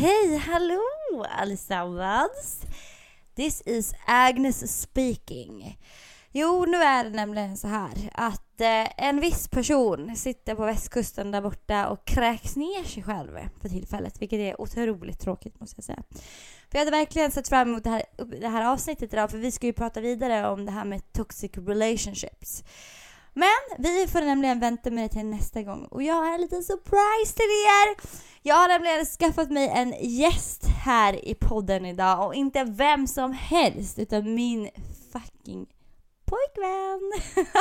Hej, 0.00 0.36
hallå 0.36 0.80
allesammans! 1.30 2.62
This 3.36 3.62
is 3.66 3.94
Agnes 4.06 4.80
speaking. 4.82 5.78
Jo, 6.32 6.64
nu 6.64 6.76
är 6.76 7.04
det 7.04 7.10
nämligen 7.10 7.56
så 7.56 7.68
här 7.68 8.10
att 8.14 8.60
eh, 8.60 9.06
en 9.06 9.20
viss 9.20 9.48
person 9.48 10.16
sitter 10.16 10.54
på 10.54 10.64
västkusten 10.64 11.30
där 11.30 11.40
borta 11.40 11.88
och 11.88 12.06
kräks 12.06 12.56
ner 12.56 12.84
sig 12.84 13.02
själv 13.02 13.38
för 13.60 13.68
tillfället, 13.68 14.22
vilket 14.22 14.38
är 14.38 14.60
otroligt 14.60 15.20
tråkigt 15.20 15.60
måste 15.60 15.74
jag 15.78 15.84
säga. 15.84 16.02
För 16.70 16.78
jag 16.78 16.78
hade 16.78 16.90
verkligen 16.90 17.30
sett 17.30 17.48
fram 17.48 17.68
emot 17.68 17.84
det 17.84 17.90
här, 17.90 18.02
det 18.40 18.48
här 18.48 18.72
avsnittet 18.72 19.12
idag, 19.12 19.30
för 19.30 19.38
vi 19.38 19.52
ska 19.52 19.66
ju 19.66 19.72
prata 19.72 20.00
vidare 20.00 20.48
om 20.48 20.64
det 20.64 20.72
här 20.72 20.84
med 20.84 21.12
toxic 21.12 21.52
relationships. 21.56 22.64
Men 23.34 23.58
vi 23.78 24.06
får 24.06 24.20
nämligen 24.20 24.60
vänta 24.60 24.90
med 24.90 25.04
det 25.04 25.08
till 25.08 25.26
nästa 25.26 25.62
gång 25.62 25.84
och 25.84 26.02
jag 26.02 26.14
har 26.14 26.34
en 26.34 26.40
liten 26.40 26.62
surprise 26.62 27.34
till 27.34 27.44
er! 27.44 27.96
Jag 28.42 28.54
har 28.54 28.68
nämligen 28.68 29.06
skaffat 29.06 29.50
mig 29.50 29.68
en 29.68 29.94
gäst 30.00 30.64
här 30.84 31.28
i 31.28 31.34
podden 31.34 31.86
idag 31.86 32.26
och 32.26 32.34
inte 32.34 32.64
vem 32.64 33.06
som 33.06 33.32
helst 33.32 33.98
utan 33.98 34.34
min 34.34 34.70
fucking 35.12 35.66
pojkvän! 36.24 37.12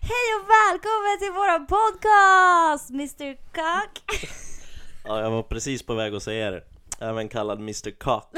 Hej 0.00 0.34
och 0.40 0.48
välkommen 0.50 1.18
till 1.18 1.32
våran 1.32 1.66
podcast 1.66 2.90
Mr 2.90 3.34
Cock! 3.34 4.30
Ja, 5.04 5.20
jag 5.20 5.30
var 5.30 5.42
precis 5.42 5.82
på 5.82 5.94
väg 5.94 6.14
att 6.14 6.22
säga 6.22 6.50
det. 6.50 6.62
Även 7.00 7.28
kallad 7.28 7.58
Mr 7.58 7.90
Cock. 7.98 8.32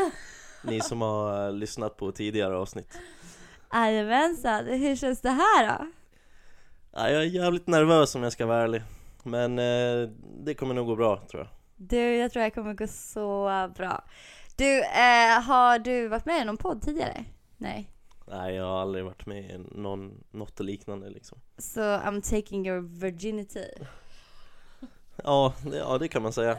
Ni 0.63 0.81
som 0.81 1.01
har 1.01 1.53
lyssnat 1.53 1.97
på 1.97 2.13
tidigare 2.13 2.57
avsnitt. 2.57 2.99
Jajamensan, 3.73 4.67
hur 4.67 4.97
känns 4.97 5.21
det 5.21 5.31
här 5.31 5.67
då? 5.67 5.87
Ja, 6.93 7.11
jag 7.11 7.23
är 7.23 7.27
jävligt 7.27 7.67
nervös 7.67 8.15
om 8.15 8.23
jag 8.23 8.33
ska 8.33 8.47
vara 8.47 8.63
ärlig. 8.63 8.83
Men 9.23 9.59
eh, 9.59 10.09
det 10.45 10.55
kommer 10.55 10.75
nog 10.75 10.87
gå 10.87 10.97
bra 10.97 11.23
tror 11.31 11.43
jag. 11.43 11.49
Du, 11.77 12.17
jag 12.17 12.33
tror 12.33 12.43
jag 12.43 12.55
kommer 12.55 12.75
gå 12.75 12.87
så 12.87 13.71
bra. 13.77 14.05
Du, 14.57 14.79
eh, 14.81 15.43
har 15.43 15.79
du 15.79 16.09
varit 16.09 16.27
med 16.27 16.43
i 16.43 16.45
någon 16.45 16.57
podd 16.57 16.83
tidigare? 16.83 17.25
Nej. 17.57 17.91
Nej, 18.27 18.55
jag 18.55 18.65
har 18.65 18.81
aldrig 18.81 19.05
varit 19.05 19.27
med 19.27 19.51
i 19.51 19.59
någon, 19.59 20.25
något 20.31 20.61
liknande 20.61 21.11
liksom. 21.11 21.39
Så 21.59 21.81
I'm 21.81 22.21
taking 22.21 22.69
your 22.69 23.01
virginity. 23.01 23.67
Ja, 25.25 25.55
det, 25.63 25.77
ja, 25.77 25.99
det 25.99 26.09
kan 26.09 26.23
man 26.23 26.33
säga. 26.33 26.59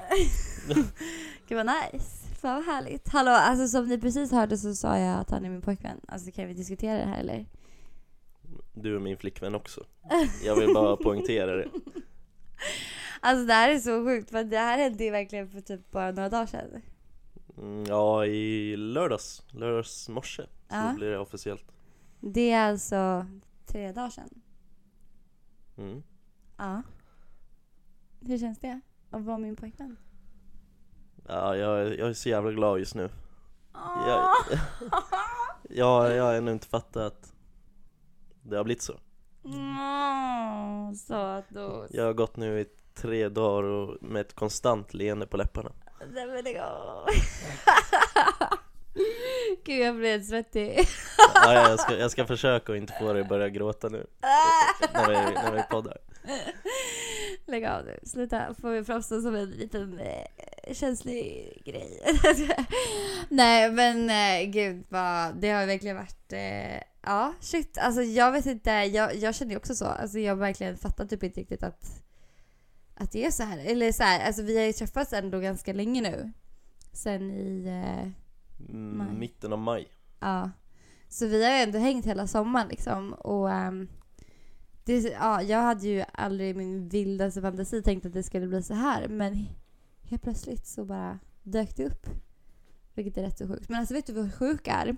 Gud 1.47 1.57
vad 1.57 1.65
nice. 1.65 2.20
Fan 2.41 2.55
vad 2.55 2.65
härligt. 2.65 3.07
Hallå, 3.07 3.31
alltså 3.31 3.67
som 3.67 3.87
ni 3.87 3.99
precis 4.01 4.31
hörde 4.31 4.57
så 4.57 4.75
sa 4.75 4.97
jag 4.97 5.19
att 5.19 5.29
han 5.31 5.45
är 5.45 5.49
min 5.49 5.61
pojkvän. 5.61 6.01
Alltså 6.07 6.31
kan 6.31 6.47
vi 6.47 6.53
diskutera 6.53 6.97
det 6.97 7.05
här 7.05 7.19
eller? 7.19 7.45
Du 8.73 8.95
är 8.95 8.99
min 8.99 9.17
flickvän 9.17 9.55
också. 9.55 9.85
Jag 10.45 10.55
vill 10.55 10.73
bara 10.73 10.97
poängtera 10.97 11.55
det. 11.55 11.69
Alltså 13.19 13.45
det 13.45 13.53
här 13.53 13.69
är 13.69 13.79
så 13.79 14.05
sjukt 14.05 14.29
för 14.31 14.43
det 14.43 14.57
här 14.57 14.77
hände 14.77 15.03
ju 15.03 15.11
verkligen 15.11 15.49
för 15.49 15.61
typ 15.61 15.91
bara 15.91 16.11
några 16.11 16.29
dagar 16.29 16.45
sedan. 16.45 16.81
Mm, 17.57 17.83
ja, 17.87 18.25
i 18.25 18.75
lördags, 18.77 19.43
lördags 19.51 20.09
morse, 20.09 20.43
så 20.43 20.75
Ja. 20.75 20.93
blir 20.95 21.09
det 21.09 21.19
officiellt. 21.19 21.65
Det 22.19 22.51
är 22.51 22.69
alltså 22.69 23.25
tre 23.65 23.91
dagar 23.91 24.09
sedan. 24.09 24.41
Mm. 25.77 26.03
Ja. 26.57 26.81
Hur 28.21 28.37
känns 28.37 28.59
det? 28.59 28.81
Att 29.09 29.21
vara 29.21 29.37
min 29.37 29.55
pojkvän? 29.55 29.97
Ja, 31.27 31.55
jag, 31.55 31.79
är- 31.79 31.97
jag 31.99 32.09
är 32.09 32.13
så 32.13 32.29
jävla 32.29 32.51
glad 32.51 32.79
just 32.79 32.95
nu. 32.95 33.09
Åh! 33.75 34.33
Jag, 35.69 36.15
jag 36.15 36.23
har 36.23 36.33
ännu 36.33 36.51
inte 36.51 36.67
fattat 36.67 37.03
att 37.03 37.33
det 38.43 38.57
har 38.57 38.63
blivit 38.63 38.81
så. 38.81 38.93
Sötos. 41.07 41.91
Jag 41.93 42.05
har 42.05 42.13
gått 42.13 42.35
nu 42.37 42.59
i 42.61 42.65
tre 42.95 43.29
dagar 43.29 43.63
och 43.69 43.97
med 44.03 44.21
ett 44.21 44.35
konstant 44.35 44.93
leende 44.93 45.27
på 45.27 45.37
läpparna. 45.37 45.71
Nej 46.11 46.27
men 46.27 46.43
lägg 46.43 46.57
av. 46.57 47.05
Gud 49.65 49.85
jag 49.85 49.95
blir 49.95 50.09
helt 50.11 50.25
svettig. 50.29 50.87
Ja, 51.33 51.53
jag, 51.53 51.79
ska, 51.79 51.97
jag 51.97 52.11
ska 52.11 52.25
försöka 52.25 52.71
att 52.71 52.77
inte 52.77 52.93
få 52.99 53.13
dig 53.13 53.21
att 53.21 53.29
börja 53.29 53.49
gråta 53.49 53.89
nu 53.89 54.07
när 54.93 55.07
vi, 55.09 55.15
när 55.33 55.51
vi 55.51 55.63
poddar. 55.69 55.97
Lägg 57.51 57.65
av 57.65 57.85
nu, 57.85 57.99
sluta. 58.03 58.53
Får 58.53 58.69
vi 58.69 58.83
framstå 58.83 59.21
som 59.21 59.35
en 59.35 59.49
liten 59.49 59.99
eh, 59.99 60.73
känslig 60.73 61.61
grej. 61.65 61.99
Nej 63.29 63.71
men 63.71 64.09
eh, 64.09 64.51
gud 64.51 64.83
vad, 64.89 65.35
det 65.35 65.49
har 65.49 65.65
verkligen 65.65 65.95
varit, 65.95 66.33
eh, 66.33 66.81
ja 67.01 67.33
shit. 67.39 67.77
Alltså 67.77 68.01
jag 68.01 68.31
vet 68.31 68.45
inte, 68.45 68.69
jag, 68.69 69.15
jag 69.15 69.35
känner 69.35 69.51
ju 69.51 69.57
också 69.57 69.75
så. 69.75 69.85
Alltså 69.85 70.19
jag 70.19 70.35
verkligen 70.35 70.77
fattat 70.77 71.09
typ 71.09 71.23
inte 71.23 71.39
riktigt 71.39 71.63
att, 71.63 72.03
att 72.95 73.11
det 73.11 73.25
är 73.25 73.31
så 73.31 73.43
här. 73.43 73.57
Eller 73.65 73.91
så 73.91 74.03
här, 74.03 74.25
alltså 74.25 74.41
vi 74.41 74.57
har 74.57 74.65
ju 74.65 74.73
träffats 74.73 75.13
ändå 75.13 75.39
ganska 75.39 75.73
länge 75.73 76.01
nu. 76.01 76.31
Sen 76.93 77.31
i, 77.31 77.65
eh, 77.67 78.11
Maj. 78.69 79.07
Mm, 79.07 79.19
mitten 79.19 79.53
av 79.53 79.59
maj. 79.59 79.87
Ja. 80.19 80.51
Så 81.09 81.27
vi 81.27 81.43
har 81.43 81.51
ju 81.51 81.57
ändå 81.57 81.79
hängt 81.79 82.05
hela 82.05 82.27
sommaren 82.27 82.67
liksom. 82.67 83.13
Och 83.13 83.51
ehm, 83.51 83.87
det, 84.83 84.99
ja, 84.99 85.41
jag 85.41 85.61
hade 85.61 85.87
ju 85.87 86.03
aldrig 86.13 86.49
i 86.49 86.53
min 86.53 86.89
vildaste 86.89 87.41
fantasi 87.41 87.81
tänkt 87.81 88.05
att 88.05 88.13
det 88.13 88.23
skulle 88.23 88.47
bli 88.47 88.63
så 88.63 88.73
här. 88.73 89.07
Men 89.07 89.45
helt 90.01 90.21
plötsligt 90.21 90.67
så 90.67 90.85
bara 90.85 91.19
dök 91.43 91.77
det 91.77 91.85
upp. 91.85 92.07
Vilket 92.93 93.17
är 93.17 93.21
rätt 93.21 93.37
så 93.37 93.47
sjukt. 93.47 93.69
Men 93.69 93.79
alltså 93.79 93.93
vet 93.93 94.07
du 94.07 94.13
vad 94.13 94.33
sjuk 94.33 94.67
är? 94.67 94.95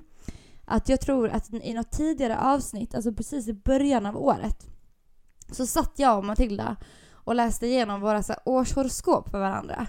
Att 0.65 0.89
jag 0.89 1.01
tror 1.01 1.29
att 1.29 1.53
i 1.53 1.73
något 1.73 1.91
tidigare 1.91 2.39
avsnitt, 2.39 2.95
alltså 2.95 3.13
precis 3.13 3.47
i 3.47 3.53
början 3.53 4.05
av 4.05 4.17
året, 4.17 4.67
så 5.51 5.65
satt 5.65 5.91
jag 5.95 6.17
och 6.17 6.25
Matilda 6.25 6.75
och 7.11 7.35
läste 7.35 7.67
igenom 7.67 8.01
våra 8.01 8.23
så 8.23 8.33
här, 8.33 8.41
årshoroskop 8.45 9.29
för 9.29 9.39
varandra. 9.39 9.87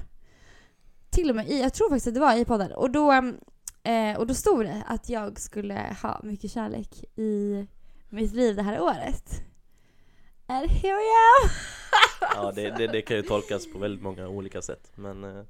Till 1.11 1.31
och 1.31 1.37
med 1.37 1.49
i, 1.49 1.61
jag 1.61 1.75
tror 1.75 1.89
faktiskt 1.89 2.07
att 2.07 2.15
det 2.15 2.21
var 2.21 2.37
i 2.37 2.45
podden. 2.45 2.73
Och 2.73 2.91
då 2.91 3.11
mm, 3.11 3.37
Eh, 3.87 4.17
och 4.17 4.27
då 4.27 4.35
stod 4.35 4.65
det 4.65 4.83
att 4.87 5.09
jag 5.09 5.41
skulle 5.41 5.97
ha 6.03 6.21
mycket 6.23 6.51
kärlek 6.51 7.05
i 7.17 7.67
mitt 8.09 8.33
liv 8.33 8.57
det 8.57 8.63
här 8.63 8.81
året. 8.81 9.43
And 10.47 10.71
here 10.71 11.01
I 11.01 11.11
am! 11.43 11.51
Ja, 12.35 12.53
det, 12.53 12.71
det, 12.71 12.87
det 12.87 13.03
kan 13.03 13.17
ju 13.17 13.23
tolkas 13.23 13.73
på 13.73 13.79
väldigt 13.79 14.03
många 14.03 14.29
olika 14.29 14.63
sätt. 14.63 14.93
Men 14.95 15.25
eh, 15.25 15.45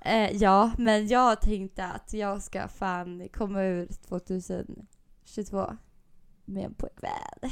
Eh, 0.00 0.36
ja, 0.36 0.72
men 0.78 1.08
jag 1.08 1.40
tänkte 1.40 1.84
att 1.84 2.12
jag 2.12 2.42
ska 2.42 2.68
fan 2.68 3.28
komma 3.28 3.62
ur 3.62 3.88
2022 4.08 5.76
med 6.44 6.64
en 6.64 6.74
pojkvän. 6.74 7.50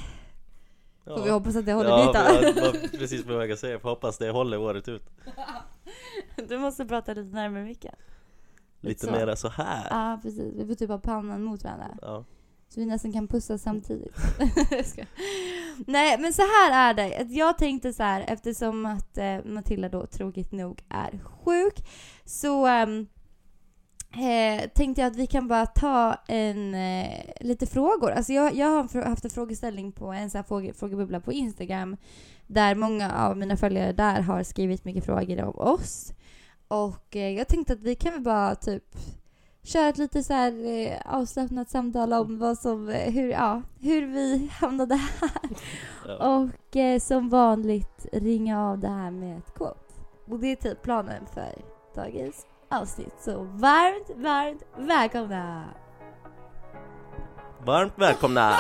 Får 1.05 1.25
vi 1.25 1.31
hoppas 1.31 1.57
att 1.57 1.67
det 1.67 1.73
håller 1.73 1.91
ja, 1.91 2.07
dit 2.07 2.57
då. 2.57 2.61
var 2.63 2.89
precis 2.99 3.25
på 3.25 3.37
väg 3.37 3.53
att 3.53 3.59
säga, 3.59 3.79
får 3.79 3.89
hoppas 3.89 4.19
det 4.19 4.31
håller 4.31 4.59
året 4.59 4.89
ut. 4.89 5.11
Du 6.49 6.59
måste 6.59 6.87
prata 6.87 7.15
lite 7.15 7.37
närmare 7.37 7.65
micken. 7.65 7.95
Lite 8.81 9.07
så. 9.07 9.13
mera 9.13 9.37
så 9.37 9.49
här. 9.49 9.87
Ja, 9.91 10.21
precis. 10.23 10.55
Vi 10.55 10.67
får 10.67 10.75
typ 10.75 10.91
ha 10.91 10.99
pannan 10.99 11.43
mot 11.43 11.65
varandra. 11.65 11.99
Ja. 12.03 12.25
Så 12.69 12.81
vi 12.81 12.87
nästan 12.87 13.13
kan 13.13 13.29
pussas 13.29 13.63
samtidigt. 13.63 14.17
Nej, 15.87 16.19
men 16.19 16.33
så 16.33 16.43
här 16.43 16.91
är 16.91 16.95
det. 16.95 17.27
Jag 17.31 17.59
tänkte 17.59 17.93
så 17.93 18.03
här, 18.03 18.25
eftersom 18.29 18.87
att 18.87 19.19
eh, 19.19 19.45
Matilda 19.45 19.89
då 19.89 20.07
tråkigt 20.07 20.53
nog 20.53 20.83
är 20.89 21.19
sjuk, 21.19 21.89
så 22.25 22.67
ehm, 22.67 23.07
eh, 24.13 24.69
tänkte 24.69 25.01
jag 25.03 25.11
att 25.11 25.17
vi 25.17 25.27
kan 25.27 25.49
bara 25.49 25.67
ta 25.67 26.15
en, 26.29 26.75
eh, 26.75 27.33
lite 27.41 27.67
frågor. 27.67 28.11
Alltså 28.11 28.33
jag, 28.33 28.55
jag 28.55 28.67
har 28.67 29.05
haft 29.09 29.25
en 29.25 29.31
frågeställning 29.31 29.93
på 29.93 30.13
en 30.13 30.31
sån 30.31 30.39
här 30.39 30.43
fråge, 30.43 30.73
frågebubbla 30.73 31.21
på 31.21 31.33
Instagram, 31.33 31.97
där 32.47 32.75
många 32.75 33.13
av 33.15 33.37
mina 33.37 33.57
följare 33.57 33.93
där 33.93 34.21
har 34.21 34.43
skrivit 34.43 34.85
mycket 34.85 35.05
frågor 35.05 35.45
om 35.45 35.59
oss. 35.59 36.13
Och 36.69 37.17
eh, 37.17 37.31
jag 37.31 37.49
tänkte 37.49 37.73
att 37.73 37.83
vi 37.83 37.95
kan 37.95 38.13
väl 38.13 38.23
bara 38.23 38.55
typ 38.55 38.85
köra 39.67 39.89
ett 39.89 39.99
lite 39.99 40.23
så 40.23 40.33
här 40.33 40.67
eh, 40.67 40.99
avslappnat 41.05 41.71
samtal 41.71 42.13
om 42.13 42.39
vad 42.39 42.59
som, 42.59 42.89
eh, 42.89 43.13
hur, 43.13 43.31
ja, 43.31 43.63
hur 43.81 44.07
vi 44.07 44.51
hamnade 44.61 44.95
här. 44.95 45.51
Och 46.21 46.77
eh, 46.77 46.99
som 46.99 47.29
vanligt 47.29 48.07
ringa 48.13 48.63
av 48.63 48.79
det 48.79 48.89
här 48.89 49.11
med 49.11 49.39
ett 49.39 49.55
quote. 49.55 49.81
Och 50.31 50.39
det 50.39 50.53
är 50.53 50.57
typ 50.57 50.83
planen 50.83 51.27
för 51.35 51.53
dagens 51.95 52.47
avsnitt. 52.71 53.15
Så 53.19 53.43
varmt, 53.43 54.11
varmt 54.17 54.63
välkomna! 54.77 55.65
Varmt 57.65 57.93
välkomna! 57.97 58.55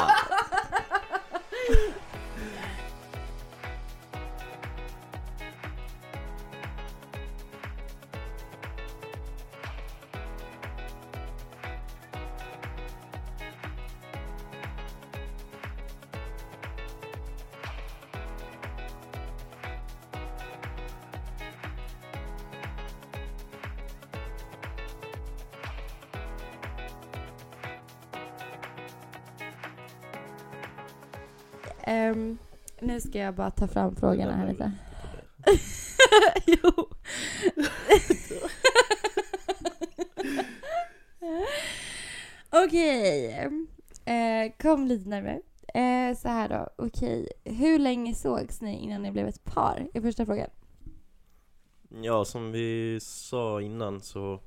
Um, 31.87 32.39
nu 32.81 33.01
ska 33.01 33.19
jag 33.19 33.35
bara 33.35 33.51
ta 33.51 33.69
fram 33.69 33.97
frågorna 33.97 34.33
här 34.33 34.49
lite. 34.49 34.73
jo. 36.47 36.73
Okej. 42.51 43.47
Okay. 43.47 44.47
Uh, 44.47 44.53
kom 44.59 44.87
lite 44.87 45.09
närmare. 45.09 45.41
Uh, 45.77 46.17
så 46.17 46.29
här 46.29 46.49
då. 46.49 46.69
Okej. 46.77 47.29
Okay. 47.45 47.55
Hur 47.55 47.79
länge 47.79 48.15
sågs 48.15 48.61
ni 48.61 48.79
innan 48.79 49.03
ni 49.03 49.13
blev 49.13 49.29
ett 49.29 49.45
par? 49.45 49.89
Är 49.95 50.01
första 50.01 50.27
frågan. 50.27 50.49
Ja, 51.89 52.25
som 52.25 52.53
vi 52.53 52.99
sa 53.01 53.63
innan 53.63 54.01
så... 54.01 54.41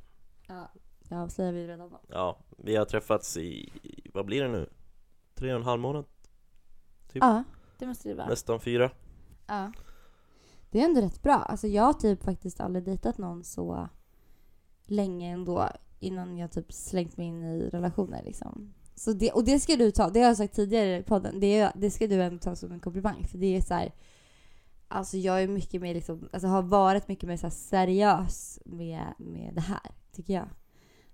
Ja, 0.48 0.72
det 1.00 1.16
avslöjar 1.16 1.54
vi 1.54 1.68
redan 1.68 1.90
då. 1.90 2.00
Ja, 2.08 2.40
vi 2.58 2.76
har 2.76 2.86
träffats 2.86 3.38
i, 3.38 3.72
vad 4.14 4.26
blir 4.26 4.44
det 4.44 4.50
nu? 4.50 4.70
Tre 5.36 5.54
och 5.54 5.60
en 5.60 5.66
halv 5.66 5.82
månad? 5.82 6.06
Typ. 7.14 7.24
Ja, 7.24 7.44
det 7.78 7.88
måste 7.88 8.10
det 8.10 8.16
vara. 8.16 8.28
Nästan 8.28 8.60
fyra? 8.60 8.92
Ja. 9.48 9.72
Det 10.72 10.82
är 10.82 10.86
ändå 10.86 11.02
rätt 11.02 11.24
bra. 11.24 11.36
Alltså 11.36 11.68
jag 11.68 11.84
har 11.84 11.94
typ 11.94 12.24
faktiskt 12.24 12.60
aldrig 12.60 12.86
dejtat 12.86 13.18
någon 13.18 13.44
så 13.44 13.90
länge 14.86 15.32
ändå 15.32 15.70
innan 16.00 16.38
jag 16.38 16.52
typ 16.52 16.74
slängt 16.74 17.18
mig 17.18 17.28
in 17.28 17.44
i 17.44 17.70
relationer 17.70 18.24
liksom. 18.24 18.74
Så 18.96 19.14
det, 19.14 19.32
och 19.32 19.44
det 19.44 19.60
ska 19.60 19.76
du 19.76 19.92
ta, 19.92 20.10
det 20.10 20.20
har 20.20 20.28
jag 20.28 20.38
sagt 20.38 20.56
tidigare 20.56 20.98
i 20.98 21.04
podden, 21.04 21.40
det, 21.40 21.72
det 21.76 21.92
ska 21.92 22.08
du 22.08 22.24
ändå 22.24 22.40
ta 22.40 22.56
som 22.56 22.72
en 22.72 22.80
komplimang 22.80 23.28
för 23.28 23.38
det 23.38 23.58
är 23.58 23.62
så 23.62 23.74
här. 23.74 23.92
Alltså 24.88 25.18
jag 25.18 25.44
är 25.44 25.48
mycket 25.48 25.82
mer 25.82 25.94
liksom, 25.94 26.30
alltså 26.34 26.48
har 26.48 26.62
varit 26.62 27.08
mycket 27.08 27.28
mer 27.28 27.38
så 27.38 27.50
seriös 27.50 28.60
med, 28.66 29.14
med 29.18 29.56
det 29.56 29.62
här, 29.62 29.92
tycker 30.12 30.34
jag. 30.34 30.50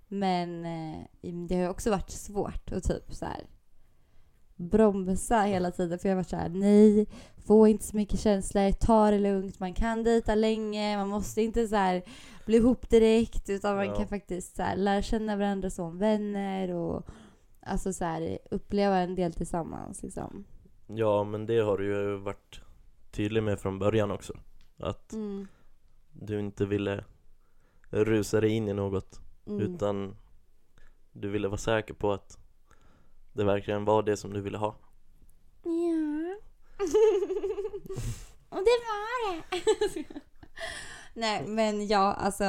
Men 0.08 0.66
eh, 0.66 1.06
det 1.48 1.56
har 1.56 1.62
ju 1.62 1.70
också 1.70 1.90
varit 1.90 2.10
svårt 2.10 2.72
att 2.72 2.84
typ 2.84 3.14
så 3.14 3.26
här 3.26 3.46
bromsa 4.56 5.42
hela 5.42 5.72
tiden 5.72 6.00
för 6.00 6.10
jag 6.10 6.16
varit 6.16 6.30
så 6.30 6.36
här: 6.36 6.50
nej, 6.50 7.08
få 7.48 7.68
inte 7.68 7.84
så 7.86 7.96
mycket 7.96 8.20
känslor, 8.20 8.72
ta 8.72 9.12
det 9.12 9.20
lugnt, 9.20 9.60
man 9.60 9.74
kan 9.74 10.04
dejta 10.04 10.36
länge, 10.36 10.98
man 10.98 11.08
måste 11.08 11.42
inte 11.42 11.68
så 11.68 11.76
här 11.76 12.02
bli 12.46 12.58
ihop 12.58 12.90
direkt 12.90 13.50
utan 13.50 13.76
man 13.76 13.86
Ja. 13.86 13.96
kan 13.96 14.08
faktiskt 14.08 14.56
så 14.56 14.62
här, 14.64 14.76
lära 14.78 15.02
känna 15.02 15.36
varandra 15.36 15.70
som 15.70 15.98
vänner 15.98 16.74
och 16.74 17.06
alltså 17.62 17.94
så 17.94 18.06
här, 18.06 18.40
uppleva 18.52 18.98
en 18.98 19.16
del 19.16 19.34
tillsammans 19.34 20.04
liksom. 20.04 20.46
Ja, 20.88 21.24
men 21.24 21.46
det 21.46 21.60
har 21.60 21.78
du 21.78 21.86
ju 21.86 22.18
varit 22.18 22.62
tydlig 23.12 23.44
med 23.44 23.60
från 23.60 23.80
början 23.80 24.12
också 24.12 24.34
Att 24.78 25.14
Mm. 25.14 25.48
du 26.14 26.40
inte 26.40 26.66
ville 26.66 27.04
rusa 27.90 28.42
dig 28.42 28.50
in 28.50 28.68
i 28.68 28.74
något 28.74 29.20
Mm. 29.48 29.62
Utan 29.62 30.16
du 31.12 31.30
ville 31.30 31.48
vara 31.48 31.58
säker 31.58 31.94
på 31.94 32.12
att 32.14 32.38
det 33.36 33.44
verkligen 33.44 33.86
var 33.86 34.04
det 34.04 34.18
som 34.18 34.34
du 34.34 34.42
ville 34.42 34.58
ha 34.58 34.76
Ja. 35.64 36.36
och 38.50 38.58
det 38.66 38.78
var 38.86 39.36
det. 39.36 40.06
Nej, 41.14 41.48
men 41.48 41.88
ja, 41.88 42.14
alltså. 42.14 42.44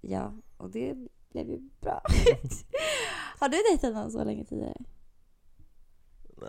Ja, 0.00 0.32
och 0.56 0.70
det 0.70 0.94
blev 1.32 1.48
ju 1.48 1.58
bra. 1.80 2.02
Har 3.40 3.48
du 3.48 3.56
dejtat 3.70 3.94
någon 3.94 4.10
så 4.10 4.24
länge 4.24 4.44
tidigare? 4.44 4.74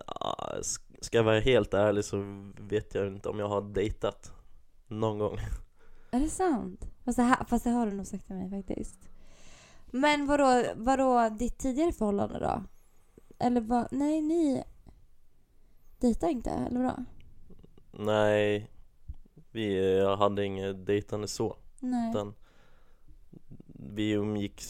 ja, 0.08 0.38
sk- 0.62 0.98
Ska 1.02 1.18
jag 1.18 1.24
vara 1.24 1.40
helt 1.40 1.74
ärlig 1.74 2.06
så 2.06 2.24
vet 2.60 2.96
jag 2.96 3.08
inte 3.08 3.30
om 3.30 3.40
jag 3.40 3.48
har 3.48 3.62
dejtat 3.62 4.32
någon 4.88 5.20
gång 5.20 5.38
Är 6.12 6.20
det 6.20 6.30
sant? 6.30 6.86
Fast 7.06 7.16
det, 7.18 7.24
här, 7.24 7.46
fast 7.46 7.64
det 7.64 7.70
har 7.70 7.86
du 7.86 7.92
nog 7.92 8.08
sagt 8.08 8.26
till 8.28 8.36
mig 8.36 8.50
faktiskt. 8.50 9.10
Men 9.86 10.26
vadå, 10.26 10.64
vadå 10.76 11.30
ditt 11.30 11.58
tidigare 11.58 11.92
förhållande 11.92 12.40
då? 12.40 12.64
Eller 13.40 13.62
vad? 13.62 13.88
Nej, 13.92 14.22
ni 14.22 14.64
dejtar 16.00 16.28
inte, 16.30 16.50
eller 16.50 16.84
vadå? 16.84 17.06
Nej, 17.92 18.70
vi 19.52 20.00
hade 20.18 20.46
inget 20.46 20.86
dejtande 20.86 21.28
så 21.28 21.58
Nej. 21.80 22.10
utan 22.10 22.36
vi 23.68 24.12
umgicks 24.12 24.68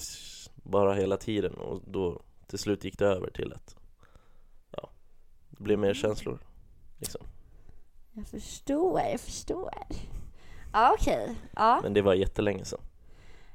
bara 0.56 0.94
hela 0.94 1.18
tiden 1.18 1.54
och 1.54 1.82
då 1.86 2.22
till 2.48 2.60
slut 2.60 2.84
gick 2.84 3.00
det 3.00 3.06
över 3.06 3.30
till 3.30 3.54
att 3.54 3.76
ja, 4.72 4.90
det 5.50 5.64
blev 5.64 5.80
mer 5.80 5.94
känslor 5.94 6.40
liksom. 7.00 7.22
Jag 8.14 8.28
förstår, 8.28 9.00
jag 9.00 9.20
förstår. 9.20 9.74
Ja, 10.74 10.96
okej. 11.00 11.36
Ja. 11.56 11.80
Men 11.84 11.94
det 11.94 12.02
var 12.02 12.14
jättelänge 12.14 12.66
sedan 12.66 12.82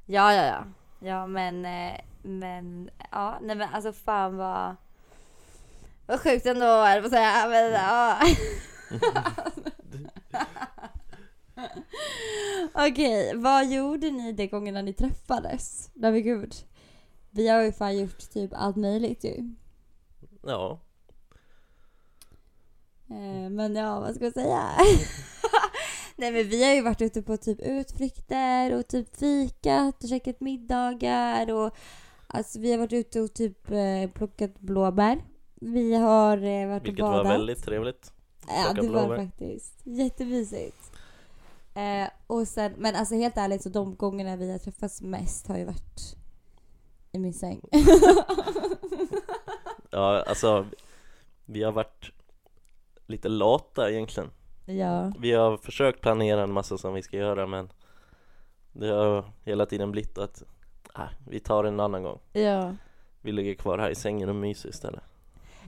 Ja, 0.06 0.34
ja, 0.34 0.44
ja. 0.46 0.64
Ja, 1.08 1.26
men, 1.26 1.64
eh, 1.64 2.00
men, 2.22 2.90
ja, 3.10 3.38
nej 3.42 3.56
men 3.56 3.68
alltså 3.74 3.92
fan 3.92 4.36
vad, 4.36 4.76
vad 6.10 6.20
sjukt 6.20 6.46
ändå, 6.46 6.66
jag 6.66 7.00
på 7.00 7.06
att 7.06 7.12
säga. 7.12 7.48
Men, 7.48 7.72
ja. 7.72 8.20
Okej, 12.88 13.36
vad 13.36 13.66
gjorde 13.70 14.10
ni 14.10 14.32
de 14.32 14.46
gångerna 14.46 14.82
ni 14.82 14.92
träffades? 14.92 15.90
Nej 15.94 16.12
men 16.12 16.22
gud. 16.22 16.54
Vi 17.30 17.48
har 17.48 17.62
ju 17.62 17.72
fan 17.72 17.98
gjort 17.98 18.30
typ 18.30 18.50
allt 18.54 18.76
möjligt 18.76 19.24
ju. 19.24 19.54
Ja, 20.42 20.80
Eh, 23.10 23.50
Men 23.50 23.76
ja, 23.76 24.00
vad 24.00 24.14
ska 24.14 24.24
jag 24.24 24.34
säga? 24.34 24.62
Nej 26.16 26.32
men 26.32 26.48
vi 26.48 26.64
har 26.64 26.74
ju 26.74 26.82
varit 26.82 27.00
ute 27.02 27.22
på 27.22 27.36
typ 27.36 27.60
utflykter 27.60 28.74
och 28.74 28.88
typ 28.88 29.16
fikat 29.16 30.02
och 30.02 30.08
käkat 30.08 30.40
middagar 30.40 31.52
och 31.52 31.74
alltså 32.26 32.60
vi 32.60 32.70
har 32.70 32.78
varit 32.78 32.92
ute 32.92 33.20
och 33.20 33.34
typ 33.34 33.70
eh, 33.70 34.10
plockat 34.14 34.60
blåbär. 34.60 35.22
Vi 35.62 35.94
har 35.94 36.36
eh, 36.36 36.68
varit 36.68 36.84
vilket 36.84 37.04
och 37.04 37.10
badat. 37.10 37.24
var 37.26 37.32
väldigt 37.32 37.64
trevligt 37.64 38.12
Ja, 38.48 38.72
det 38.72 38.88
var 38.88 38.88
blåbär. 39.06 39.16
faktiskt 39.16 39.80
jättemysigt. 39.84 40.92
Eh, 41.74 42.08
och 42.26 42.48
sen, 42.48 42.72
men 42.78 42.94
alltså 42.96 43.14
helt 43.14 43.36
ärligt 43.36 43.62
så 43.62 43.68
de 43.68 43.96
gångerna 43.96 44.36
vi 44.36 44.50
har 44.52 44.58
träffats 44.58 45.02
mest 45.02 45.46
har 45.48 45.58
ju 45.58 45.64
varit 45.64 46.16
i 47.12 47.18
min 47.18 47.34
säng. 47.34 47.60
Ja, 49.92 50.22
alltså 50.26 50.66
vi 51.44 51.62
har 51.62 51.72
varit 51.72 52.10
lite 53.06 53.28
lata 53.28 53.90
egentligen 53.90 54.30
ja. 54.66 55.12
Vi 55.18 55.32
har 55.32 55.56
försökt 55.56 56.00
planera 56.00 56.42
en 56.42 56.52
massa 56.52 56.78
som 56.78 56.94
vi 56.94 57.02
ska 57.02 57.16
göra 57.16 57.46
men 57.46 57.72
det 58.72 58.86
har 58.88 59.24
hela 59.44 59.66
tiden 59.66 59.92
blivit 59.92 60.18
att 60.18 60.42
äh, 60.96 61.02
vi 61.28 61.40
tar 61.40 61.62
det 61.62 61.68
en 61.68 61.80
annan 61.80 62.02
gång 62.02 62.18
Ja. 62.32 62.74
Vi 63.20 63.32
ligger 63.32 63.54
kvar 63.54 63.78
här 63.78 63.90
i 63.90 63.94
sängen 63.94 64.28
och 64.28 64.34
myser 64.34 64.68
istället 64.68 65.02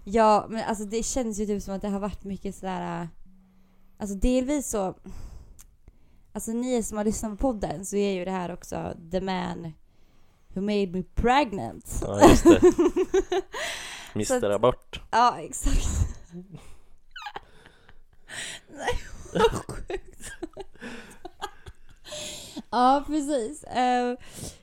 Ja, 0.05 0.47
men 0.49 0.65
alltså 0.65 0.85
det 0.85 1.03
känns 1.03 1.39
ju 1.41 1.47
typ 1.47 1.63
som 1.63 1.75
att 1.75 1.83
det 1.83 1.89
har 1.89 2.01
varit 2.01 2.25
mycket 2.25 2.55
sådär... 2.55 3.09
Alltså 3.99 4.17
delvis 4.17 4.71
så... 4.71 4.95
Alltså 6.33 6.51
ni 6.51 6.83
som 6.83 6.97
har 6.97 7.05
lyssnat 7.05 7.31
på 7.31 7.37
podden 7.37 7.85
så 7.85 7.97
är 7.97 8.13
ju 8.13 8.25
det 8.25 8.31
här 8.31 8.53
också 8.53 8.97
the 9.11 9.21
man 9.21 9.73
who 10.55 10.61
made 10.61 10.87
me 10.87 11.03
pregnant. 11.03 12.01
Ja 12.03 12.29
just 12.29 12.45
det, 12.45 12.61
Mr 14.15 14.51
Abort 14.51 15.01
Ja, 15.11 15.37
exakt. 15.41 15.89
Nej, 18.69 18.99
vad 19.33 19.43
sjukt. 19.69 20.31
ja, 22.71 23.05
precis. 23.07 23.65
Eh, 23.65 24.17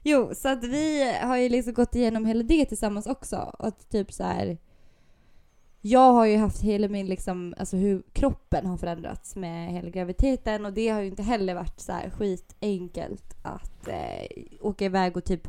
jo, 0.03 0.31
så 0.35 0.49
att 0.49 0.63
vi 0.63 1.13
har 1.21 1.37
ju 1.37 1.49
liksom 1.49 1.73
gått 1.73 1.95
igenom 1.95 2.25
hela 2.25 2.43
det 2.43 2.65
tillsammans 2.65 3.07
också. 3.07 3.55
Och 3.59 3.89
typ 3.89 4.13
så 4.13 4.23
här. 4.23 4.57
Jag 5.81 6.13
har 6.13 6.25
ju 6.25 6.37
haft 6.37 6.61
hela 6.61 6.87
min 6.87 7.05
liksom, 7.05 7.53
alltså 7.57 7.77
hur 7.77 8.03
kroppen 8.13 8.65
har 8.65 8.77
förändrats 8.77 9.35
med 9.35 9.71
hela 9.71 9.89
graviditeten 9.89 10.65
och 10.65 10.73
det 10.73 10.89
har 10.89 11.01
ju 11.01 11.07
inte 11.07 11.23
heller 11.23 11.55
varit 11.55 11.79
så 11.79 11.91
här 11.91 12.09
skitenkelt 12.09 13.35
att 13.43 13.87
eh, 13.87 14.43
åka 14.61 14.85
iväg 14.85 15.17
och 15.17 15.25
typ 15.25 15.47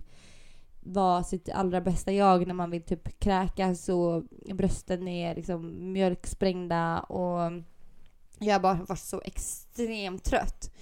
vara 0.80 1.22
sitt 1.24 1.48
allra 1.48 1.80
bästa 1.80 2.12
jag 2.12 2.46
när 2.46 2.54
man 2.54 2.70
vill 2.70 2.82
typ 2.82 3.18
kräkas 3.18 3.88
och 3.88 4.22
brösten 4.54 5.08
är 5.08 5.34
liksom 5.34 5.92
mjölksprängda 5.92 7.00
och 7.00 7.52
jag 8.38 8.54
har 8.54 8.60
bara 8.60 8.74
varit 8.88 8.98
så 8.98 9.22
extremt 9.24 10.24
trött. 10.24 10.72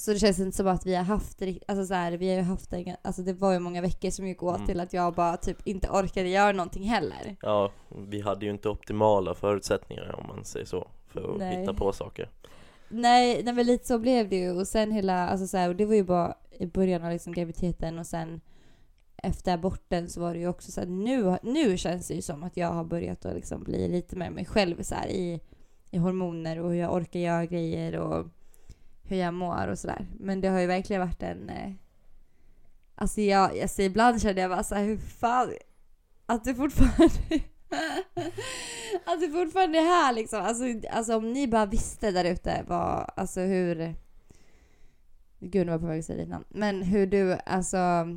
Så 0.00 0.12
det 0.12 0.18
känns 0.18 0.38
inte 0.40 0.56
som 0.56 0.66
att 0.66 0.86
vi 0.86 0.94
har 0.94 1.04
haft 1.04 1.42
alltså 1.68 1.86
så 1.86 1.94
här, 1.94 2.12
vi 2.12 2.28
har 2.28 2.36
ju 2.36 2.42
haft 2.42 2.72
en, 2.72 2.96
alltså 3.02 3.22
det 3.22 3.32
var 3.32 3.52
ju 3.52 3.58
många 3.58 3.80
veckor 3.80 4.10
som 4.10 4.26
gick 4.26 4.42
åt 4.42 4.56
Mm. 4.56 4.66
till 4.66 4.80
att 4.80 4.92
jag 4.92 5.14
bara 5.14 5.36
typ 5.36 5.66
inte 5.66 5.88
orkade 5.90 6.28
göra 6.28 6.52
någonting 6.52 6.82
heller. 6.82 7.36
Ja, 7.42 7.72
vi 8.08 8.20
hade 8.20 8.44
ju 8.46 8.50
inte 8.52 8.68
optimala 8.68 9.34
förutsättningar 9.34 10.14
om 10.20 10.26
man 10.28 10.44
säger 10.44 10.66
så 10.66 10.88
För 11.06 11.32
att 11.32 11.38
Nej. 11.38 11.60
hitta 11.60 11.74
på 11.74 11.92
saker 11.92 12.30
Nej, 12.88 13.42
nej 13.44 13.54
men 13.54 13.66
lite 13.66 13.86
så 13.86 13.98
blev 13.98 14.28
det 14.28 14.36
ju 14.36 14.50
och 14.50 14.66
sen 14.68 14.92
hela, 14.92 15.28
alltså 15.28 15.46
så 15.46 15.56
här, 15.56 15.68
och 15.68 15.76
det 15.76 15.84
var 15.86 15.94
ju 15.94 16.04
bara 16.04 16.34
i 16.58 16.66
början 16.66 17.04
av 17.04 17.12
liksom 17.12 17.32
graviditeten 17.32 17.98
och 17.98 18.06
sen 18.06 18.40
efter 19.16 19.54
aborten 19.54 20.08
så 20.08 20.20
var 20.20 20.34
det 20.34 20.40
ju 20.40 20.48
också 20.48 20.72
så 20.72 20.80
här, 20.80 20.88
nu, 20.88 21.36
nu 21.42 21.76
känns 21.78 22.08
det 22.08 22.14
ju 22.14 22.22
som 22.22 22.42
att 22.42 22.56
jag 22.56 22.68
har 22.72 22.84
börjat 22.84 23.24
att 23.26 23.34
liksom 23.34 23.62
bli 23.64 23.88
lite 23.88 24.16
mer 24.16 24.30
mig 24.30 24.44
själv 24.44 24.82
så 24.82 24.94
här, 24.94 25.08
i, 25.08 25.40
i 25.90 25.98
hormoner 25.98 26.60
och 26.60 26.70
hur 26.70 26.78
jag 26.80 26.94
orkar 26.94 27.20
göra 27.20 27.46
grejer 27.46 27.96
och 27.98 28.26
hur 29.08 29.16
jag 29.16 29.34
mår 29.34 29.68
och 29.68 29.78
sådär. 29.78 30.06
Men 30.18 30.40
det 30.40 30.48
har 30.48 30.60
ju 30.60 30.66
verkligen 30.66 31.02
varit 31.02 31.22
en... 31.22 31.50
Eh, 31.50 31.72
alltså, 32.94 33.20
jag, 33.20 33.60
alltså 33.60 33.82
ibland 33.82 34.22
kände 34.22 34.40
jag 34.40 34.50
bara 34.50 34.64
så 34.64 34.74
här, 34.74 34.84
hur 34.84 34.98
fan... 34.98 35.52
Att 36.26 36.44
du 36.44 36.54
fortfarande... 36.54 37.04
att 39.04 39.20
du 39.20 39.30
fortfarande 39.30 39.78
är 39.78 39.82
här 39.82 40.12
liksom. 40.12 40.40
Alltså, 40.40 40.64
alltså 40.90 41.16
om 41.16 41.32
ni 41.32 41.48
bara 41.48 41.66
visste 41.66 42.10
där 42.10 42.24
ute 42.24 42.64
vad, 42.66 43.10
alltså 43.16 43.40
hur... 43.40 43.94
Gud, 45.40 45.66
nu 45.66 45.72
var 45.72 45.72
jag 45.72 45.80
på 45.80 45.86
väg 45.86 45.98
att 45.98 46.04
säga 46.04 46.18
ditt 46.18 46.28
namn. 46.28 46.44
Men 46.48 46.82
hur 46.82 47.06
du, 47.06 47.38
alltså, 47.46 47.76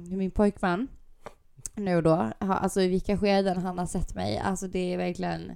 hur 0.10 0.17
min 0.17 0.31
pojkvän 0.31 0.88
nu 1.75 2.01
då, 2.01 2.31
alltså 2.39 2.81
i 2.81 2.88
vilka 2.88 3.17
skeden 3.17 3.57
han 3.57 3.77
har 3.77 3.86
sett 3.86 4.15
mig. 4.15 4.38
Alltså 4.38 4.67
det 4.67 4.93
är 4.93 4.98
verkligen 4.98 5.55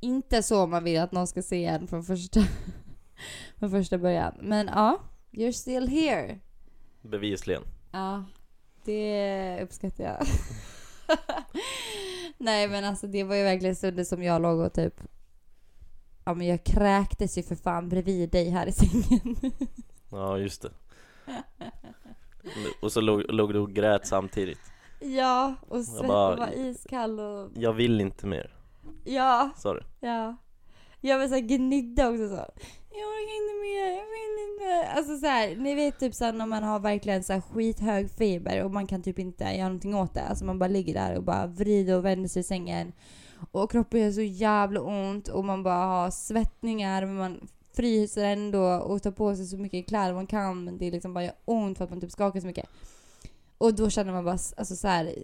inte 0.00 0.42
så 0.42 0.66
man 0.66 0.84
vill 0.84 1.00
att 1.00 1.12
någon 1.12 1.26
ska 1.26 1.42
se 1.42 1.64
en 1.64 1.86
från 1.86 2.04
första, 2.04 2.40
från 3.58 3.70
första 3.70 3.98
början. 3.98 4.34
Men 4.40 4.66
ja, 4.66 4.98
you're 5.32 5.52
still 5.52 5.88
here. 5.88 6.38
Bevisligen. 7.02 7.62
Ja, 7.92 8.24
det 8.84 9.60
uppskattar 9.62 10.04
jag. 10.04 10.26
Nej 12.38 12.68
men 12.68 12.84
alltså 12.84 13.06
det 13.06 13.24
var 13.24 13.34
ju 13.36 13.42
verkligen 13.42 13.76
stunder 13.76 14.04
som 14.04 14.22
jag 14.22 14.42
låg 14.42 14.58
och 14.60 14.72
typ 14.72 15.00
Ja 16.24 16.34
men 16.34 16.46
jag 16.46 16.64
kräktes 16.64 17.38
ju 17.38 17.42
för 17.42 17.54
fan 17.56 17.88
bredvid 17.88 18.30
dig 18.30 18.50
här 18.50 18.66
i 18.66 18.72
sängen. 18.72 19.36
Ja, 20.12 20.38
just 20.38 20.62
det. 20.62 20.70
Och 22.82 22.92
så 22.92 23.00
låg, 23.00 23.22
låg 23.32 23.52
du 23.52 23.58
och 23.58 23.72
grät 23.72 24.06
samtidigt. 24.06 24.58
ja, 25.00 25.54
och 25.68 25.84
svetten 25.84 26.08
bara- 26.08 26.36
var 26.36 26.52
iskall 26.58 27.20
och 27.20 27.50
Jag 27.54 27.72
vill 27.72 28.00
inte 28.00 28.26
mer, 28.26 28.54
ja, 29.04 29.50
sa 29.56 29.74
du. 29.74 29.82
ja. 30.00 30.36
Jag 31.00 31.18
var 31.18 31.28
såhär 31.28 31.40
gnidda 31.40 32.08
också 32.08 32.28
så. 32.28 32.34
Jag 32.90 33.08
orkar 33.08 33.36
inte 33.42 33.54
mer, 33.62 33.86
jag 33.86 34.06
vill 34.14 34.52
inte. 34.52 34.69
Alltså 34.86 35.18
så 35.18 35.26
här, 35.26 35.56
ni 35.56 35.74
vet 35.74 35.98
typ 35.98 36.14
såhär 36.14 36.32
när 36.32 36.46
man 36.46 36.62
har 36.62 36.80
verkligen 36.80 37.22
så 37.22 37.32
här 37.32 37.40
skithög 37.40 38.10
feber 38.10 38.64
och 38.64 38.70
man 38.70 38.86
kan 38.86 39.02
typ 39.02 39.18
inte 39.18 39.44
göra 39.44 39.68
någonting 39.68 39.94
åt 39.94 40.14
det. 40.14 40.22
Alltså 40.22 40.44
man 40.44 40.58
bara 40.58 40.68
ligger 40.68 40.94
där 40.94 41.16
och 41.16 41.22
bara 41.22 41.46
vrider 41.46 41.96
och 41.96 42.04
vänder 42.04 42.28
sig 42.28 42.40
i 42.40 42.42
sängen. 42.42 42.92
Och 43.50 43.70
kroppen 43.70 44.00
gör 44.00 44.12
så 44.12 44.22
jävla 44.22 44.80
ont 44.80 45.28
och 45.28 45.44
man 45.44 45.62
bara 45.62 45.86
har 45.86 46.10
svettningar 46.10 47.06
men 47.06 47.16
man 47.16 47.48
fryser 47.72 48.24
ändå 48.24 48.62
och 48.62 49.02
tar 49.02 49.10
på 49.10 49.36
sig 49.36 49.46
så 49.46 49.56
mycket 49.56 49.88
kläder 49.88 50.14
man 50.14 50.26
kan 50.26 50.64
men 50.64 50.78
det 50.78 50.90
liksom 50.90 51.14
bara 51.14 51.24
gör 51.24 51.34
ont 51.44 51.78
för 51.78 51.84
att 51.84 51.90
man 51.90 52.00
typ 52.00 52.10
skakar 52.10 52.40
så 52.40 52.46
mycket. 52.46 52.68
Och 53.58 53.74
då 53.74 53.90
känner 53.90 54.12
man 54.12 54.24
bara 54.24 54.38
alltså 54.56 54.76
så 54.76 54.88
här. 54.88 55.14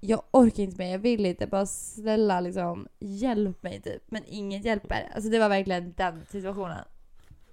Jag 0.00 0.22
orkar 0.30 0.62
inte 0.62 0.78
mer, 0.78 0.90
jag 0.90 0.98
vill 0.98 1.26
inte. 1.26 1.46
Bara 1.46 1.66
snälla 1.66 2.40
liksom, 2.40 2.88
hjälp 3.00 3.62
mig 3.62 3.80
typ. 3.82 4.02
Men 4.06 4.22
inget 4.26 4.64
hjälper. 4.64 5.10
Alltså 5.14 5.30
det 5.30 5.38
var 5.38 5.48
verkligen 5.48 5.94
den 5.96 6.26
situationen. 6.30 6.84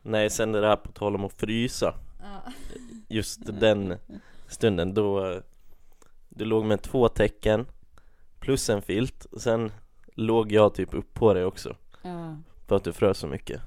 Nej, 0.02 0.30
sen 0.30 0.52
det 0.52 0.62
där 0.62 0.76
på 0.76 0.92
tal 0.92 1.16
om 1.16 1.26
att 1.26 1.34
frysa. 1.34 1.94
Ja. 2.20 2.52
Just 3.08 3.40
den 3.60 3.98
stunden 4.48 4.94
då 4.94 5.42
Du 6.30 6.46
låg 6.46 6.66
med 6.66 6.82
två 6.82 7.08
tecken 7.08 7.66
Plus 8.40 8.70
en 8.70 8.82
filt 8.82 9.26
Sen 9.38 9.72
låg 10.16 10.52
jag 10.52 10.74
typ 10.74 10.94
upp 10.94 11.14
på 11.14 11.34
dig 11.34 11.46
också 11.46 11.76
ja. 12.02 12.36
För 12.68 12.76
att 12.76 12.84
du 12.84 12.94
frös 12.94 13.18
så 13.18 13.28
mycket 13.28 13.62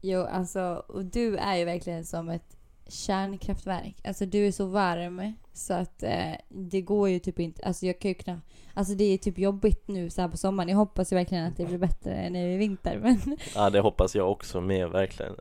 Jo, 0.00 0.20
alltså, 0.22 0.84
och 0.88 1.04
du 1.04 1.36
är 1.36 1.56
ju 1.56 1.64
verkligen 1.64 2.04
som 2.04 2.28
ett 2.28 2.56
kärnkraftverk. 2.88 3.96
Alltså 4.04 4.26
du 4.26 4.46
är 4.46 4.52
så 4.52 4.66
varm 4.66 5.32
så 5.52 5.74
att 5.74 6.02
eh, 6.02 6.32
det 6.48 6.80
går 6.80 7.08
ju 7.08 7.18
typ 7.18 7.38
inte. 7.38 7.62
Alltså 7.62 7.86
jag 7.86 7.98
kan 7.98 8.08
ju 8.08 8.14
knappt. 8.14 8.48
Alltså 8.74 8.94
det 8.94 9.04
är 9.04 9.18
typ 9.18 9.38
jobbigt 9.38 9.88
nu 9.88 10.10
så 10.10 10.20
här 10.20 10.28
på 10.28 10.36
sommaren. 10.36 10.68
Jag 10.68 10.76
hoppas 10.76 11.12
ju 11.12 11.16
verkligen 11.16 11.46
att 11.46 11.56
det 11.56 11.64
blir 11.64 11.78
bättre 11.78 12.30
nu 12.30 12.52
i 12.52 12.56
vinter. 12.56 12.98
Men 12.98 13.38
Ja 13.54 13.70
det 13.70 13.80
hoppas 13.80 14.14
jag 14.14 14.30
också 14.30 14.60
med 14.60 14.88
verkligen 14.88 15.34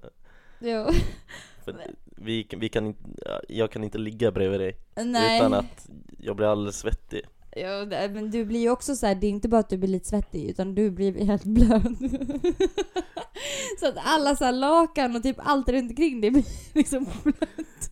jo. 0.59 0.85
För 1.65 1.75
vi, 2.05 2.47
vi 2.57 2.69
kan 2.69 2.85
inte, 2.85 3.03
jag 3.49 3.71
kan 3.71 3.83
inte 3.83 3.97
ligga 3.97 4.31
bredvid 4.31 4.59
dig 4.59 4.77
Nej. 4.95 5.39
Utan 5.39 5.53
att 5.53 5.89
jag 6.17 6.35
blir 6.35 6.47
alldeles 6.47 6.79
svettig 6.79 7.21
Det- 7.55 8.11
men 8.13 8.31
du 8.31 8.45
blir 8.45 8.59
ju 8.59 8.69
också 8.69 8.95
så 8.95 9.05
här, 9.05 9.15
det 9.15 9.27
är 9.27 9.29
inte 9.31 9.49
bara 9.49 9.59
att 9.59 9.69
du 9.69 9.77
blir 9.77 9.89
lite 9.89 10.09
svettig 10.09 10.49
utan 10.49 10.75
du 10.75 10.91
blir 10.91 11.25
helt 11.25 11.43
blöt. 11.43 11.83
så 13.79 13.87
att 13.87 13.97
alla 14.03 14.35
så 14.35 14.51
lakan 14.51 15.15
och 15.15 15.23
typ 15.23 15.37
allt 15.39 15.69
runt 15.69 15.89
omkring 15.91 16.21
dig 16.21 16.31
blir 16.31 16.45
liksom 16.73 17.05
blött. 17.23 17.89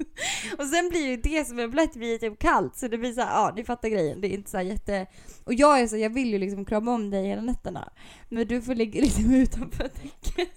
Och 0.57 0.65
sen 0.65 0.89
blir 0.89 1.07
ju 1.07 1.17
det 1.17 1.47
som 1.47 1.59
är 1.59 1.67
blött 1.67 1.93
blir 1.93 2.17
typ 2.17 2.39
kallt 2.39 2.75
så 2.77 2.87
det 2.87 2.97
blir 2.97 3.13
så 3.13 3.21
här, 3.21 3.33
ja 3.35 3.53
ni 3.55 3.63
fattar 3.63 3.89
grejen. 3.89 4.21
Det 4.21 4.27
är 4.27 4.33
inte 4.33 4.49
så 4.51 4.61
jätte... 4.61 5.07
Och 5.43 5.53
jag 5.53 5.79
är 5.79 5.87
så, 5.87 5.97
jag 5.97 6.09
vill 6.13 6.29
ju 6.29 6.39
liksom 6.39 6.65
krama 6.65 6.93
om 6.93 7.09
dig 7.09 7.27
hela 7.27 7.41
nätterna. 7.41 7.89
Men 8.29 8.47
du 8.47 8.61
får 8.61 8.75
ligga 8.75 9.01
liksom 9.05 9.33
utanför 9.33 9.87
täcket. 9.87 10.49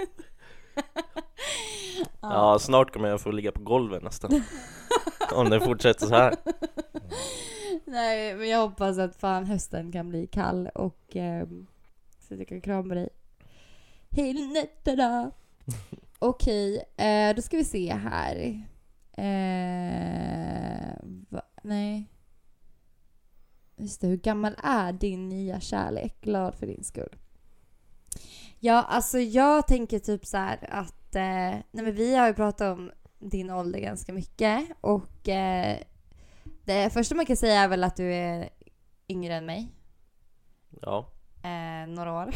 Ja 2.20 2.58
snart 2.58 2.92
kommer 2.92 3.08
jag 3.08 3.20
få 3.20 3.30
ligga 3.30 3.52
på 3.52 3.62
golvet 3.62 4.02
nästan 4.02 4.42
Om 5.32 5.50
det 5.50 5.60
fortsätter 5.60 6.06
så 6.06 6.14
här 6.14 6.34
Nej, 7.92 8.34
men 8.34 8.48
jag 8.48 8.68
hoppas 8.68 8.98
att 8.98 9.16
fan 9.16 9.46
hösten 9.46 9.92
kan 9.92 10.08
bli 10.08 10.26
kall 10.26 10.68
och 10.74 11.16
ehm, 11.16 11.66
så 12.20 12.34
att 12.34 12.38
jag 12.40 12.48
kan 12.48 12.60
krama 12.60 12.94
dig 12.94 13.08
hela 14.10 14.40
nätterna. 14.40 15.30
Okej, 16.18 16.84
eh, 16.96 17.34
då 17.36 17.42
ska 17.42 17.56
vi 17.56 17.64
se 17.64 17.94
här. 17.94 18.64
Eh, 19.12 20.94
va, 21.28 21.42
nej. 21.62 22.06
Just 23.76 24.00
det, 24.00 24.06
hur 24.06 24.16
gammal 24.16 24.54
är 24.62 24.92
din 24.92 25.28
nya 25.28 25.60
kärlek? 25.60 26.20
Glad 26.20 26.54
för 26.54 26.66
din 26.66 26.84
skull. 26.84 27.16
Ja, 28.58 28.82
alltså 28.82 29.18
jag 29.18 29.66
tänker 29.66 29.98
typ 29.98 30.26
så 30.26 30.36
här 30.36 30.68
att... 30.70 31.14
Eh, 31.14 31.22
nej 31.70 31.84
men 31.84 31.94
vi 31.94 32.16
har 32.16 32.26
ju 32.26 32.34
pratat 32.34 32.78
om 32.78 32.90
din 33.18 33.50
ålder 33.50 33.80
ganska 33.80 34.12
mycket 34.12 34.64
och 34.80 35.28
eh, 35.28 35.78
det 36.64 36.90
första 36.90 37.14
man 37.14 37.26
kan 37.26 37.36
säga 37.36 37.60
är 37.60 37.68
väl 37.68 37.84
att 37.84 37.96
du 37.96 38.14
är 38.14 38.48
yngre 39.08 39.34
än 39.34 39.46
mig. 39.46 39.68
Ja, 40.80 41.12
Eh, 41.42 41.86
några 41.88 42.12
år. 42.12 42.22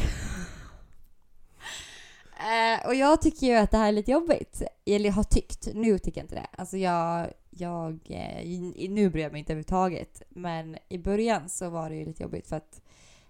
eh, 2.39 2.87
och 2.87 2.95
jag 2.95 3.21
tycker 3.21 3.47
ju 3.47 3.55
att 3.55 3.71
det 3.71 3.77
här 3.77 3.87
är 3.87 3.91
lite 3.91 4.11
jobbigt. 4.11 4.61
Eller 4.85 5.05
jag 5.05 5.13
har 5.13 5.23
tyckt. 5.23 5.67
Nu 5.73 5.99
tycker 5.99 6.21
jag 6.21 6.25
inte 6.25 6.35
det. 6.35 6.47
Alltså 6.51 6.77
jag... 6.77 7.33
jag 7.49 7.99
eh, 8.09 8.59
nu 8.89 9.09
bryr 9.09 9.23
jag 9.23 9.31
mig 9.31 9.39
inte 9.39 9.53
överhuvudtaget. 9.53 10.21
Men 10.29 10.77
i 10.89 10.97
början 10.97 11.49
så 11.49 11.69
var 11.69 11.89
det 11.89 11.95
ju 11.95 12.05
lite 12.05 12.23
jobbigt 12.23 12.47
för 12.47 12.55
att 12.55 12.81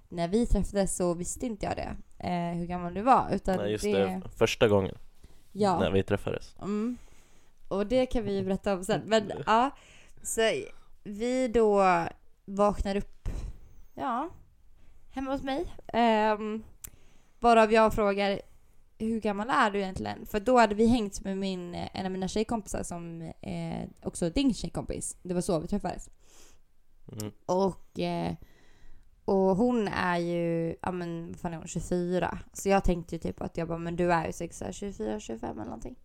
när 0.10 0.28
vi 0.28 0.46
träffades 0.46 0.96
så 0.96 1.14
visste 1.14 1.46
inte 1.46 1.66
jag 1.66 1.76
det. 1.76 1.96
Eh, 2.28 2.58
hur 2.58 2.66
gammal 2.66 2.94
du 2.94 3.02
var. 3.02 3.30
Utan 3.32 3.58
nej 3.58 3.72
just 3.72 3.84
det, 3.84 4.00
det, 4.00 4.22
första 4.38 4.68
gången 4.68 4.98
Ja. 5.52 5.80
när 5.80 5.92
vi 5.92 6.04
träffades 6.04 6.56
Mm. 6.60 6.98
Och 7.68 7.88
det 7.88 8.06
kan 8.06 8.24
vi 8.24 8.36
ju 8.36 8.44
berätta 8.44 8.74
om 8.74 8.84
sen. 8.84 9.02
Men 9.06 9.32
ja, 9.46 9.72
så 10.24 10.42
vi 11.08 11.48
då 11.48 11.84
vaknar 12.46 12.96
upp, 12.96 13.30
ja, 13.94 14.30
hemma 15.10 15.32
hos 15.32 15.44
mig. 15.44 15.66
Um, 15.94 16.64
varav 17.40 17.72
jag 17.72 17.94
frågar 17.94 18.42
hur 19.00 19.20
gammal 19.20 19.50
är 19.50 19.72
du 19.72 19.80
egentligen? 19.80 20.26
För 20.26 20.40
då 20.40 20.58
hade 20.58 20.76
vi 20.76 20.88
hängt 20.88 21.24
med 21.24 21.38
min, 21.38 21.76
en 21.76 22.06
av 22.06 22.12
mina 22.12 22.28
tjejkompisar 22.28 22.84
som 22.84 23.22
eh, 23.42 23.90
också 24.04 24.26
är 24.26 24.30
din 24.30 24.54
tjejkompis. 24.54 25.18
Det 25.24 25.34
var 25.34 25.42
så 25.42 25.60
vi 25.60 25.68
träffades. 25.68 26.10
mm. 27.12 27.32
Och, 27.46 28.00
eh, 28.00 28.34
och 29.26 29.56
hon 29.56 29.88
är 29.88 30.18
ju, 30.18 30.76
ja 30.82 30.92
men 30.92 31.28
vad 31.28 31.40
fan 31.40 31.54
är 31.54 31.58
hon, 31.58 31.68
24. 31.68 32.40
Så 32.54 32.70
jag 32.70 32.84
tänkte 32.84 33.16
ju 33.16 33.20
typ 33.20 33.42
att 33.42 33.58
jag 33.58 33.68
bara, 33.68 33.78
men 33.78 33.96
du 33.96 34.14
är 34.14 34.28
ju 34.28 34.34
säkert 34.34 34.56
så 34.56 34.66
här 34.66 34.72
24, 34.72 35.20
25 35.20 35.50
eller 35.50 35.66
någonting. 35.66 35.96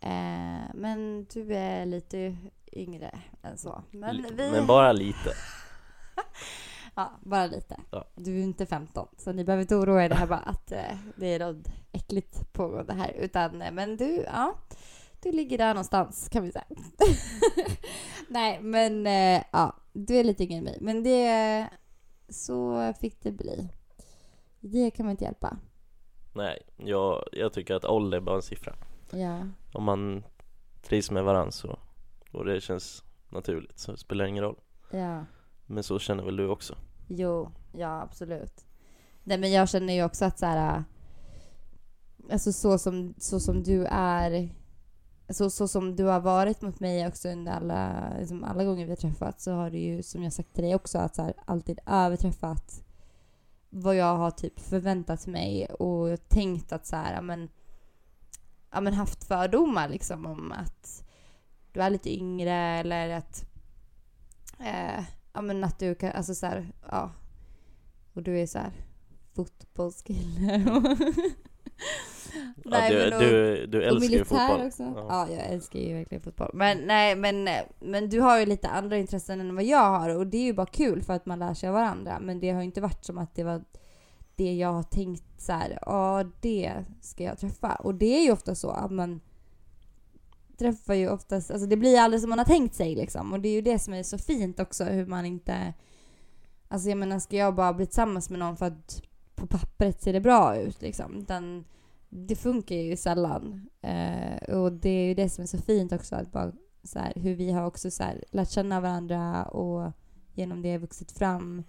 Eh, 0.00 0.74
men 0.74 1.26
du 1.32 1.54
är 1.54 1.86
lite 1.86 2.36
yngre 2.72 3.20
än 3.42 3.58
så. 3.58 3.82
Men, 3.90 4.26
vi... 4.36 4.50
Men 4.50 4.66
bara 4.66 4.92
lite 4.92 5.34
Ja, 6.94 7.10
bara 7.20 7.46
lite. 7.46 7.76
Ja. 7.90 8.04
Du 8.14 8.38
är 8.38 8.42
inte 8.42 8.66
15, 8.66 9.08
så 9.18 9.32
ni 9.32 9.44
behöver 9.44 9.62
inte 9.62 9.76
oroa 9.76 10.04
er 10.04 10.08
det 10.08 10.14
här 10.14 10.26
bara 10.26 10.38
att 10.38 10.72
eh, 10.72 10.96
det 11.16 11.26
är 11.26 11.38
något 11.38 11.66
äckligt 11.92 12.52
pågående 12.52 12.92
här. 12.92 13.12
Utan, 13.12 13.62
eh, 13.62 13.72
men 13.72 13.96
du, 13.96 14.24
ja. 14.26 14.54
Du 15.22 15.32
ligger 15.32 15.58
där 15.58 15.74
någonstans 15.74 16.28
kan 16.28 16.42
vi 16.42 16.52
säga. 16.52 16.64
Nej, 18.28 18.60
men 18.60 19.06
eh, 19.06 19.42
ja. 19.52 19.76
Du 19.92 20.16
är 20.16 20.24
lite 20.24 20.44
yngre 20.44 20.58
än 20.58 20.64
mig. 20.64 20.78
Men 20.80 21.02
det... 21.02 21.66
Så 22.28 22.92
fick 23.00 23.22
det 23.22 23.32
bli. 23.32 23.68
Det 24.60 24.90
kan 24.90 25.06
man 25.06 25.10
inte 25.10 25.24
hjälpa. 25.24 25.56
Nej, 26.32 26.62
jag, 26.76 27.24
jag 27.32 27.52
tycker 27.52 27.74
att 27.74 27.84
ålder 27.84 28.16
är 28.16 28.22
bara 28.22 28.36
en 28.36 28.42
siffra 28.42 28.74
Ja. 29.10 29.46
Om 29.72 29.84
man 29.84 30.24
trivs 30.82 31.10
med 31.10 31.24
varandra 31.24 31.52
så 31.52 31.78
och 32.32 32.44
det 32.44 32.60
känns 32.60 33.04
naturligt 33.28 33.78
så 33.78 33.96
spelar 33.96 34.24
det 34.24 34.28
ingen 34.28 34.44
roll 34.44 34.60
Ja. 34.90 35.24
Men 35.66 35.82
så 35.82 35.98
känner 35.98 36.22
väl 36.24 36.36
du 36.36 36.48
också? 36.48 36.74
Jo, 37.08 37.52
ja 37.72 38.02
absolut. 38.02 38.66
Nej 39.24 39.38
men 39.38 39.52
jag 39.52 39.68
känner 39.68 39.92
ju 39.92 40.04
också 40.04 40.24
att 40.24 40.38
så 40.38 40.46
här, 40.46 40.84
alltså 42.30 42.52
så 42.52 42.78
som, 42.78 43.14
så 43.18 43.40
som 43.40 43.62
du 43.62 43.86
är, 43.90 44.48
så, 45.28 45.50
så 45.50 45.68
som 45.68 45.96
du 45.96 46.04
har 46.04 46.20
varit 46.20 46.62
mot 46.62 46.80
mig 46.80 47.06
också 47.06 47.28
under 47.28 47.52
alla, 47.52 48.12
liksom 48.18 48.44
alla 48.44 48.64
gånger 48.64 48.84
vi 48.84 48.90
har 48.90 48.96
träffats 48.96 49.44
så 49.44 49.52
har 49.52 49.70
du 49.70 49.78
ju 49.78 50.02
som 50.02 50.22
jag 50.22 50.32
sagt 50.32 50.54
till 50.54 50.64
dig 50.64 50.74
också 50.74 50.98
att 50.98 51.14
så 51.14 51.22
här, 51.22 51.34
alltid 51.44 51.78
överträffat 51.86 52.84
vad 53.70 53.96
jag 53.96 54.16
har 54.16 54.30
typ 54.30 54.60
förväntat 54.60 55.26
mig 55.26 55.66
och 55.66 56.28
tänkt 56.28 56.72
att 56.72 56.86
så 56.86 56.96
här, 56.96 57.22
men, 57.22 57.48
ja 58.70 58.80
men 58.80 58.94
haft 58.94 59.24
fördomar 59.24 59.88
liksom 59.88 60.26
om 60.26 60.52
att 60.52 61.09
du 61.72 61.80
är 61.82 61.90
lite 61.90 62.10
yngre 62.14 62.52
eller 62.54 63.10
att 63.10 63.44
eh, 64.60 65.04
ja 65.32 65.40
men 65.40 65.64
att 65.64 65.78
du 65.78 65.94
kan, 65.94 66.10
alltså 66.12 66.34
så 66.34 66.46
här, 66.46 66.72
ja. 66.90 67.10
Och 68.14 68.22
du 68.22 68.38
är 68.40 68.46
så 68.46 68.58
här 68.58 68.72
fotbollskille. 69.34 70.62
Ja, 72.64 72.70
Nej, 72.70 72.90
du, 72.92 72.98
men 72.98 73.12
och- 73.12 73.20
du, 73.20 73.66
du 73.66 73.82
älskar 73.84 74.16
ju 74.16 74.24
fotboll. 74.24 74.66
också. 74.66 74.82
Ja. 74.82 75.06
Ja. 75.08 75.28
jag 75.34 75.46
älskar 75.46 75.78
ju 75.78 75.94
verkligen 75.94 76.22
fotboll. 76.22 76.50
Men 76.54 76.78
nej, 76.78 77.16
men, 77.16 77.48
men 77.80 78.08
du 78.08 78.20
har 78.20 78.38
ju 78.38 78.46
lite 78.46 78.68
andra 78.68 78.96
intressen 78.98 79.40
än 79.40 79.54
vad 79.54 79.64
jag 79.64 79.90
har 79.98 80.16
och 80.16 80.26
det 80.26 80.36
är 80.36 80.42
ju 80.42 80.52
bara 80.52 80.66
kul 80.66 81.02
för 81.02 81.12
att 81.14 81.26
man 81.26 81.38
lär 81.38 81.54
sig 81.54 81.68
av 81.68 81.74
varandra. 81.74 82.18
Men 82.20 82.40
det 82.40 82.50
har 82.50 82.60
ju 82.60 82.64
inte 82.66 82.80
varit 82.80 83.04
som 83.04 83.18
att 83.18 83.34
det 83.34 83.44
var 83.44 83.64
det 84.36 84.54
jag 84.54 84.72
har 84.72 84.82
tänkt 84.82 85.24
så 85.40 85.52
här, 85.52 85.78
ja 85.82 86.24
det 86.40 86.84
ska 87.00 87.24
jag 87.24 87.38
träffa. 87.38 87.74
Och 87.74 87.94
det 87.94 88.18
är 88.18 88.24
ju 88.24 88.32
ofta 88.32 88.54
så 88.54 88.70
att 88.70 88.90
man 88.92 89.20
träffar 90.60 90.94
ju 90.94 91.10
oftast, 91.10 91.50
alltså 91.50 91.66
det 91.66 91.76
blir 91.76 91.98
aldrig 91.98 92.20
som 92.20 92.30
man 92.30 92.38
har 92.38 92.46
tänkt 92.46 92.74
sig 92.74 92.94
liksom. 92.94 93.32
Och 93.32 93.40
det 93.40 93.48
är 93.48 93.52
ju 93.52 93.60
det 93.60 93.78
som 93.78 93.94
är 93.94 94.02
så 94.02 94.18
fint 94.18 94.60
också 94.60 94.84
hur 94.84 95.06
man 95.06 95.26
inte, 95.26 95.74
alltså 96.68 96.88
jag 96.88 96.98
menar 96.98 97.18
ska 97.18 97.36
jag 97.36 97.54
bara 97.54 97.72
bli 97.72 97.86
tillsammans 97.86 98.30
med 98.30 98.38
någon 98.38 98.56
för 98.56 98.66
att 98.66 99.02
på 99.34 99.46
pappret 99.46 100.02
ser 100.02 100.12
det 100.12 100.20
bra 100.20 100.56
ut 100.56 100.82
liksom. 100.82 101.18
Utan 101.18 101.64
det 102.08 102.36
funkar 102.36 102.76
ju 102.76 102.96
sällan. 102.96 103.68
Eh, 103.82 104.54
och 104.54 104.72
det 104.72 104.90
är 104.90 105.06
ju 105.06 105.14
det 105.14 105.28
som 105.28 105.42
är 105.42 105.46
så 105.46 105.58
fint 105.58 105.92
också, 105.92 106.16
att 106.16 106.32
bara 106.32 106.52
så 106.82 106.98
här, 106.98 107.12
hur 107.16 107.34
vi 107.34 107.50
har 107.50 107.66
också 107.66 107.90
så 107.90 108.02
här, 108.02 108.24
lärt 108.30 108.50
känna 108.50 108.80
varandra 108.80 109.44
och 109.44 109.92
genom 110.34 110.62
det 110.62 110.78
vuxit 110.78 111.12
fram 111.12 111.64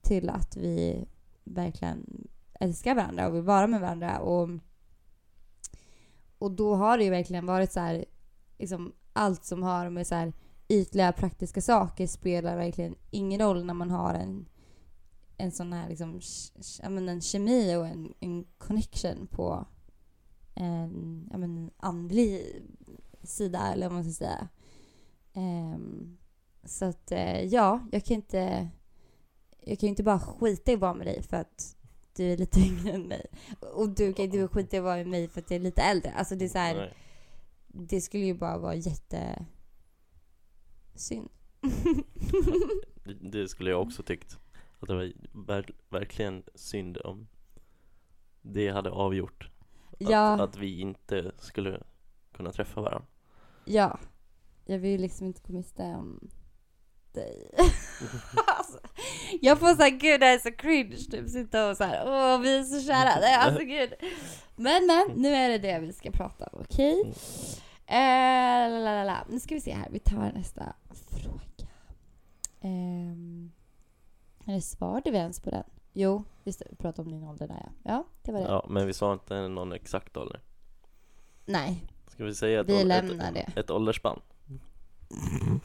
till 0.00 0.30
att 0.30 0.56
vi 0.56 1.04
verkligen 1.44 2.28
älskar 2.60 2.94
varandra 2.94 3.28
och 3.28 3.34
vill 3.34 3.42
vara 3.42 3.66
med 3.66 3.80
varandra. 3.80 4.18
Och, 4.18 4.48
och 6.42 6.50
då 6.50 6.74
har 6.74 6.98
det 6.98 7.04
ju 7.04 7.10
verkligen 7.10 7.46
varit 7.46 7.72
så 7.72 7.80
här, 7.80 8.04
liksom 8.58 8.92
allt 9.12 9.44
som 9.44 9.62
har 9.62 9.90
med 9.90 10.06
så 10.06 10.14
här 10.14 10.32
ytliga 10.68 11.12
praktiska 11.12 11.60
saker 11.60 12.06
spelar 12.06 12.56
verkligen 12.56 12.94
ingen 13.10 13.40
roll 13.40 13.64
när 13.64 13.74
man 13.74 13.90
har 13.90 14.14
en 14.14 14.48
en 15.36 15.52
sån 15.52 15.72
här 15.72 15.88
liksom, 15.88 16.20
ja, 16.82 16.88
men 16.88 17.08
en 17.08 17.20
kemi 17.20 17.76
och 17.76 17.86
en, 17.86 18.14
en 18.20 18.44
connection 18.58 19.26
på 19.26 19.66
en, 20.54 21.28
ja, 21.30 21.38
men 21.38 21.70
andlig 21.76 22.62
sida 23.22 23.72
eller 23.72 23.86
vad 23.88 23.94
man 23.94 24.04
ska 24.04 24.12
säga. 24.12 24.48
Um, 25.34 26.18
så 26.64 26.84
att 26.84 27.12
eh, 27.12 27.44
ja, 27.44 27.80
jag 27.92 28.04
kan 28.04 28.14
inte 28.14 28.68
jag 29.60 29.78
kan 29.78 29.86
ju 29.86 29.90
inte 29.90 30.02
bara 30.02 30.20
skita 30.20 30.70
i 30.70 30.74
att 30.74 30.80
vara 30.80 30.94
med 30.94 31.06
dig 31.06 31.22
för 31.22 31.36
att 31.36 31.76
du 32.16 32.24
är 32.32 32.36
lite 32.36 32.60
yngre 32.68 32.90
än 32.92 33.02
mig. 33.02 33.26
Och 33.60 33.88
du 33.88 34.12
kan 34.12 34.24
inte 34.24 34.48
skita 34.48 34.76
i 34.76 34.78
att 34.78 34.84
vara 34.84 34.96
med 34.96 35.06
mig 35.06 35.28
för 35.28 35.40
att 35.40 35.50
jag 35.50 35.56
är 35.56 35.62
lite 35.64 35.82
äldre. 35.82 36.12
Alltså 36.12 36.36
det 36.36 36.44
är 36.44 36.48
så 36.48 36.58
här, 36.58 36.74
Nej. 36.74 36.94
det 37.66 38.00
skulle 38.00 38.24
ju 38.24 38.34
bara 38.34 38.58
vara 38.58 38.74
jätte 38.74 39.46
synd. 40.94 41.28
Det- 43.20 43.48
skulle 43.48 43.70
jag 43.70 43.82
också 43.82 44.02
tyckt. 44.02 44.38
Att 44.80 44.88
det 44.88 44.94
var 44.94 45.12
ver- 45.46 45.74
verkligen 45.88 46.42
synd 46.54 46.98
om 47.04 47.28
det 48.42 48.68
hade 48.68 48.90
avgjort 48.90 49.50
att, 49.90 49.96
Ja. 50.10 50.42
att 50.44 50.56
vi 50.56 50.80
inte 50.80 51.32
skulle 51.38 51.82
kunna 52.36 52.52
träffa 52.52 52.80
varandra. 52.80 53.06
Ja. 53.64 53.98
Jag 54.64 54.78
vill 54.78 54.90
ju 54.90 54.98
liksom 54.98 55.26
inte 55.26 55.40
gå 55.46 55.52
miste 55.52 55.82
om 55.82 56.28
dig. 57.14 57.50
alltså, 58.46 58.78
jag 59.40 59.58
får 59.58 59.74
såhär, 59.74 59.90
gud 59.90 60.20
det 60.20 60.26
här 60.26 60.34
är 60.34 60.38
så 60.38 60.52
cringe, 60.52 60.96
typ 60.96 61.28
sitta 61.30 61.70
och 61.70 61.76
såhär, 61.76 62.02
åh 62.06 62.40
vi 62.40 62.58
är 62.58 62.62
så 62.62 62.80
kära. 62.86 63.20
Nej, 63.20 63.34
alltså 63.34 63.64
gud. 63.64 63.92
Men 64.56 64.86
men, 64.86 65.10
nu 65.16 65.34
är 65.34 65.48
det 65.48 65.58
det 65.58 65.78
vi 65.78 65.92
ska 65.92 66.10
prata 66.10 66.46
om, 66.52 66.60
okej? 66.60 67.14
Mm. 67.86 69.08
Eh. 69.08 69.16
Nu 69.28 69.40
ska 69.40 69.54
vi 69.54 69.60
se 69.60 69.72
här, 69.72 69.88
vi 69.90 69.98
tar 69.98 70.32
nästa 70.32 70.72
fråga. 71.22 71.68
Um, 72.60 73.52
eller 74.46 74.60
svarade 74.60 75.10
vi 75.10 75.16
ens 75.18 75.40
på 75.40 75.50
den? 75.50 75.64
Jo, 75.92 76.24
just 76.44 76.58
det, 76.58 76.64
vi 76.70 76.76
pratade 76.76 77.06
om 77.08 77.12
din 77.14 77.28
ålder 77.28 77.48
där 77.48 77.56
ja. 77.64 77.70
Ja, 77.82 78.04
det 78.22 78.32
var 78.32 78.40
det. 78.40 78.46
Ja, 78.46 78.66
men 78.68 78.86
vi 78.86 78.92
sa 78.92 79.12
inte 79.12 79.48
någon 79.48 79.72
exakt 79.72 80.16
ålder. 80.16 80.40
Nej, 81.44 81.84
Ska 82.08 82.24
vi 82.24 82.34
säga 82.34 82.60
ett, 82.60 82.68
Vi 82.68 82.80
ål- 82.82 82.88
lämnar 82.88 83.28
ett, 83.28 83.34
det. 83.54 83.60
ett 83.60 83.70
åldersspann? 83.70 84.20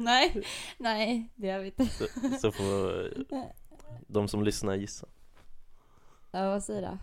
nej, 0.00 0.42
nej, 0.78 1.28
det 1.34 1.46
gör 1.46 1.58
vi 1.58 1.66
inte. 1.66 1.86
Så, 1.86 2.04
så 2.40 2.52
får 2.52 3.12
de 4.06 4.28
som 4.28 4.42
lyssnar 4.44 4.74
gissa. 4.74 5.06
Ja, 6.30 6.50
vad 6.50 6.64
säger 6.64 6.82
du? 6.90 6.98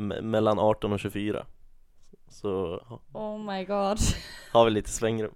Me- 0.00 0.22
mellan 0.22 0.58
18 0.58 0.92
och 0.92 1.00
24. 1.00 1.46
Så 2.28 2.76
Oh 3.12 3.38
my 3.38 3.64
god. 3.64 3.98
har 4.52 4.64
vi 4.64 4.70
lite 4.70 4.90
svängrum. 4.90 5.34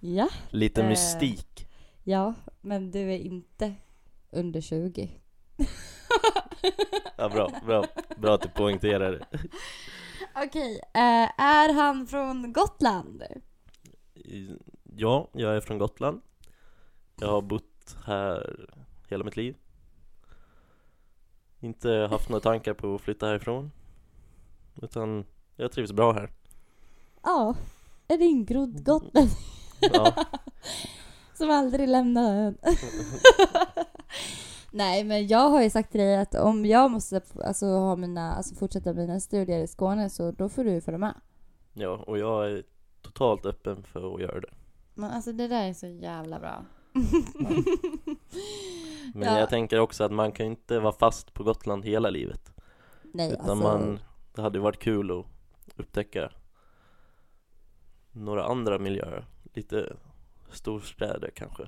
Ja, 0.00 0.28
Lite 0.50 0.82
Eh. 0.82 0.88
mystik. 0.88 1.68
ja, 2.04 2.34
men 2.60 2.90
du 2.90 2.98
är 3.12 3.18
inte 3.18 3.74
under 4.30 4.60
20. 4.60 5.10
Ja, 7.16 7.28
bra, 7.28 7.50
bra, 7.66 7.84
bra 8.16 8.34
att 8.34 8.42
du 8.42 8.48
poängterar 8.48 9.12
det. 9.12 9.26
Okej, 10.44 10.80
eh, 10.94 11.40
är 11.40 11.72
han 11.74 12.06
från 12.06 12.52
Gotland? 12.52 13.22
Ja, 14.96 15.28
jag 15.32 15.56
är 15.56 15.60
från 15.60 15.78
Gotland. 15.78 16.20
Jag 17.20 17.28
har 17.28 17.42
bott 17.42 17.96
här 18.06 18.68
hela 19.08 19.24
mitt 19.24 19.36
liv. 19.36 19.56
Inte 21.60 21.90
haft 22.10 22.28
några 22.28 22.40
tankar 22.40 22.74
på 22.74 22.94
att 22.94 23.00
flytta 23.00 23.26
härifrån. 23.26 23.70
Utan 24.82 25.24
jag 25.56 25.72
trivs 25.72 25.92
bra 25.92 26.12
här. 26.12 26.30
Ja, 27.22 27.54
en 28.08 28.22
ingrodd 28.22 28.84
gotlänning 28.84 29.30
Ja, 29.80 30.24
som 31.34 31.50
aldrig 31.50 31.88
lämnar 31.88 32.34
ön. 32.34 32.58
Nej, 34.70 35.04
men 35.04 35.26
jag 35.26 35.50
har 35.50 35.62
ju 35.62 35.70
sagt 35.70 35.90
till 35.92 36.00
dig 36.00 36.16
att 36.16 36.34
om 36.34 36.66
jag 36.66 36.90
måste 36.90 37.20
alltså, 37.44 37.66
ha 37.66 37.96
mina, 37.96 38.34
alltså, 38.34 38.54
fortsätta 38.54 38.92
mina 38.92 39.20
studier 39.20 39.58
i 39.58 39.66
Skåne 39.66 40.10
så 40.10 40.30
då 40.30 40.48
får 40.48 40.64
du 40.64 40.80
följa 40.80 40.98
med. 40.98 41.14
ja, 41.72 42.04
och 42.06 42.18
jag 42.18 42.50
är 42.50 42.62
totalt 43.02 43.46
öppen 43.46 43.82
för 43.82 44.14
att 44.14 44.20
göra 44.20 44.40
det. 44.40 44.50
Men 44.94 45.10
alltså 45.10 45.32
det 45.32 45.48
där 45.48 45.68
är 45.68 45.72
så 45.74 45.86
jävla 45.86 46.38
bra. 46.40 46.64
Men 49.14 49.22
Ja. 49.28 49.38
jag 49.38 49.48
tänker 49.50 49.78
också 49.80 50.04
att 50.04 50.12
man 50.12 50.32
kan 50.32 50.46
ju 50.46 50.52
inte 50.52 50.78
vara 50.80 50.92
fast 50.92 51.34
på 51.34 51.44
Gotland 51.44 51.84
hela 51.84 52.10
livet. 52.10 52.52
Nej, 53.14 53.32
Utan 53.32 53.50
alltså. 53.50 53.64
man, 53.64 53.98
det 54.34 54.42
hade 54.42 54.58
ju 54.58 54.62
varit 54.62 54.78
kul 54.78 55.10
att 55.20 55.26
upptäcka 55.76 56.32
några 58.12 58.44
andra 58.44 58.78
miljöer. 58.78 59.26
Lite 59.54 59.96
storstäder 60.50 61.30
kanske. 61.34 61.62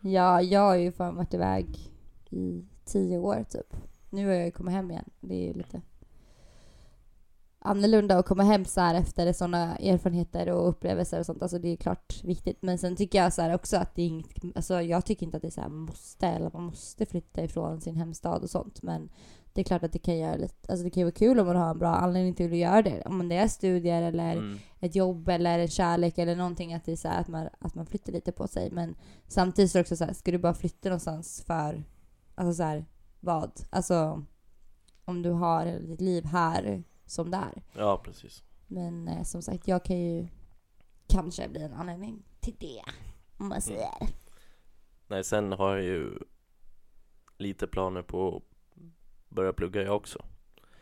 Ja, 0.00 0.42
jag 0.42 0.60
har 0.60 0.76
ju 0.76 0.92
fan 0.92 1.16
varit 1.16 1.34
iväg 1.34 1.66
i 2.30 2.64
tio 2.84 3.18
år 3.18 3.44
typ. 3.50 3.74
Nu 4.10 4.26
har 4.26 4.32
jag 4.34 4.44
ju 4.44 4.50
kommit 4.50 4.74
hem 4.74 4.90
igen. 4.90 5.10
Det 5.20 5.34
är 5.34 5.46
ju 5.46 5.52
lite 5.52 5.80
annorlunda 7.58 8.18
att 8.18 8.26
komma 8.26 8.42
hem 8.42 8.64
så 8.64 8.80
här 8.80 8.94
efter 8.94 9.32
sådana 9.32 9.76
erfarenheter 9.76 10.50
och 10.50 10.68
upplevelser 10.68 11.20
och 11.20 11.26
sånt. 11.26 11.42
Alltså 11.42 11.58
det 11.58 11.68
är 11.68 11.76
klart 11.76 12.24
viktigt. 12.24 12.62
Men 12.62 12.78
sen 12.78 12.96
tycker 12.96 13.18
jag 13.22 13.32
så 13.32 13.42
här 13.42 13.54
också 13.54 13.76
att 13.76 13.94
det 13.94 14.02
är 14.02 14.06
inget, 14.06 14.26
alltså 14.54 14.82
jag 14.82 15.04
tycker 15.04 15.26
inte 15.26 15.36
att 15.36 15.42
det 15.42 15.48
är 15.48 15.50
så 15.50 15.60
här 15.60 15.68
måste 15.68 16.26
eller 16.26 16.50
man 16.52 16.62
måste 16.62 17.06
flytta 17.06 17.42
ifrån 17.44 17.80
sin 17.80 17.96
hemstad 17.96 18.42
och 18.42 18.50
sånt. 18.50 18.82
Men 18.82 19.08
det 19.52 19.60
är 19.60 19.64
klart 19.64 19.82
att 19.82 19.92
det 19.92 19.98
kan 19.98 20.18
göra 20.18 20.36
lite, 20.36 20.72
alltså 20.72 20.84
det 20.84 20.90
kan 20.90 21.02
vara 21.02 21.12
kul 21.12 21.40
om 21.40 21.46
man 21.46 21.56
har 21.56 21.70
en 21.70 21.78
bra 21.78 21.94
anledning 21.94 22.34
till 22.34 22.52
att 22.52 22.58
göra 22.58 22.82
det. 22.82 23.02
Om 23.06 23.28
det 23.28 23.36
är 23.36 23.48
studier 23.48 24.02
eller 24.02 24.32
Mm. 24.32 24.58
ett 24.80 24.94
jobb 24.94 25.28
eller 25.28 25.58
en 25.58 25.68
kärlek 25.68 26.18
eller 26.18 26.36
någonting 26.36 26.74
att 26.74 26.84
det 26.84 26.92
är 26.92 26.96
så 26.96 27.08
här 27.08 27.20
att 27.20 27.28
man, 27.28 27.48
att 27.58 27.74
man 27.74 27.86
flyttar 27.86 28.12
lite 28.12 28.32
på 28.32 28.48
sig. 28.48 28.70
Men 28.70 28.94
samtidigt 29.28 29.70
så 29.70 29.78
är 29.78 29.80
det 29.80 29.84
också 29.84 29.96
så 29.96 30.04
här, 30.04 30.12
ska 30.12 30.30
du 30.30 30.38
bara 30.38 30.54
flytta 30.54 30.88
någonstans 30.88 31.44
för, 31.46 31.84
alltså 32.36 32.54
så 32.54 32.62
här, 32.62 32.84
vad? 33.20 33.60
Alltså 33.70 34.24
om 35.04 35.22
du 35.22 35.30
har 35.30 35.64
ditt 35.66 36.00
liv 36.00 36.24
här 36.24 36.82
som 37.06 37.30
där. 37.30 37.62
Ja, 37.72 38.00
precis. 38.04 38.42
Men 38.66 39.08
eh, 39.08 39.22
som 39.22 39.42
sagt, 39.42 39.68
jag 39.68 39.84
kan 39.84 39.98
ju 39.98 40.28
kanske 41.06 41.48
bli 41.48 41.62
en 41.62 41.72
anledning 41.72 42.22
till 42.40 42.56
det. 42.60 42.82
Om 43.38 43.48
man 43.48 43.60
säger. 43.60 43.90
Nej, 45.08 45.24
sen 45.24 45.52
har 45.52 45.76
jag 45.76 45.84
ju 45.84 46.18
lite 47.38 47.66
planer 47.66 48.02
på 48.02 48.36
att 48.36 48.42
börja 49.28 49.52
plugga 49.52 49.82
jag 49.82 49.96
också. 49.96 50.24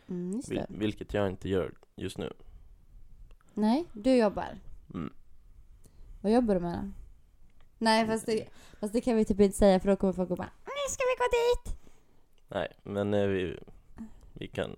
Mm, 0.08 0.40
Vil- 0.40 0.66
vilket 0.68 1.14
jag 1.14 1.28
inte 1.28 1.48
gör 1.48 1.74
just 1.96 2.18
nu. 2.18 2.32
Nej, 3.54 3.84
du 3.92 4.16
jobbar. 4.16 4.58
Mm. 4.94 5.12
Vad 6.20 6.32
jobbar 6.32 6.54
du 6.54 6.60
med 6.60 6.78
då? 6.78 6.90
Nej, 7.78 8.06
fast 8.06 8.26
det, 8.26 8.48
fast 8.80 8.92
det 8.92 9.00
kan 9.00 9.16
vi 9.16 9.24
typ 9.24 9.40
inte 9.40 9.56
säga 9.58 9.80
för 9.80 9.88
då 9.88 9.96
kommer 9.96 10.12
folk 10.12 10.30
och 10.30 10.36
bara 10.36 10.50
ska 10.90 11.02
vi 11.10 11.16
gå 11.18 11.28
dit! 11.38 11.76
Nej, 12.48 12.68
men 12.82 13.14
eh, 13.14 13.26
vi, 13.26 13.58
vi 14.32 14.46
kan 14.48 14.76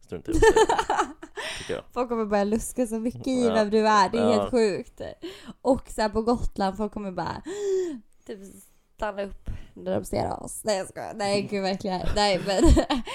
strunta 0.00 0.30
i 0.30 0.34
det, 0.34 0.40
tycker 1.58 1.74
jag. 1.74 1.84
Folk 1.92 2.08
kommer 2.08 2.24
börja 2.24 2.44
luska 2.44 2.86
så 2.86 2.98
mycket 3.00 3.26
i 3.26 3.44
Ja. 3.46 3.54
vem 3.54 3.70
du 3.70 3.88
är, 3.88 4.08
det 4.10 4.18
är 4.18 4.22
Ja. 4.22 4.32
helt 4.32 4.50
sjukt. 4.50 5.00
Och 5.62 5.88
så 5.88 6.00
här 6.02 6.08
på 6.08 6.22
Gotland, 6.22 6.76
folk 6.76 6.92
kommer 6.92 7.12
bara 7.12 7.42
typ 8.26 8.38
stanna 8.96 9.22
upp 9.22 9.50
när 9.74 9.94
de 9.98 10.04
ser 10.04 10.40
oss. 10.42 10.60
Nej 10.64 10.78
jag 10.78 10.88
skojar, 10.88 11.14
nej 11.14 11.42
gud 11.42 11.62
verkligen. 11.62 12.00
Nej 12.16 12.40
men, 12.46 12.64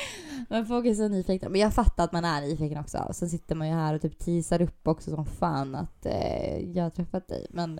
men 0.49 0.65
folk 0.65 0.85
är 0.85 0.93
så 0.93 1.07
nyfikna. 1.07 1.49
Men 1.49 1.61
jag 1.61 1.73
fattar 1.73 2.03
att 2.03 2.11
man 2.11 2.25
är 2.25 2.41
nyfiken 2.41 2.77
också. 2.77 3.09
Sen 3.13 3.29
sitter 3.29 3.55
man 3.55 3.67
ju 3.67 3.73
här 3.73 3.93
och 3.95 4.01
typ 4.01 4.19
teasar 4.19 4.61
upp 4.61 4.87
också 4.87 5.11
som 5.11 5.25
fan 5.25 5.75
att 5.75 6.05
eh, 6.05 6.57
jag 6.71 6.83
har 6.83 6.89
träffat 6.89 7.27
dig. 7.27 7.47
Men 7.49 7.79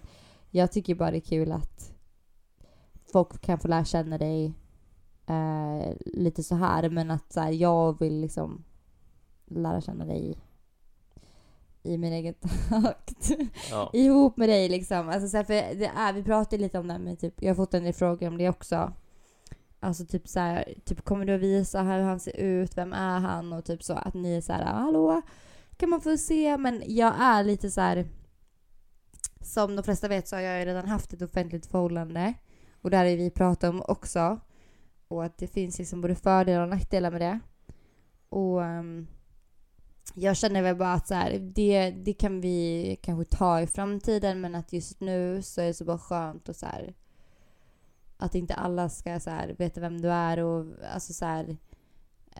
jag 0.49 0.71
tycker 0.71 0.95
bara 0.95 1.11
det 1.11 1.17
är 1.17 1.21
kul 1.21 1.51
att 1.51 1.90
folk 3.11 3.41
kan 3.41 3.59
få 3.59 3.67
lära 3.67 3.85
känna 3.85 4.17
dig 4.17 4.53
eh, 5.25 5.93
lite 6.05 6.43
så 6.43 6.55
här 6.55 6.89
men 6.89 7.11
att 7.11 7.33
så 7.33 7.39
här, 7.39 7.51
jag 7.51 7.99
vill 7.99 8.21
liksom 8.21 8.63
lära 9.45 9.81
känna 9.81 10.05
dig 10.05 10.37
i 11.83 11.97
min 11.97 12.13
egen 12.13 12.33
takt. 12.69 13.31
Ja. 13.71 13.89
Ihop 13.93 14.37
med 14.37 14.49
dig 14.49 14.69
liksom. 14.69 15.09
Alltså, 15.09 15.29
så 15.29 15.37
här, 15.37 15.43
för 15.43 15.53
det 15.53 15.91
är, 15.97 16.13
vi 16.13 16.23
pratade 16.23 16.61
lite 16.61 16.79
om 16.79 16.87
det 16.87 16.93
här 16.93 16.99
med 16.99 17.19
typ, 17.19 17.41
jag 17.41 17.49
har 17.49 17.55
fått 17.55 17.73
en 17.73 17.83
del 17.83 17.93
frågor 17.93 18.27
om 18.27 18.37
det 18.37 18.49
också. 18.49 18.93
Alltså 19.79 20.05
typ 20.05 20.27
så 20.27 20.39
här, 20.39 20.73
typ 20.85 21.01
kommer 21.01 21.25
du 21.25 21.35
att 21.35 21.41
visa 21.41 21.81
hur 21.81 22.01
han 22.01 22.19
ser 22.19 22.35
ut, 22.35 22.77
vem 22.77 22.93
är 22.93 23.19
han 23.19 23.53
och 23.53 23.65
typ 23.65 23.83
så 23.83 23.93
att 23.93 24.13
ni 24.13 24.35
är 24.35 24.41
så 24.41 24.53
här, 24.53 24.63
hallå, 24.65 25.21
kan 25.77 25.89
man 25.89 26.01
få 26.01 26.17
se? 26.17 26.57
Men 26.57 26.83
jag 26.85 27.13
är 27.19 27.43
lite 27.43 27.71
så 27.71 27.81
här, 27.81 28.07
som 29.41 29.75
de 29.75 29.83
flesta 29.83 30.07
vet 30.07 30.27
så 30.27 30.35
har 30.35 30.41
jag 30.41 30.67
redan 30.67 30.87
haft 30.87 31.13
ett 31.13 31.21
offentligt 31.21 31.65
förhållande 31.65 32.33
och 32.81 32.89
där 32.89 32.97
har 32.97 33.15
vi 33.15 33.29
pratat 33.29 33.69
om 33.69 33.83
också. 33.87 34.39
Och 35.07 35.25
att 35.25 35.37
det 35.37 35.47
finns 35.47 35.79
liksom 35.79 36.01
både 36.01 36.15
fördelar 36.15 36.61
och 36.61 36.69
nackdelar 36.69 37.11
med 37.11 37.21
det. 37.21 37.39
Och 38.29 38.61
um, 38.61 39.07
jag 40.13 40.37
känner 40.37 40.61
väl 40.61 40.75
bara 40.75 40.93
att 40.93 41.07
så 41.07 41.13
här, 41.13 41.39
det, 41.39 41.91
det 41.91 42.13
kan 42.13 42.41
vi 42.41 42.97
kanske 43.03 43.37
ta 43.37 43.61
i 43.61 43.67
framtiden 43.67 44.41
men 44.41 44.55
att 44.55 44.73
just 44.73 44.99
nu 44.99 45.41
så 45.41 45.61
är 45.61 45.65
det 45.65 45.73
så 45.73 45.85
bara 45.85 45.97
skönt 45.97 46.49
och 46.49 46.55
så 46.55 46.65
här, 46.65 46.93
att 48.17 48.35
inte 48.35 48.53
alla 48.53 48.89
ska 48.89 49.19
så 49.19 49.29
här, 49.29 49.55
veta 49.59 49.81
vem 49.81 50.01
du 50.01 50.11
är 50.11 50.37
och 50.37 50.65
alltså 50.93 51.13
så 51.13 51.25
här, 51.25 51.57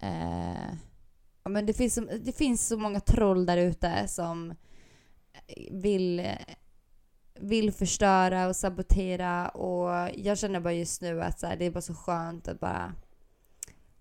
eh, 0.02 0.74
ja, 1.44 1.50
men 1.50 1.66
det, 1.66 1.74
finns 1.74 1.94
så, 1.94 2.02
det 2.02 2.32
finns 2.32 2.68
så 2.68 2.78
många 2.78 3.00
troll 3.00 3.46
där 3.46 3.58
ute 3.58 4.08
som 4.08 4.54
vill, 5.72 6.30
vill 7.42 7.72
förstöra 7.72 8.48
och 8.48 8.56
sabotera 8.56 9.50
och 9.50 10.10
jag 10.16 10.38
känner 10.38 10.60
bara 10.60 10.74
just 10.74 11.02
nu 11.02 11.22
att 11.22 11.40
så 11.40 11.48
här, 11.48 11.56
det 11.56 11.66
är 11.66 11.72
bara 11.72 11.82
så 11.82 11.94
skönt 11.94 12.48
att 12.48 12.60
bara 12.60 12.94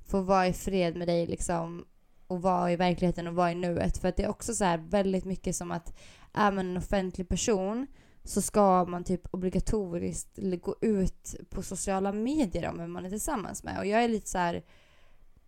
få 0.07 0.21
vara 0.21 0.49
i 0.49 0.53
fred 0.53 0.97
med 0.97 1.09
dig 1.09 1.27
liksom 1.27 1.85
och 2.27 2.43
vara 2.43 2.73
i 2.73 2.77
verkligheten 2.77 3.27
och 3.27 3.35
vara 3.35 3.53
i 3.53 3.55
nuet. 3.55 3.99
För 3.99 4.09
att 4.09 4.17
det 4.17 4.23
är 4.23 4.29
också 4.29 4.55
så 4.55 4.65
här 4.65 4.79
väldigt 4.79 5.25
mycket 5.25 5.57
som 5.57 5.71
att 5.71 5.97
är 6.33 6.53
man 6.53 6.71
en 6.71 6.77
offentlig 6.77 7.29
person 7.29 7.87
så 8.25 8.43
ska 8.43 8.85
man 8.85 9.05
typ 9.05 9.35
obligatoriskt 9.35 10.39
gå 10.63 10.77
ut 10.81 11.35
på 11.51 11.63
sociala 11.63 12.13
medier 12.13 12.71
om 12.71 12.79
vem 12.79 12.93
man 12.93 13.05
är 13.05 13.11
tillsammans 13.11 13.65
med. 13.65 13.79
Och 13.79 13.87
jag 13.87 14.05
är 14.05 14.09
lite 14.09 14.29
så 14.29 14.39
här, 14.39 14.63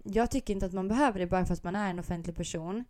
jag 0.04 0.30
tycker 0.30 0.54
inte 0.54 0.66
att 0.66 0.72
man 0.72 0.88
behöver 0.88 1.18
det 1.18 1.26
bara 1.26 1.46
för 1.46 1.54
att 1.54 1.64
man 1.64 1.76
är 1.76 1.90
en 1.90 1.98
offentlig 1.98 2.36
person. 2.36 2.84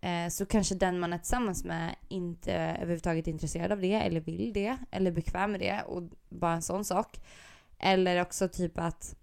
Eh, 0.00 0.28
så 0.28 0.46
kanske 0.46 0.74
den 0.74 1.00
man 1.00 1.12
är 1.12 1.18
tillsammans 1.18 1.64
med 1.64 1.94
inte 2.08 2.54
överhuvudtaget 2.54 3.28
är 3.28 3.32
intresserad 3.32 3.72
av 3.72 3.80
det 3.80 3.92
eller 3.92 4.20
vill 4.20 4.52
det 4.52 4.76
eller 4.90 5.10
bekväm 5.12 5.52
med 5.52 5.60
det 5.60 5.82
och 5.82 6.02
bara 6.28 6.52
en 6.52 6.62
sån 6.62 6.84
sak. 6.84 7.20
Eller 7.78 8.22
också 8.22 8.48
typ 8.48 8.78
att 8.78 9.16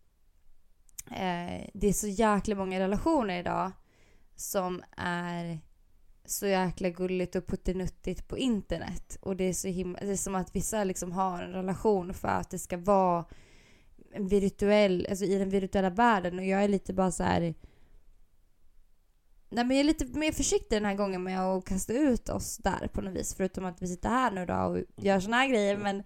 eh, 1.11 1.69
det 1.73 1.87
är 1.87 1.93
så 1.93 2.07
jäkla 2.07 2.55
många 2.55 2.79
relationer 2.79 3.39
idag 3.39 3.71
som 4.35 4.83
är 4.97 5.59
så 6.25 6.47
jäkla 6.47 6.89
gulligt 6.89 7.35
och 7.35 7.47
puttinuttigt 7.47 8.27
på 8.27 8.37
internet. 8.37 9.17
Och 9.21 9.35
det 9.35 9.43
är 9.43 9.53
så 9.53 9.67
himla, 9.67 9.99
det 9.99 10.11
är 10.11 10.15
som 10.15 10.35
att 10.35 10.55
vissa 10.55 10.83
liksom 10.83 11.11
har 11.11 11.43
en 11.43 11.51
relation 11.51 12.13
för 12.13 12.27
att 12.27 12.49
det 12.49 12.59
ska 12.59 12.77
vara 12.77 13.25
virtuell, 14.17 15.07
alltså 15.09 15.25
i 15.25 15.37
den 15.37 15.49
virtuella 15.49 15.89
världen 15.89 16.39
och 16.39 16.45
jag 16.45 16.63
är 16.63 16.67
lite 16.67 16.93
bara 16.93 17.11
så 17.11 17.23
här. 17.23 17.53
Nej 19.55 19.65
men 19.65 19.77
jag 19.77 19.83
är 19.83 19.87
lite 19.87 20.19
mer 20.19 20.31
försiktig 20.31 20.77
den 20.77 20.85
här 20.85 20.95
gången 20.95 21.23
med 21.23 21.41
att 21.41 21.65
kasta 21.65 21.93
ut 21.93 22.29
oss 22.29 22.57
där 22.57 22.87
på 22.93 23.01
något 23.01 23.13
vis. 23.13 23.35
Förutom 23.35 23.65
att 23.65 23.81
vi 23.81 23.87
sitter 23.87 24.09
här 24.09 24.31
nu 24.31 24.45
då 24.45 24.53
och 24.53 24.79
gör 24.95 25.19
såna 25.19 25.37
här 25.37 25.49
grejer. 25.49 25.77
Men, 25.77 26.03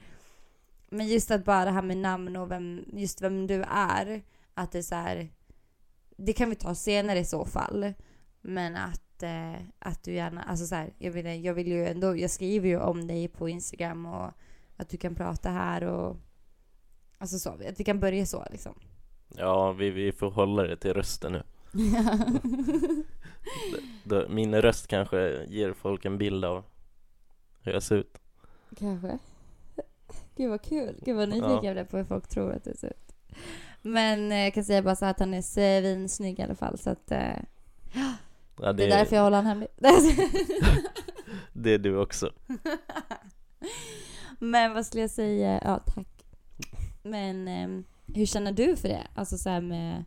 men 0.90 1.08
just 1.08 1.32
att 1.32 1.46
bara 1.46 1.66
det 1.66 1.72
här 1.72 1.82
med 1.82 1.98
namn 1.98 2.36
och 2.36 2.52
vem, 2.52 2.86
just 2.94 3.22
vem 3.22 3.48
du 3.48 3.64
är. 3.70 4.24
Att 4.54 4.72
det 4.72 4.78
är 4.78 4.82
så 4.82 4.96
här, 4.96 5.30
Det 6.18 6.34
kan 6.34 6.50
vi 6.50 6.56
ta 6.56 6.76
senare 6.76 7.20
i 7.20 7.26
så 7.26 7.46
fall. 7.46 7.94
Men 8.42 8.76
att, 8.76 9.24
eh, 9.24 9.62
att 9.80 10.04
du 10.04 10.14
gärna, 10.14 10.44
alltså 10.44 10.66
så 10.66 10.76
här, 10.76 10.94
jag, 10.98 11.12
vill, 11.12 11.44
jag 11.44 11.54
vill 11.54 11.68
ju 11.68 11.88
ändå, 11.88 12.18
jag 12.18 12.32
skriver 12.32 12.70
ju 12.70 12.80
om 12.80 13.08
dig 13.08 13.28
på 13.28 13.50
Instagram 13.50 14.06
och 14.06 14.32
att 14.78 14.90
du 14.90 14.98
kan 14.98 15.16
prata 15.16 15.50
här 15.50 15.84
och 15.84 16.18
Alltså 17.18 17.40
så, 17.40 17.50
att 17.50 17.80
vi 17.80 17.84
kan 17.84 18.00
börja 18.00 18.26
så 18.26 18.46
liksom. 18.52 18.74
Ja, 19.36 19.72
vi, 19.72 19.90
vi 19.90 20.12
får 20.12 20.32
hålla 20.32 20.64
det 20.64 20.78
till 20.78 20.94
rösten 20.94 21.32
nu. 21.32 21.44
Min 24.30 24.56
röst 24.62 24.88
kanske 24.88 25.46
ger 25.48 25.74
folk 25.74 26.06
en 26.06 26.18
bild 26.18 26.46
av 26.46 26.64
hur 27.62 27.72
jag 27.72 27.84
ser 27.84 27.96
ut. 27.96 28.18
Kanske. 28.78 29.20
Gud 30.36 30.50
vad 30.50 30.62
kul. 30.62 30.96
Gud 31.06 31.16
vad 31.16 31.30
nyfiken 31.30 31.50
Ja. 31.54 31.64
jag 31.66 31.74
blev 31.76 31.86
på 31.86 31.98
hur 31.98 32.04
folk 32.04 32.28
tror 32.28 32.52
att 32.52 32.64
det 32.64 32.78
ser 32.78 32.88
ut. 32.88 33.16
Men 33.82 34.32
eh, 34.32 34.38
jag 34.38 34.54
kan 34.54 34.64
säga 34.64 34.82
bara 34.82 34.96
så 34.96 35.06
att 35.06 35.20
han 35.20 35.34
är 35.34 35.42
svinsnygg 35.42 36.40
i 36.40 36.42
alla 36.42 36.56
fall. 36.56 36.78
Så 36.78 36.90
att, 36.90 37.12
eh, 37.12 37.38
Ja, 38.62 38.74
det 38.74 38.84
är 38.84 38.90
därför 38.90 39.16
jag 39.16 39.24
håller 39.24 39.38
han 39.38 39.46
hemlig. 39.46 39.70
det 41.54 41.74
är 41.74 41.78
du 41.78 41.98
också. 41.98 42.32
Men 44.40 44.74
vad 44.74 44.86
skulle 44.86 45.02
jag 45.02 45.12
säga? 45.12 45.62
Ja, 45.64 45.80
tack. 45.86 46.08
Men 47.04 47.48
eh, 47.48 47.84
hur 48.16 48.26
känner 48.26 48.52
du 48.52 48.76
för 48.76 48.88
det? 48.88 49.08
Alltså 49.16 49.38
så 49.38 49.62
med... 49.62 50.04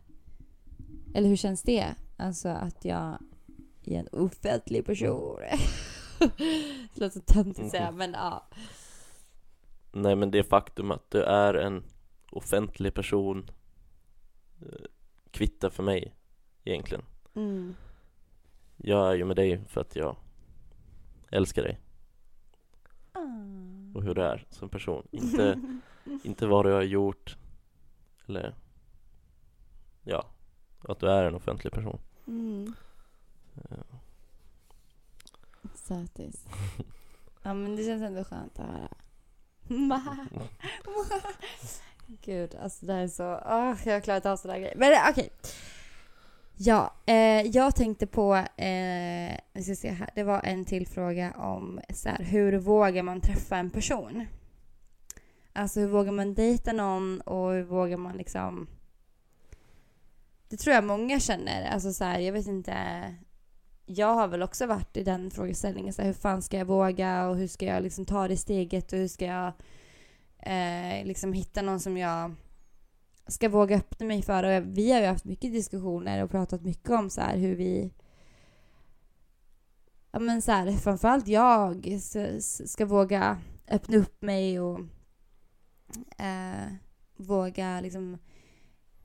Eller 1.15 1.29
hur 1.29 1.35
känns 1.35 1.61
det? 1.61 1.85
Alltså 2.17 2.49
att 2.49 2.85
jag 2.85 3.17
är 3.83 3.99
en 3.99 4.07
offentlig 4.11 4.85
person. 4.85 5.39
det 6.19 6.29
låter 6.99 7.19
så 7.19 7.33
töntigt 7.33 7.59
att 7.65 7.71
säga, 7.71 7.91
men 7.91 8.11
ja. 8.13 8.47
Nej 9.91 10.15
men 10.15 10.31
det 10.31 10.43
faktum 10.43 10.91
att 10.91 11.11
du 11.11 11.23
är 11.23 11.53
en 11.53 11.83
offentlig 12.31 12.93
person 12.93 13.49
eh, 14.61 14.85
kvittar 15.31 15.69
för 15.69 15.83
mig 15.83 16.15
egentligen. 16.63 17.03
Mm. 17.33 17.75
Jag 18.77 19.09
är 19.09 19.13
ju 19.15 19.25
med 19.25 19.35
dig 19.35 19.61
för 19.67 19.81
att 19.81 19.95
jag 19.95 20.15
älskar 21.31 21.63
dig 21.63 21.79
Ah. 23.15 23.19
och 23.95 24.03
hur 24.03 24.13
du 24.15 24.23
är 24.23 24.45
som 24.49 24.69
person. 24.69 25.07
Inte, 25.11 25.61
inte 26.23 26.47
vad 26.47 26.65
du 26.65 26.71
har 26.71 26.81
gjort 26.81 27.37
eller 28.27 28.55
ja, 30.03 30.29
att 30.89 30.99
du 30.99 31.11
är 31.11 31.23
en 31.23 31.35
offentlig 31.35 31.73
person. 31.73 31.99
Mm. 32.27 32.73
Eh, 33.55 33.77
Sötis. 35.75 36.45
Ja 37.45 37.53
men 37.53 37.75
det 37.75 37.83
känns 37.83 38.03
ändå 38.03 38.23
skönt 38.23 38.59
att 38.59 38.65
höra. 38.65 38.89
Gud, 42.21 42.55
alltså 42.55 42.85
det 42.85 42.93
här 42.93 43.03
är 43.03 43.07
så... 43.07 43.23
åh, 43.23 43.75
jag 43.85 43.93
har 43.93 43.99
klarat 43.99 44.25
av 44.25 44.37
sådana 44.37 44.59
grejer. 44.59 44.75
Men 44.75 44.91
eh, 44.91 45.09
okej. 45.09 45.29
Ja, 46.55 46.93
eh, 47.05 47.41
jag 47.41 47.75
tänkte 47.75 48.07
på... 48.07 48.35
Eh, 48.35 49.37
vi 49.53 49.63
ska 49.63 49.75
se 49.75 49.89
här. 49.89 50.09
Det 50.15 50.23
var 50.23 50.41
en 50.43 50.65
till 50.65 50.87
fråga 50.87 51.31
om 51.31 51.79
så 51.93 52.09
här, 52.09 52.23
hur 52.23 52.57
vågar 52.57 53.03
man 53.03 53.21
träffa 53.21 53.57
en 53.57 53.69
person? 53.69 54.25
Alltså 55.53 55.79
hur 55.79 55.87
vågar 55.87 56.11
man 56.11 56.33
dejta 56.33 56.73
någon 56.73 57.21
och 57.21 57.51
hur 57.51 57.63
vågar 57.63 57.97
man 57.97 58.17
liksom... 58.17 58.67
Det 60.53 60.57
tror 60.57 60.75
jag 60.75 60.83
många 60.83 61.19
känner. 61.19 61.65
Alltså 61.65 61.93
så 61.93 62.03
här, 62.03 62.19
jag 62.19 62.33
vet 62.33 62.47
inte 62.47 62.73
jag 63.85 64.13
har 64.13 64.27
väl 64.27 64.43
också 64.43 64.65
varit 64.65 64.97
i 64.97 65.03
den 65.03 65.31
frågeställningen. 65.31 65.93
Så 65.93 66.01
här, 66.01 66.07
hur 66.07 66.13
fan 66.13 66.41
ska 66.41 66.57
jag 66.57 66.65
våga 66.65 67.27
och 67.27 67.37
hur 67.37 67.47
ska 67.47 67.65
jag 67.65 67.83
liksom 67.83 68.05
ta 68.05 68.27
det 68.27 68.37
steget 68.37 68.93
och 68.93 68.99
hur 68.99 69.07
ska 69.07 69.25
jag 69.25 69.53
eh, 70.39 71.05
liksom 71.05 71.33
hitta 71.33 71.61
någon 71.61 71.79
som 71.79 71.97
jag 71.97 72.35
ska 73.27 73.49
våga 73.49 73.77
öppna 73.77 74.05
mig 74.05 74.21
för. 74.21 74.43
Och 74.43 74.77
vi 74.77 74.91
har 74.91 74.99
ju 74.99 75.05
haft 75.05 75.25
mycket 75.25 75.51
diskussioner 75.51 76.23
och 76.23 76.31
pratat 76.31 76.61
mycket 76.61 76.89
om 76.89 77.09
så 77.09 77.21
här 77.21 77.37
hur 77.37 77.55
vi 77.55 77.93
Ja 80.11 80.19
men 80.19 80.41
så 80.41 80.51
här, 80.51 80.71
framförallt 80.71 81.27
jag 81.27 82.01
ska 82.65 82.85
våga 82.85 83.41
öppna 83.67 83.97
upp 83.97 84.21
mig 84.21 84.59
och 84.59 84.79
eh, 86.17 86.73
våga 87.17 87.81
liksom 87.81 88.17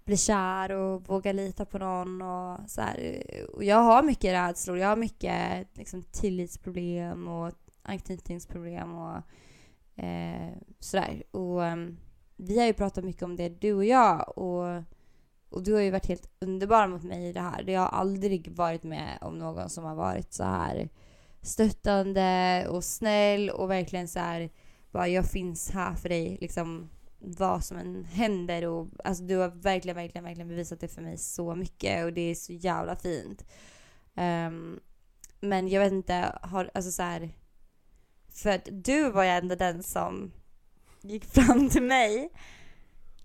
bli 0.08 0.16
kär 0.16 0.72
och 0.72 1.08
våga 1.08 1.32
lita 1.32 1.64
på 1.64 1.78
någon 1.78 2.22
och 2.22 2.70
så 2.70 2.80
här. 2.80 3.24
Och 3.52 3.64
jag 3.64 3.76
har 3.76 4.02
mycket 4.02 4.32
rädslor. 4.32 4.78
Jag 4.78 4.88
har 4.88 4.96
mycket 4.96 5.66
liksom, 5.74 6.02
tillitsproblem 6.02 7.28
och 7.28 7.52
anknytningsproblem 7.82 8.94
och 8.94 9.16
eh, 10.04 10.52
sådär. 10.78 11.22
Och 11.30 11.60
um, 11.60 11.98
vi 12.36 12.58
har 12.58 12.66
ju 12.66 12.72
pratat 12.72 13.04
mycket 13.04 13.22
om 13.22 13.36
det, 13.36 13.48
du 13.48 13.72
och 13.72 13.84
jag. 13.84 14.38
Och, 14.38 14.82
och 15.48 15.62
du 15.62 15.74
har 15.74 15.80
ju 15.80 15.90
varit 15.90 16.06
helt 16.06 16.30
underbar 16.40 16.88
mot 16.88 17.02
mig 17.02 17.28
i 17.28 17.32
det 17.32 17.40
här. 17.40 17.70
Jag 17.70 17.80
har 17.80 17.98
aldrig 17.98 18.56
varit 18.56 18.82
med 18.82 19.18
om 19.20 19.38
någon 19.38 19.70
som 19.70 19.84
har 19.84 19.94
varit 19.94 20.32
så 20.32 20.44
här 20.44 20.88
stöttande 21.42 22.66
och 22.68 22.84
snäll 22.84 23.50
och 23.50 23.70
verkligen 23.70 24.08
så 24.08 24.18
här 24.18 24.50
bara 24.90 25.08
jag 25.08 25.26
finns 25.26 25.70
här 25.70 25.94
för 25.94 26.08
dig 26.08 26.38
liksom 26.40 26.90
vad 27.18 27.64
som 27.64 27.76
än 27.76 28.04
händer 28.04 28.66
och 28.66 28.88
alltså 29.04 29.24
du 29.24 29.36
har 29.36 29.48
verkligen, 29.48 29.96
verkligen, 29.96 30.24
verkligen 30.24 30.48
bevisat 30.48 30.80
det 30.80 30.88
för 30.88 31.02
mig 31.02 31.18
så 31.18 31.54
mycket 31.54 32.04
och 32.04 32.12
det 32.12 32.20
är 32.20 32.34
så 32.34 32.52
jävla 32.52 32.96
fint. 32.96 33.44
Ehm, 34.14 34.80
men 35.40 35.68
jag 35.68 35.80
vet 35.80 35.92
inte, 35.92 36.38
har, 36.42 36.70
alltså 36.74 36.90
så 36.90 37.02
här, 37.02 37.30
för 38.28 38.50
att 38.50 38.68
du 38.72 39.10
var 39.10 39.24
ju 39.24 39.30
ändå 39.30 39.54
den 39.54 39.82
som 39.82 40.32
gick 41.02 41.24
fram 41.34 41.68
till 41.68 41.82
mig 41.82 42.30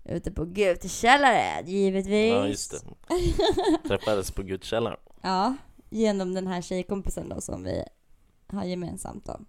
Ute 0.04 0.30
på 0.30 0.44
Gutekällaren, 0.44 1.66
givetvis. 1.66 2.32
Ja, 2.32 2.46
just 2.48 2.70
det. 2.70 3.88
Träffades 3.88 4.30
på 4.30 4.42
Gutekällaren. 4.42 4.98
Ja, 5.22 5.56
genom 5.90 6.34
den 6.34 6.46
här 6.46 6.62
tjejkompisen 6.62 7.28
då 7.28 7.40
som 7.40 7.64
vi 7.64 7.84
har 8.46 8.64
gemensamt 8.64 9.26
då. 9.26 9.40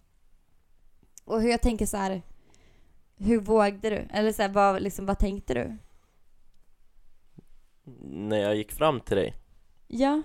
Och 1.26 1.42
hur 1.42 1.50
jag 1.50 1.62
tänker 1.62 1.86
så 1.86 1.98
här. 1.98 2.22
Hur 3.18 3.40
vågade 3.40 3.90
du? 3.90 3.96
Eller 3.96 4.32
så 4.32 4.42
här, 4.42 4.50
vad, 4.50 4.82
liksom, 4.82 5.06
vad 5.06 5.20
tänkte 5.20 5.54
du? 5.54 5.78
När 8.02 8.38
jag 8.38 8.56
gick 8.56 8.72
fram 8.72 9.00
till 9.00 9.18
dig 9.18 9.36
Ja. 9.88 10.22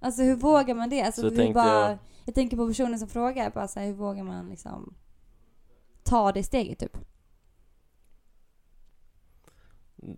Alltså 0.00 0.22
hur 0.22 0.36
vågar 0.36 0.74
man 0.74 0.88
det? 0.88 1.02
Alltså, 1.02 1.20
Så 1.20 1.28
hur 1.28 1.36
tänkte 1.36 1.54
bara, 1.54 1.90
jag- 1.90 1.98
jag... 2.24 2.34
tänker 2.34 2.56
på 2.56 2.68
personen 2.68 2.98
som 2.98 3.08
frågar, 3.08 3.50
bara 3.50 3.68
så 3.68 3.80
här, 3.80 3.86
hur 3.86 3.94
vågar 3.94 4.24
man 4.24 4.48
liksom 4.48 4.94
ta 6.02 6.32
det 6.32 6.42
steget 6.42 6.78
typ? 6.78 6.96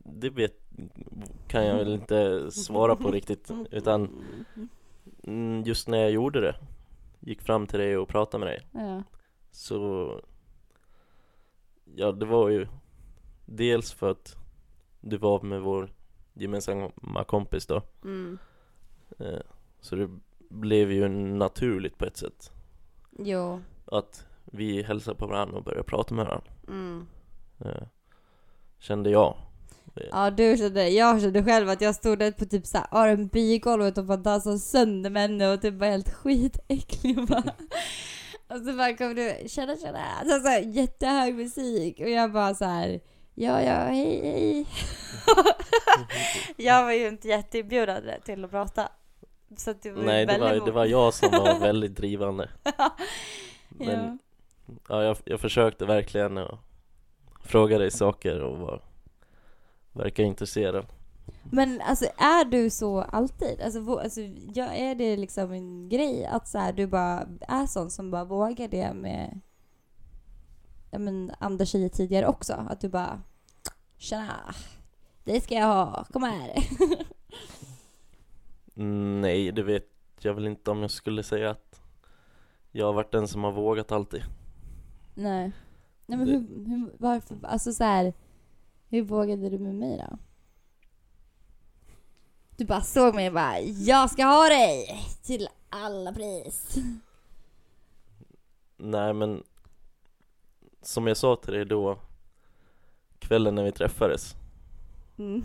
Det 0.05 0.31
vet, 0.31 0.57
kan 1.49 1.67
jag 1.67 1.77
väl 1.77 1.93
inte 1.95 2.51
svara 2.51 2.97
på 2.97 3.11
riktigt 3.11 3.51
Utan 3.71 4.25
mm, 5.25 5.63
just 5.65 5.89
när 5.89 5.99
jag 5.99 6.11
gjorde 6.11 6.41
det 6.41 6.55
Gick 7.21 7.43
fram 7.43 7.67
till 7.67 7.79
dig 7.79 7.97
och 7.97 8.09
pratade 8.09 8.45
med 8.45 8.55
dig 8.55 8.67
Ja. 8.73 9.03
Så 9.51 10.21
Ja 11.97 12.13
det 12.13 12.27
var 12.27 12.49
ju 12.49 12.67
Dels 13.47 13.93
för 13.93 14.11
att 14.11 14.37
Du 15.01 15.17
var 15.17 15.41
med 15.43 15.61
vår 15.63 15.93
gemensamma 16.35 17.25
kompis 17.27 17.67
då 17.67 17.83
Mm. 18.05 18.39
eh, 19.19 19.41
Så 19.81 19.97
det 19.97 20.09
blev 20.49 20.93
ju 20.93 21.09
naturligt 21.09 21.99
på 21.99 22.05
ett 22.05 22.17
sätt 22.17 22.51
Jo. 23.19 23.61
Att 23.85 24.27
vi 24.45 24.83
hälsade 24.83 25.17
på 25.17 25.27
varandra 25.27 25.57
och 25.59 25.65
började 25.65 25.83
prata 25.85 26.15
med 26.15 26.25
varandra 26.27 26.51
Mm. 26.69 27.07
eh, 27.59 27.83
Kände 28.79 29.11
jag 29.11 29.37
Ja 30.11 30.31
du 30.31 30.57
kände, 30.57 30.89
jag 30.89 31.21
kände 31.21 31.45
själv 31.45 31.69
att 31.69 31.81
jag 31.81 31.95
stod 31.95 32.19
där 32.19 32.33
på 32.33 32.45
typ 32.45 32.67
såhär 32.67 32.87
R&B-golvet 32.91 33.99
och 33.99 34.05
bara 34.05 34.17
dansade 34.17 34.59
sönder 34.59 35.11
med 35.11 35.23
henne 35.23 35.53
och 35.53 35.63
typ 35.63 35.75
var 35.75 35.87
helt 35.87 36.13
skitäcklig 36.15 37.19
och 37.19 37.27
bara. 37.29 37.53
Och 38.51 38.57
så 38.57 38.73
bara 38.73 38.97
kom 38.97 39.15
du, 39.15 39.49
tjena 39.49 39.77
tjena, 39.77 40.25
så, 40.25 40.41
så 40.41 40.49
här, 40.49 40.61
jättehög 40.61 41.35
musik 41.35 42.01
och 42.01 42.11
jag 42.11 42.33
bara 42.33 42.55
så 42.55 42.65
här. 42.65 43.01
Ja 43.35 43.63
ja, 43.63 43.75
hej 43.75 44.21
hej. 44.23 44.67
jag 46.67 46.85
var 46.85 46.93
ju 46.93 47.09
inte 47.09 47.29
jätteinbjudande 47.29 48.21
till 48.25 48.45
att 48.45 48.51
prata. 48.51 48.89
Så 49.57 49.73
det 49.83 49.91
var 49.91 50.03
Nej 50.03 50.27
det 50.27 50.39
var, 50.39 50.67
det 50.67 50.71
var 50.71 50.85
jag 50.85 51.15
som 51.15 51.31
var 51.31 51.59
väldigt 51.59 51.97
drivande 51.97 52.49
Men 53.69 54.19
ja. 54.67 54.77
ja, 54.89 55.05
jag, 55.05 55.17
jag 55.25 55.41
försökte 55.41 55.87
verkligen 55.87 56.39
att 56.39 56.59
fråga 57.45 57.79
dig 57.79 57.91
saker 57.91 58.41
och 58.41 58.59
var, 58.59 58.83
verka 59.93 60.23
intresserad 60.23 60.87
Men 61.51 61.81
alltså 61.81 62.05
är 62.05 62.45
du 62.45 62.71
så 62.71 63.01
alltid? 63.01 63.61
Alltså, 63.61 63.97
alltså 63.97 64.21
ja, 64.55 64.65
är 64.65 64.95
det 64.95 65.17
liksom 65.17 65.53
en 65.53 65.89
grej 65.89 66.27
att 66.27 66.49
så 66.49 66.59
här, 66.59 66.73
du 66.73 66.87
bara 66.87 67.29
är 67.41 67.67
sån 67.67 67.91
som 67.91 68.11
bara 68.11 68.25
vågar 68.25 68.69
det 68.69 68.93
med 68.95 69.41
ja, 70.91 70.99
men, 70.99 71.33
andra 71.39 71.65
tjejer 71.65 71.89
tidigare 71.89 72.27
också? 72.27 72.53
Att 72.53 72.81
du 72.81 72.89
bara 72.89 73.23
Tjena! 73.97 74.55
Det 75.25 75.41
ska 75.41 75.55
jag 75.55 75.67
ha, 75.67 76.05
kom 76.13 76.23
här! 76.23 76.55
Mm, 78.77 79.21
Nej, 79.21 79.53
det 79.53 79.63
vet 79.63 79.89
jag 80.21 80.35
väl 80.35 80.47
inte 80.47 80.71
om 80.71 80.81
jag 80.81 80.91
skulle 80.91 81.23
säga 81.23 81.51
att 81.51 81.81
jag 82.73 82.87
har 82.87 82.93
varit 82.93 83.13
den 83.13 83.29
som 83.29 83.45
har 83.45 83.53
vågat 83.53 83.93
alltid 83.93 84.23
Nej. 85.15 85.53
Nej 86.07 86.19
men 86.19 86.29
hur, 86.29 86.67
hur, 86.67 86.93
varför, 86.99 87.39
alltså 87.43 87.73
så 87.73 87.85
här, 87.85 88.15
hur 88.89 89.03
vågade 89.03 89.51
du 89.51 89.59
med 89.59 89.75
mig 89.75 90.05
då? 90.11 90.19
Du 92.61 92.67
bara 92.67 92.83
såg 92.83 93.15
mig 93.15 93.29
och 93.29 93.35
bara 93.35 93.61
Jag 93.61 94.11
ska 94.11 94.25
ha 94.25 94.49
dig! 94.49 95.05
Till 95.23 95.49
alla 95.71 96.13
pris! 96.13 96.77
Nej 98.77 99.13
men 99.13 99.43
Som 100.83 101.07
jag 101.07 101.17
sa 101.17 101.37
till 101.37 101.53
dig 101.53 101.65
då 101.65 101.99
Kvällen 103.19 103.55
när 103.55 103.65
vi 103.65 103.73
träffades 103.73 104.35
Mm. 105.19 105.43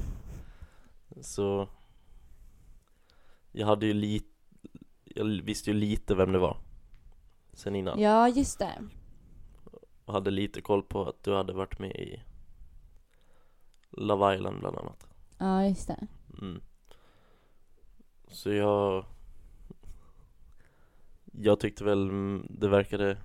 Så 1.21 1.67
Jag 3.51 3.67
hade 3.67 3.86
ju 3.86 3.93
lite 3.93 4.28
Jag 5.04 5.25
visste 5.25 5.69
ju 5.71 5.78
lite 5.78 6.15
vem 6.15 6.32
det 6.32 6.39
var 6.39 6.58
Sen 7.54 7.75
innan 7.75 7.99
Ja, 7.99 8.30
just 8.30 8.60
det. 8.60 8.84
Och 10.06 10.13
hade 10.13 10.32
lite 10.32 10.62
koll 10.62 10.84
på 10.84 11.06
att 11.10 11.23
du 11.23 11.36
hade 11.36 11.54
varit 11.54 11.80
med 11.80 11.91
i 11.91 12.21
Love 13.91 14.36
Island 14.36 14.60
bland 14.60 14.78
annat 14.78 15.08
Ja, 15.38 15.65
just 15.65 15.88
det. 15.88 16.08
mm. 16.41 16.62
Så 18.27 18.51
jag 18.51 19.05
Jag 21.31 21.59
tyckte 21.59 21.83
väl 21.83 22.09
det 22.49 22.67
verkade 22.67 23.17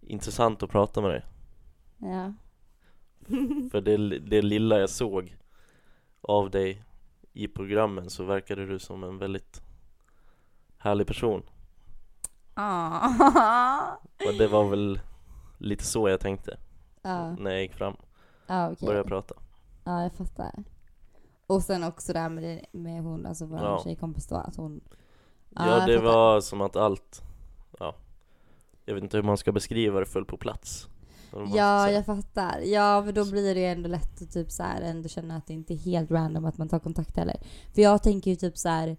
Intressant 0.00 0.62
att 0.62 0.70
prata 0.70 1.00
med 1.00 1.10
dig 1.10 1.24
Ja. 1.98 2.32
För 3.70 3.80
det, 3.80 4.18
det 4.18 4.42
lilla 4.42 4.78
jag 4.78 4.90
såg 4.90 5.36
Av 6.20 6.50
dig 6.50 6.84
I 7.32 7.48
programmen 7.48 8.10
så 8.10 8.24
verkade 8.24 8.66
du 8.66 8.78
som 8.78 9.04
en 9.04 9.18
väldigt 9.18 9.62
Härlig 10.78 11.06
person 11.06 11.42
Ah. 12.54 13.96
Och 14.26 14.34
det 14.38 14.48
var 14.48 14.68
väl 14.68 15.00
Lite 15.58 15.84
så 15.84 16.08
jag 16.08 16.20
tänkte 16.20 16.58
Ja, 17.02 17.30
När 17.36 17.50
jag 17.50 17.62
gick 17.62 17.74
fram 17.74 17.96
ja 18.46 18.66
och 18.66 18.72
okej. 18.72 18.86
började 18.86 19.08
prata 19.08 19.34
Ja, 19.84 20.02
jag 20.02 20.12
fattar. 20.12 20.64
Och 21.54 21.62
sen 21.62 21.84
också 21.84 22.12
det 22.12 22.18
här 22.18 22.28
med, 22.28 22.44
det, 22.44 22.78
med 22.78 23.02
hon, 23.02 23.26
alltså 23.26 23.46
vår 23.46 23.58
Ja. 23.58 23.80
tjejkompis 23.84 24.26
då, 24.26 24.36
att 24.36 24.56
hon... 24.56 24.80
Ja, 25.50 25.78
jag 25.78 25.88
det 25.88 25.98
var 25.98 26.40
som 26.40 26.60
att 26.60 26.76
allt 26.76 27.22
Ja 27.78 27.94
Jag 28.84 28.94
vet 28.94 29.02
inte 29.02 29.16
hur 29.16 29.24
man 29.24 29.36
ska 29.36 29.52
beskriva 29.52 30.00
det 30.00 30.06
föll 30.06 30.24
på 30.24 30.36
plats 30.36 30.88
Ja, 31.54 31.90
jag 31.90 32.06
fattar. 32.06 32.60
Ja, 32.60 33.02
för 33.04 33.12
då 33.12 33.30
blir 33.30 33.54
det 33.54 33.66
ändå 33.66 33.88
lätt 33.88 34.22
att 34.22 34.32
typ 34.32 34.50
så 34.50 34.62
här 34.62 34.80
ändå 34.80 35.08
känna 35.08 35.36
att 35.36 35.46
det 35.46 35.52
inte 35.52 35.74
är 35.74 35.78
helt 35.78 36.10
random 36.10 36.44
att 36.44 36.58
man 36.58 36.68
tar 36.68 36.78
kontakt 36.78 37.16
heller. 37.16 37.36
För 37.74 37.82
jag 37.82 38.02
tänker 38.02 38.30
ju 38.30 38.36
typ 38.36 38.58
så 38.58 38.68
här 38.68 38.96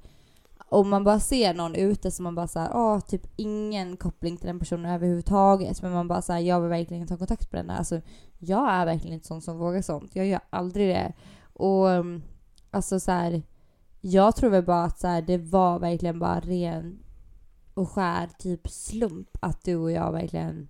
om 0.73 0.89
man 0.89 1.03
bara 1.03 1.19
ser 1.19 1.53
någon 1.53 1.75
ute 1.75 2.11
som 2.11 2.23
man 2.23 2.35
bara 2.35 2.47
såhär, 2.47 2.69
åh, 2.73 2.99
typ 2.99 3.21
ingen 3.35 3.97
koppling 3.97 4.37
till 4.37 4.47
den 4.47 4.59
personen 4.59 4.91
överhuvudtaget. 4.91 5.81
Men 5.81 5.91
man 5.91 6.07
bara 6.07 6.21
såhär, 6.21 6.39
jag 6.39 6.61
vill 6.61 6.69
verkligen 6.69 7.07
ta 7.07 7.17
kontakt 7.17 7.51
med 7.51 7.65
den. 7.65 7.69
Alltså, 7.69 8.01
jag 8.39 8.69
är 8.71 8.85
verkligen 8.85 9.13
inte 9.13 9.27
sån 9.27 9.41
som 9.41 9.57
vågar 9.57 9.81
sånt. 9.81 10.15
Jag 10.15 10.27
gör 10.27 10.39
aldrig 10.49 10.89
det. 10.89 11.13
Och 11.53 11.85
um, 11.87 12.23
alltså 12.73 12.99
så 12.99 13.11
här, 13.11 13.43
jag 14.01 14.35
tror 14.35 14.49
väl 14.49 14.63
bara 14.63 14.83
att 14.83 14.99
så 14.99 15.07
här, 15.07 15.21
det 15.21 15.37
var 15.37 15.79
verkligen 15.79 16.19
bara 16.19 16.39
ren 16.39 16.99
och 17.73 17.89
skär 17.89 18.29
typ 18.39 18.67
slump 18.67 19.29
att 19.39 19.63
du 19.63 19.75
och 19.75 19.91
jag 19.91 20.11
verkligen 20.11 20.67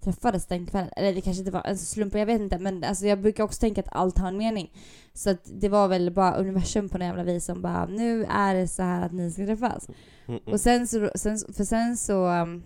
träffades 0.00 0.46
den 0.46 0.66
kvällen. 0.66 0.90
Eller 0.96 1.14
det 1.14 1.20
kanske 1.20 1.40
inte 1.40 1.50
var 1.50 1.66
en 1.66 1.78
slump, 1.78 2.14
jag 2.14 2.26
vet 2.26 2.40
inte. 2.40 2.58
Men 2.58 2.84
alltså, 2.84 3.06
jag 3.06 3.20
brukar 3.20 3.44
också 3.44 3.60
tänka 3.60 3.80
att 3.80 3.96
allt 3.96 4.18
har 4.18 4.28
en 4.28 4.36
mening. 4.36 4.72
Så 5.12 5.30
att 5.30 5.50
det 5.60 5.68
var 5.68 5.88
väl 5.88 6.10
bara 6.10 6.36
universum 6.36 6.88
på 6.88 6.98
något 6.98 7.06
jävla 7.06 7.22
vis 7.22 7.44
som 7.44 7.62
bara, 7.62 7.86
nu 7.86 8.24
är 8.24 8.54
det 8.54 8.68
så 8.68 8.82
här 8.82 9.06
att 9.06 9.12
ni 9.12 9.30
ska 9.30 9.46
träffas. 9.46 9.88
Mm, 9.88 10.40
mm. 10.40 10.52
Och 10.52 10.60
sen 10.60 10.86
så, 10.86 11.10
sen, 11.14 11.38
för 11.52 11.64
sen 11.64 11.96
så 11.96 12.26
um, 12.26 12.62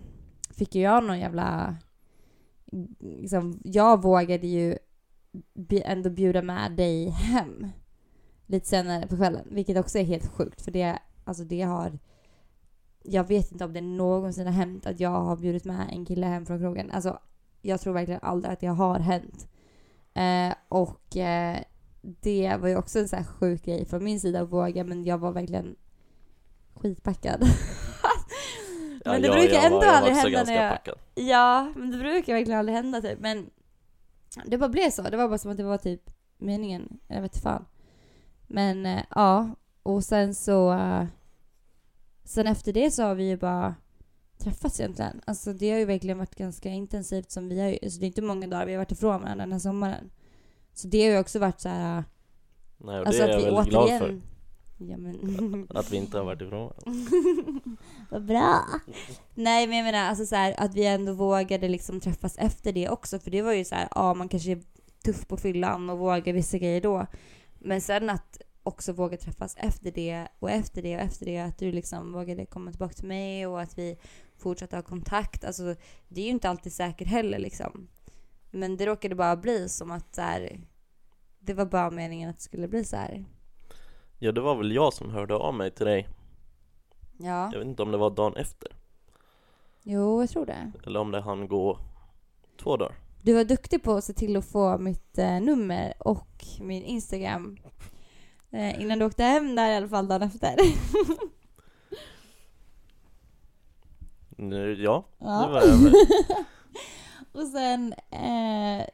fick 0.50 0.74
ju 0.74 0.82
jag 0.82 1.04
någon 1.04 1.20
jävla... 1.20 1.76
Liksom, 3.00 3.60
jag 3.64 4.02
vågade 4.02 4.46
ju 4.46 4.78
ändå 5.70 6.10
bjuda 6.10 6.42
med 6.42 6.72
dig 6.72 7.08
hem. 7.08 7.66
Lite 8.46 8.66
senare 8.68 9.06
på 9.06 9.16
kvällen. 9.16 9.46
Vilket 9.50 9.76
också 9.78 9.98
är 9.98 10.04
helt 10.04 10.26
sjukt 10.26 10.62
för 10.62 10.70
det, 10.70 10.98
alltså 11.24 11.44
det 11.44 11.62
har... 11.62 11.98
Jag 13.02 13.28
vet 13.28 13.52
inte 13.52 13.64
om 13.64 13.72
det 13.72 13.80
någonsin 13.80 14.46
har 14.46 14.52
hänt 14.52 14.86
att 14.86 15.00
jag 15.00 15.10
har 15.10 15.36
bjudit 15.36 15.64
med 15.64 15.86
en 15.92 16.04
kille 16.06 16.26
hem 16.26 16.46
från 16.46 16.58
krogen. 16.58 16.90
Alltså 16.90 17.18
jag 17.62 17.80
tror 17.80 17.92
verkligen 17.92 18.20
aldrig 18.22 18.52
att 18.52 18.60
det 18.60 18.66
har 18.66 18.98
hänt. 18.98 19.48
Eh, 20.14 20.54
och 20.68 21.16
eh, 21.16 21.58
det 22.02 22.56
var 22.60 22.68
ju 22.68 22.76
också 22.76 22.98
en 22.98 23.08
så 23.08 23.16
här 23.16 23.24
sjuk 23.24 23.64
grej 23.64 23.86
från 23.86 24.04
min 24.04 24.20
sida 24.20 24.40
att 24.40 24.48
våga 24.52 24.84
men 24.84 25.04
jag 25.04 25.18
var 25.18 25.32
verkligen 25.32 25.76
skitpackad. 26.74 27.44
Ja, 29.06 29.12
men 29.12 29.22
det 29.22 29.26
jag- 29.28 29.36
brukar 29.36 29.54
jag 29.54 29.64
ändå 29.64 29.78
var- 29.78 29.84
jag 29.84 29.92
var 29.92 29.98
aldrig 29.98 30.12
också 30.16 30.22
hända 30.26 30.38
ganska 30.38 30.54
när 30.54 30.62
jag... 30.62 30.72
packad. 30.72 30.98
Ja, 31.14 31.72
men 31.76 31.90
det 31.90 31.98
brukar 31.98 32.32
verkligen 32.34 32.58
aldrig 32.58 32.76
hända 32.76 33.00
typ. 33.00 33.18
Men 33.20 33.50
det 34.46 34.58
bara 34.58 34.68
blev 34.68 34.90
så. 34.90 35.02
Det 35.02 35.16
var 35.16 35.28
bara 35.28 35.38
som 35.38 35.50
att 35.50 35.56
det 35.56 35.62
var 35.64 35.78
typ 35.78 36.10
meningen. 36.38 36.98
Jag 37.08 37.22
vet 37.22 37.42
fan. 37.42 37.64
Men 38.46 38.86
eh, 38.86 39.02
ja, 39.10 39.50
och 39.82 40.04
sen 40.04 40.34
så... 40.34 40.72
eh, 40.72 41.04
sen 42.24 42.46
efter 42.46 42.72
det 42.72 42.90
så 42.90 43.02
har 43.02 43.14
vi 43.14 43.28
ju 43.28 43.36
bara 43.36 43.74
träffats 44.38 44.80
egentligen. 44.80 45.20
Alltså 45.24 45.52
det 45.52 45.70
har 45.70 45.78
ju 45.78 45.84
verkligen 45.84 46.18
varit 46.18 46.34
ganska 46.34 46.68
intensivt 46.68 47.30
som 47.30 47.48
vi 47.48 47.60
har 47.60 47.68
ju, 47.68 47.78
alltså 47.82 48.00
det 48.00 48.04
är 48.04 48.08
inte 48.08 48.22
många 48.22 48.46
dagar 48.46 48.66
vi 48.66 48.72
har 48.72 48.78
varit 48.78 48.92
ifrån 48.92 49.22
varandra 49.22 49.44
den 49.44 49.52
här 49.52 49.58
sommaren. 49.58 50.10
Så 50.72 50.88
det 50.88 51.02
har 51.04 51.12
ju 51.12 51.18
också 51.18 51.38
varit 51.38 51.60
så 51.60 51.68
här. 51.68 52.04
Nej, 52.78 53.00
och 53.00 53.06
Alltså 53.06 53.22
det 53.22 53.32
är 53.32 53.36
att 53.36 53.42
jag 53.42 53.50
vi 53.50 53.54
väldigt 53.56 53.70
glad 53.70 53.88
för 53.88 53.96
återigen... 54.00 54.22
Ja 54.78 54.96
men... 54.96 55.66
Att 55.74 55.92
vi 55.92 55.96
inte 55.96 56.18
har 56.18 56.24
varit 56.24 56.42
ifrån. 56.42 56.72
Vad 58.10 58.24
bra! 58.24 58.60
Nej 59.34 59.66
men 59.66 59.76
jag 59.76 59.84
menar 59.84 60.08
alltså 60.08 60.26
så 60.26 60.36
här, 60.36 60.54
att 60.58 60.74
vi 60.74 60.86
ändå 60.86 61.12
vågade 61.12 61.68
liksom 61.68 62.00
träffas 62.00 62.36
efter 62.38 62.72
det 62.72 62.88
också 62.88 63.18
för 63.18 63.30
det 63.30 63.42
var 63.42 63.52
ju 63.52 63.64
så 63.64 63.74
här, 63.74 63.88
ja 63.94 64.14
man 64.14 64.28
kanske 64.28 64.60
tuff 65.04 65.26
på 65.28 65.36
fyllan 65.36 65.90
och 65.90 65.98
våga 65.98 66.32
vissa 66.32 66.58
grejer 66.58 66.80
då. 66.80 67.06
Men 67.64 67.80
sen 67.80 68.10
att 68.10 68.40
också 68.62 68.92
våga 68.92 69.16
träffas 69.16 69.56
efter 69.58 69.90
det 69.90 70.28
och 70.38 70.50
efter 70.50 70.82
det 70.82 70.96
och 70.96 71.02
efter 71.02 71.26
det. 71.26 71.38
Att 71.38 71.58
du 71.58 71.72
liksom 71.72 72.12
vågade 72.12 72.46
komma 72.46 72.70
tillbaka 72.70 72.94
till 72.94 73.06
mig 73.08 73.46
och 73.46 73.60
att 73.60 73.78
vi 73.78 73.98
fortsatte 74.36 74.76
ha 74.76 74.82
kontakt. 74.82 75.44
Alltså 75.44 75.74
det 76.08 76.20
är 76.20 76.24
ju 76.24 76.30
inte 76.30 76.48
alltid 76.48 76.72
säkert 76.72 77.08
heller 77.08 77.38
liksom. 77.38 77.88
Men 78.50 78.76
det 78.76 78.86
råkade 78.86 79.14
bara 79.14 79.36
bli 79.36 79.68
som 79.68 79.90
att 79.90 80.14
så 80.14 80.20
här, 80.22 80.60
det 81.40 81.54
var 81.54 81.66
bara 81.66 81.90
meningen 81.90 82.30
att 82.30 82.36
det 82.36 82.42
skulle 82.42 82.68
bli 82.68 82.84
så 82.84 82.96
här. 82.96 83.24
Ja, 84.18 84.32
det 84.32 84.40
var 84.40 84.56
väl 84.56 84.72
jag 84.72 84.92
som 84.92 85.10
hörde 85.10 85.34
av 85.34 85.54
mig 85.54 85.70
till 85.70 85.86
dig. 85.86 86.08
Ja, 87.18 87.48
Jag 87.52 87.58
vet 87.58 87.68
inte 87.68 87.82
om 87.82 87.90
det 87.90 87.98
var 87.98 88.10
dagen 88.10 88.36
efter. 88.36 88.76
jo 89.82 90.20
jag 90.20 90.30
tror 90.30 90.46
det. 90.46 90.72
Eller 90.86 91.00
om 91.00 91.10
det 91.10 91.20
hann 91.20 91.48
gå 91.48 91.78
två 92.62 92.76
dagar. 92.76 92.94
Du 93.24 93.32
var 93.34 93.44
duktig 93.44 93.82
på 93.82 93.92
att 93.92 94.04
se 94.04 94.12
till 94.12 94.36
att 94.36 94.44
få 94.44 94.78
mitt 94.78 95.18
eh, 95.18 95.40
nummer 95.40 95.94
och 95.98 96.44
min 96.60 96.82
Instagram. 96.82 97.56
Eh, 98.50 98.80
innan 98.82 98.98
du 98.98 99.04
åkte 99.04 99.22
hem 99.24 99.54
där 99.56 99.70
i 99.72 99.76
alla 99.76 99.88
fall 99.88 100.08
dagen 100.08 100.22
efter. 100.22 100.54
Nu, 104.36 104.82
ja, 104.82 105.04
Ja. 105.18 105.46
det 105.46 105.52
var 105.52 105.60
jag 105.60 105.76
väl. 105.76 105.92
och 107.32 107.46
sen, 107.48 107.94
eh, 108.10 108.86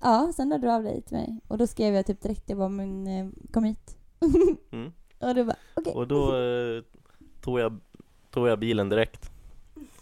ja, 0.00 0.32
sen 0.36 0.52
hörde 0.52 0.66
du 0.66 0.72
av 0.72 0.82
dig 0.82 1.02
till 1.02 1.16
mig. 1.16 1.40
Och 1.48 1.58
då 1.58 1.66
skrev 1.66 1.94
jag 1.94 2.06
typ 2.06 2.20
direkt, 2.22 2.48
jag 2.48 2.58
bara, 2.58 2.68
men 2.68 3.06
eh, 3.06 3.26
kom 3.52 3.64
hit. 3.64 3.96
Mm. 4.72 4.92
och 5.18 5.34
du 5.34 5.44
bara, 5.44 5.56
okej. 5.74 5.92
Och 5.94 6.08
då 6.08 6.36
eh, 6.36 6.82
tog, 7.40 7.60
jag, 7.60 7.80
tog 8.30 8.48
jag 8.48 8.58
bilen 8.58 8.88
direkt. 8.88 9.30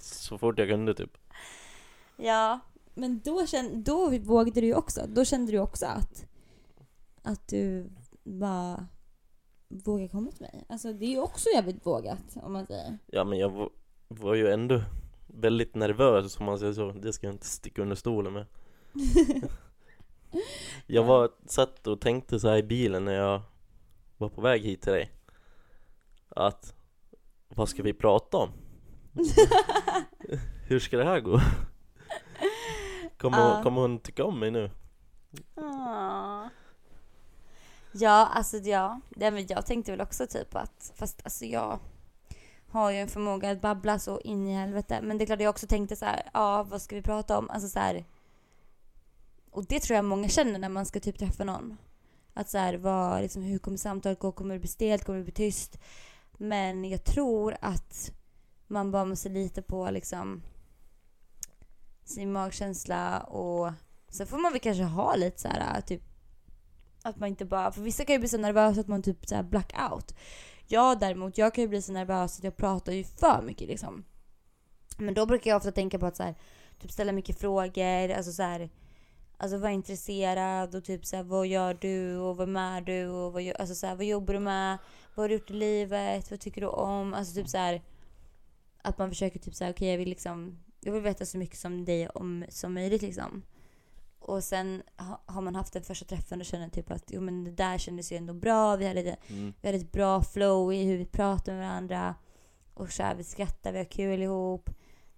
Så 0.01 0.39
fort 0.39 0.59
jag 0.59 0.69
kunde 0.69 0.95
typ. 0.95 1.19
Ja, 2.17 2.61
men 2.95 3.21
då, 3.25 3.47
kände, 3.47 3.77
då 3.77 4.11
vågade 4.19 4.61
du 4.61 4.67
ju 4.67 4.75
också. 4.75 5.07
Då 5.09 5.25
kände 5.25 5.53
du 5.53 5.59
också 5.59 5.87
att, 5.87 6.27
att 7.23 7.49
du 7.49 7.91
bara 8.25 8.87
vågar 9.69 10.09
komma 10.09 10.31
till 10.31 10.43
mig. 10.43 10.65
Alltså 10.69 10.93
det 10.93 11.05
är 11.05 11.11
ju 11.11 11.21
också 11.21 11.49
jävligt 11.55 11.87
vågat 11.87 12.37
om 12.43 12.53
man 12.53 12.67
säger. 12.67 12.99
Ja 13.07 13.25
men 13.25 13.39
jag 13.39 13.71
var, 14.09 14.35
ju 14.35 14.49
ändå 14.49 14.83
väldigt 15.27 15.75
nervös 15.75 16.41
om 16.41 16.47
man 16.47 16.59
säger 16.59 16.73
så. 16.73 16.93
Det 16.93 17.13
ska 17.13 17.27
jag 17.27 17.35
inte 17.35 17.47
sticka 17.47 17.83
under 17.83 17.97
stolen 17.97 18.33
med. 18.33 18.47
Jag 20.87 21.05
var, 21.05 21.31
satt 21.47 21.87
och 21.87 22.01
tänkte 22.01 22.41
så 22.41 22.49
här 22.49 22.57
i 22.57 22.63
bilen 22.63 23.05
när 23.05 23.13
jag 23.13 23.43
var 24.19 24.29
på 24.29 24.41
väg 24.41 24.63
hit 24.63 24.83
till 24.83 24.93
dig. 24.93 25.11
Att, 26.29 26.75
vad 27.49 27.69
ska 27.69 27.83
vi 27.83 27.93
prata 27.93 28.37
om? 28.37 28.51
Hur 30.67 30.79
ska 30.79 30.99
det 30.99 31.05
här 31.05 31.21
gå? 31.21 31.41
Kommer, 33.23 33.55
hon, 33.55 33.63
kommer 33.63 33.81
hon 33.81 33.99
tycka 33.99 34.25
om 34.25 34.41
mig 34.41 34.51
nu? 34.51 34.71
Ah. 35.55 36.49
Ja, 37.93 38.27
alltså 38.35 38.57
ja. 38.57 39.01
Det, 39.11 39.31
men 39.31 39.47
jag 39.47 39.67
tänkte 39.67 39.91
väl 39.91 40.01
också 40.01 40.27
typ 40.27 40.57
att, 40.57 40.93
fast 40.97 41.21
alltså 41.25 41.45
jag 41.45 41.79
har 42.69 42.91
ju 42.91 42.99
en 42.99 43.09
förmåga 43.09 43.51
att 43.51 43.61
babbla 43.61 43.99
så 43.99 44.21
in 44.21 44.49
i 44.49 44.55
helvete. 44.55 45.01
Men 45.03 45.19
det 45.19 45.25
är 45.25 45.27
klart 45.27 45.41
jag 45.41 45.51
också 45.51 45.67
tänkte 45.67 45.97
så 45.97 46.05
här, 46.05 46.31
ja 46.35 46.63
vad 46.63 46.83
ska 46.83 46.97
vi 46.97 47.03
prata 47.03 47.39
om? 47.39 47.51
Alltså 47.51 47.69
så 47.69 47.79
här. 47.79 48.05
Och 49.51 49.67
det 49.67 49.81
tror 49.81 49.97
jag 49.97 50.05
många 50.05 50.29
känner 50.29 50.59
när 50.59 50.69
man 50.69 50.87
ska 50.87 51.01
typ 51.01 51.19
träffa 51.19 51.45
någon. 51.45 51.77
Att 52.35 52.49
så 52.51 52.59
här, 52.59 52.75
vad, 52.75 53.23
liksom, 53.23 53.43
hur 53.43 53.59
kommer 53.59 53.77
samtalet 53.77 54.19
gå? 54.19 54.33
Kommer 54.33 54.55
det 54.55 54.61
bli 54.61 54.69
stelt? 54.69 55.05
Kommer 55.05 55.19
det 55.19 55.25
bli 55.25 55.33
tyst? 55.33 55.79
Men 56.33 56.85
jag 56.85 57.05
tror 57.05 57.57
att 57.61 58.11
man 58.67 58.91
bara 58.91 59.05
måste 59.05 59.29
lita 59.29 59.63
på 59.63 59.91
liksom 59.91 60.43
sin 62.05 62.33
magkänsla 62.33 63.21
och 63.21 63.73
Sen 64.13 64.27
får 64.27 64.39
man 64.39 64.53
väl 64.53 64.61
kanske 64.61 64.85
ha 64.85 65.17
lite 65.17 65.41
så 65.41 65.49
här 65.49 65.81
typ 65.81 66.03
att 67.03 67.17
man 67.17 67.29
inte 67.29 67.45
bara, 67.45 67.73
för 67.73 67.83
vissa 67.83 68.05
kan 68.05 68.15
ju 68.15 68.19
bli 68.19 68.29
så 68.29 68.39
nervösa 68.39 68.81
att 68.81 68.89
man 68.89 69.03
typ 69.03 69.27
så 69.27 69.35
här 69.35 69.43
blackout. 69.43 70.15
Jag 70.67 71.01
däremot, 71.01 71.39
jag 71.39 71.55
kan 71.55 71.63
ju 71.63 71.69
bli 71.69 71.83
så 71.83 71.93
nervös 71.93 72.39
att 72.39 72.45
jag 72.45 72.57
pratar 72.57 72.93
ju 72.93 73.05
för 73.05 73.43
mycket 73.43 73.69
liksom. 73.69 74.05
Men 74.99 75.15
då 75.15 75.27
brukar 75.27 75.51
jag 75.51 75.57
ofta 75.57 75.73
tänka 75.73 75.99
på 75.99 76.07
att 76.07 76.17
så 76.17 76.23
här, 76.23 76.35
typ 76.79 76.93
ställa 76.93 77.13
mycket 77.13 77.39
frågor, 77.39 78.11
alltså 78.11 78.33
så 78.33 78.43
här, 78.43 78.71
alltså 79.37 79.59
vara 79.59 79.73
intresserad 79.73 80.75
och 80.75 80.85
typ 80.85 81.07
så 81.07 81.17
här, 81.17 81.23
vad 81.23 81.47
gör 81.47 81.75
du 81.75 82.17
och 82.19 82.41
vem 82.41 82.57
är 82.57 82.81
du 82.81 83.09
och 83.09 83.33
vad, 83.33 83.43
gör- 83.43 83.61
alltså 83.61 83.75
så 83.75 83.87
här, 83.87 83.97
vad 83.97 84.05
jobbar 84.05 84.35
du 84.35 84.41
med? 84.41 84.79
Vad 85.15 85.25
har 85.25 85.29
du 85.29 85.35
gjort 85.35 85.51
i 85.51 85.55
livet? 85.55 86.31
Vad 86.31 86.41
tycker 86.41 86.61
du 86.61 86.67
om? 86.67 87.15
Alltså 87.15 87.35
typ 87.35 87.49
så 87.49 87.59
här 87.59 87.83
att 88.83 88.99
man 88.99 89.09
försöker 89.09 89.39
typ 89.39 89.55
så 89.55 89.65
här, 89.65 89.73
okej 89.73 89.89
jag 89.91 89.99
vill 89.99 90.09
liksom, 90.09 90.59
jag 90.85 90.93
vill 90.93 91.03
veta 91.03 91.27
så 91.27 91.39
mycket 91.39 91.59
som 91.59 91.85
dig 91.85 92.09
om 92.09 92.45
som 92.49 92.75
möjligt 92.75 93.03
liksom. 93.03 93.43
Och 94.19 94.45
sen 94.45 94.83
ha, 94.97 95.23
har 95.27 95.41
man 95.43 95.55
haft 95.55 95.73
den 95.73 95.83
första 95.83 96.05
träffen 96.05 96.41
och 96.41 96.47
känner 96.47 96.69
typ 96.69 96.91
att 96.91 97.11
jo 97.11 97.21
men 97.21 97.45
det 97.45 97.51
där 97.51 97.79
kändes 97.79 98.13
ju 98.13 98.17
ändå 98.17 98.35
bra. 98.35 98.77
Vi 98.77 98.87
hade, 98.89 99.17
Mm. 99.29 99.55
vi 99.61 99.69
hade 99.69 99.79
ett 99.79 99.93
bra 99.93 100.23
flow 100.23 100.73
i 100.73 100.85
hur 100.85 100.99
vi 100.99 101.05
pratade 101.05 101.57
med 101.57 101.69
varandra. 101.69 102.15
Och 102.75 102.91
så 102.91 103.03
här, 103.03 103.15
vi 103.15 103.25
skrattar, 103.25 103.73
vi 103.73 103.79
har 103.79 103.85
kul 103.85 104.23
ihop. 104.23 104.71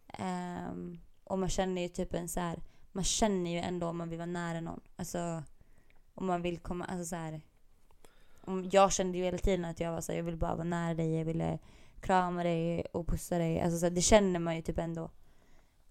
Ehm, 0.09 0.98
och 1.24 1.38
man 1.38 1.48
känner 1.48 1.83
ju 1.83 1.88
typ 1.88 2.14
en 2.14 2.29
så 2.29 2.40
här, 2.40 2.62
man 2.92 3.05
känner 3.05 3.50
ju 3.50 3.59
ändå 3.59 3.87
om 3.87 3.96
man 3.96 4.09
vill 4.09 4.18
vara 4.18 4.27
nära 4.27 4.61
någon. 4.61 4.81
Alltså 4.96 5.42
om 6.14 6.27
man 6.27 6.42
vill 6.42 6.59
komma, 6.59 6.85
alltså 6.85 7.05
så 7.05 7.16
här. 7.16 7.40
Om, 8.40 8.68
jag 8.72 8.92
kände 8.92 9.18
ju 9.18 9.24
hela 9.24 9.38
tiden 9.38 9.64
att 9.64 9.81
jag 9.81 9.92
var 9.92 10.00
så 10.00 10.12
här, 10.12 10.16
jag 10.18 10.24
vill 10.24 10.37
bara 10.37 10.55
vara 10.55 10.64
nära 10.64 10.94
dig, 10.94 11.14
jag 11.18 11.24
ville 11.24 11.59
krama 12.00 12.42
dig 12.42 12.85
och 12.92 13.07
pussa 13.07 13.38
dig. 13.38 13.61
Alltså 13.61 13.79
så 13.79 13.87
här, 13.87 13.90
det 13.90 14.00
känner 14.00 14.40
man 14.40 14.57
ju 14.57 14.62
typ 14.62 14.79
ändå. 14.79 15.11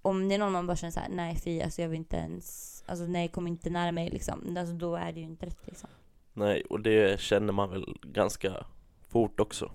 Om 0.05 0.29
det 0.29 0.35
är 0.35 0.39
någon 0.39 0.51
man 0.51 0.67
bara 0.67 0.77
känner 0.77 0.91
så 0.91 0.99
här, 0.99 1.09
nej 1.09 1.35
fy, 1.43 1.61
alltså 1.61 1.81
jag 1.81 1.89
vill 1.89 1.97
inte 1.97 2.17
ens, 2.17 2.83
alltså 2.87 3.05
nej 3.05 3.27
kom 3.27 3.47
inte 3.47 3.69
nära 3.69 3.91
mig 3.91 4.09
liksom. 4.09 4.57
Alltså 4.57 4.73
då 4.75 4.95
är 4.95 5.11
det 5.13 5.19
ju 5.19 5.25
inte 5.25 5.45
rätt 5.45 5.67
liksom. 5.67 5.89
Nej, 6.33 6.63
och 6.69 6.79
det 6.79 7.19
känner 7.19 7.53
man 7.53 7.69
väl 7.69 7.97
ganska 8.01 8.65
fort 9.09 9.39
också. 9.39 9.71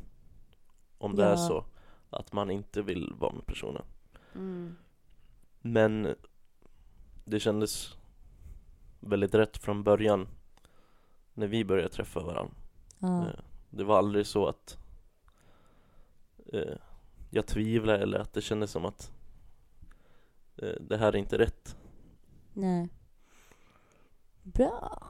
Om 0.98 1.16
det 1.16 1.24
är 1.24 1.30
Ja. 1.30 1.36
så 1.36 1.64
att 2.10 2.32
man 2.32 2.50
inte 2.50 2.82
vill 2.82 3.12
vara 3.18 3.32
med 3.32 3.46
personen. 3.46 3.82
Mm. 4.34 4.76
Men 5.60 6.14
det 7.24 7.40
kändes 7.40 7.96
väldigt 9.00 9.34
rätt 9.34 9.56
från 9.56 9.82
början 9.84 10.28
när 11.34 11.46
vi 11.46 11.64
började 11.64 11.88
träffa 11.88 12.20
varandra. 12.20 12.54
Ja. 12.98 13.26
Eh, 13.28 13.40
Det 13.70 13.84
var 13.84 13.98
aldrig 13.98 14.26
så 14.26 14.46
att 14.46 14.78
eh, 16.52 16.76
jag 17.30 17.46
tvivlade 17.46 17.98
eller 17.98 18.18
att 18.18 18.32
det 18.32 18.40
kändes 18.42 18.70
som 18.70 18.84
att 18.84 19.12
det 20.80 20.96
här 20.96 21.12
är 21.12 21.16
inte 21.16 21.38
rätt. 21.38 21.76
Nej. 22.52 22.88
Bra. 24.42 25.02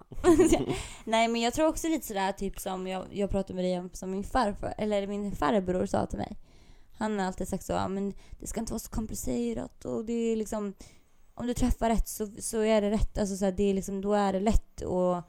Nej 1.05 1.29
men 1.29 1.41
jag 1.41 1.55
tror 1.55 1.67
också 1.67 1.89
lite 1.89 2.07
sådär 2.07 2.33
typ 2.33 2.61
som 2.61 2.87
jag, 2.87 3.07
jag 3.11 3.31
pratade 3.31 3.55
med 3.55 3.65
dig 3.65 3.79
om 3.79 3.91
som 3.93 4.11
min 4.11 4.25
farfar, 4.25 4.75
eller 4.79 5.07
min 5.07 5.33
farbror 5.33 5.87
sa 5.87 6.07
till 6.07 6.19
mig. 6.19 6.37
Han 6.93 7.19
har 7.19 7.27
alltid 7.27 7.49
sagt 7.49 7.65
så, 7.65 7.89
men 7.89 8.15
det 8.41 8.47
ska 8.47 8.61
inte 8.61 8.73
vara 8.73 8.81
så 8.81 8.91
komplicerat 8.91 9.85
och 9.85 10.05
det 10.05 10.13
är 10.13 10.37
liksom 10.37 10.75
om 11.39 11.47
du 11.47 11.55
träffar 11.55 11.89
rätt 11.89 12.09
så, 12.09 12.27
så 12.39 12.61
är 12.61 12.81
det 12.81 12.91
rätt. 12.91 13.19
Alltså 13.19 13.37
så 13.37 13.45
här, 13.45 13.53
det 13.53 13.63
är 13.63 13.75
liksom, 13.75 14.01
då 14.01 14.13
är 14.13 14.33
det 14.33 14.41
lätt 14.41 14.81
och, 14.81 15.23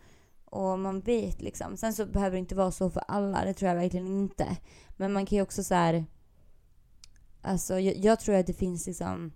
och 0.46 0.80
man 0.80 1.00
vet 1.00 1.42
liksom. 1.42 1.78
Sen 1.78 1.94
så 1.94 2.06
behöver 2.06 2.32
det 2.32 2.40
inte 2.40 2.56
vara 2.56 2.72
så 2.72 2.90
för 2.90 3.04
alla, 3.08 3.46
det 3.46 3.54
tror 3.54 3.70
jag 3.70 3.76
verkligen 3.76 4.08
inte. 4.08 4.58
Men 4.98 5.14
man 5.14 5.26
kan 5.26 5.36
ju 5.36 5.42
också 5.42 5.64
så 5.64 5.74
här. 5.74 6.06
Alltså 7.42 7.80
jag, 7.80 7.98
jag 7.98 8.20
tror 8.20 8.36
att 8.36 8.48
det 8.48 8.54
finns 8.54 8.88
liksom 8.88 9.32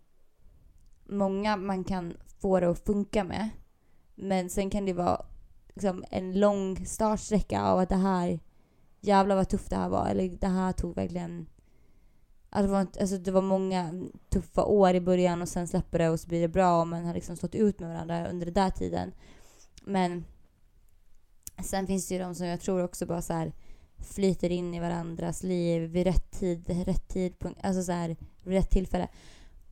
många 1.14 1.58
man 1.58 1.84
kan 1.84 2.18
få 2.40 2.60
det 2.60 2.70
att 2.70 2.86
funka 2.86 3.24
med. 3.24 3.50
Men 4.16 4.50
sen 4.50 4.70
kan 4.70 4.86
det 4.86 4.94
vara 4.94 5.26
liksom 5.74 6.04
en 6.10 6.40
lång 6.40 6.86
startsträcka 6.86 7.62
av 7.62 7.80
att 7.80 7.90
det 7.90 7.96
här, 7.96 8.40
jävlar 9.02 9.36
vad 9.36 9.50
tufft 9.50 9.70
det 9.70 9.76
här 9.76 9.90
var. 9.90 10.08
Eller 10.08 10.30
det 10.30 10.48
här 10.48 10.72
tog 10.72 10.96
verkligen, 10.96 11.48
alltså 12.50 12.68
det, 12.68 12.74
var, 12.74 12.88
alltså 13.02 13.18
det 13.18 13.32
var 13.32 13.42
många 13.42 14.04
tuffa 14.30 14.66
år 14.66 14.96
i 14.96 15.02
början 15.02 15.42
och 15.42 15.50
sen 15.50 15.68
släpper 15.68 16.00
det 16.00 16.10
och 16.10 16.20
så 16.20 16.28
blir 16.28 16.42
det 16.42 16.48
bra 16.48 16.82
och 16.82 16.88
man 16.88 17.06
har 17.06 17.14
liksom 17.14 17.36
stått 17.36 17.56
ut 17.56 17.80
med 17.80 17.90
varandra 17.90 18.28
under 18.28 18.46
den 18.46 18.54
där 18.54 18.70
tiden. 18.70 19.12
Men 19.84 20.26
sen 21.64 21.88
finns 21.88 22.08
det 22.08 22.16
ju 22.16 22.22
de 22.22 22.36
som 22.36 22.48
jag 22.48 22.62
tror 22.62 22.84
också 22.84 23.06
bara 23.06 23.22
så 23.22 23.34
här 23.34 23.54
flyter 23.98 24.50
in 24.50 24.74
i 24.74 24.80
varandras 24.80 25.44
liv 25.44 25.82
vid 25.82 26.04
rätt 26.04 26.32
tid, 26.32 26.70
rätt 26.86 27.08
tidpunkt, 27.08 27.60
alltså 27.64 27.84
så 27.84 27.92
här 27.92 28.16
vid 28.44 28.54
rätt 28.54 28.70
tillfälle. 28.70 29.08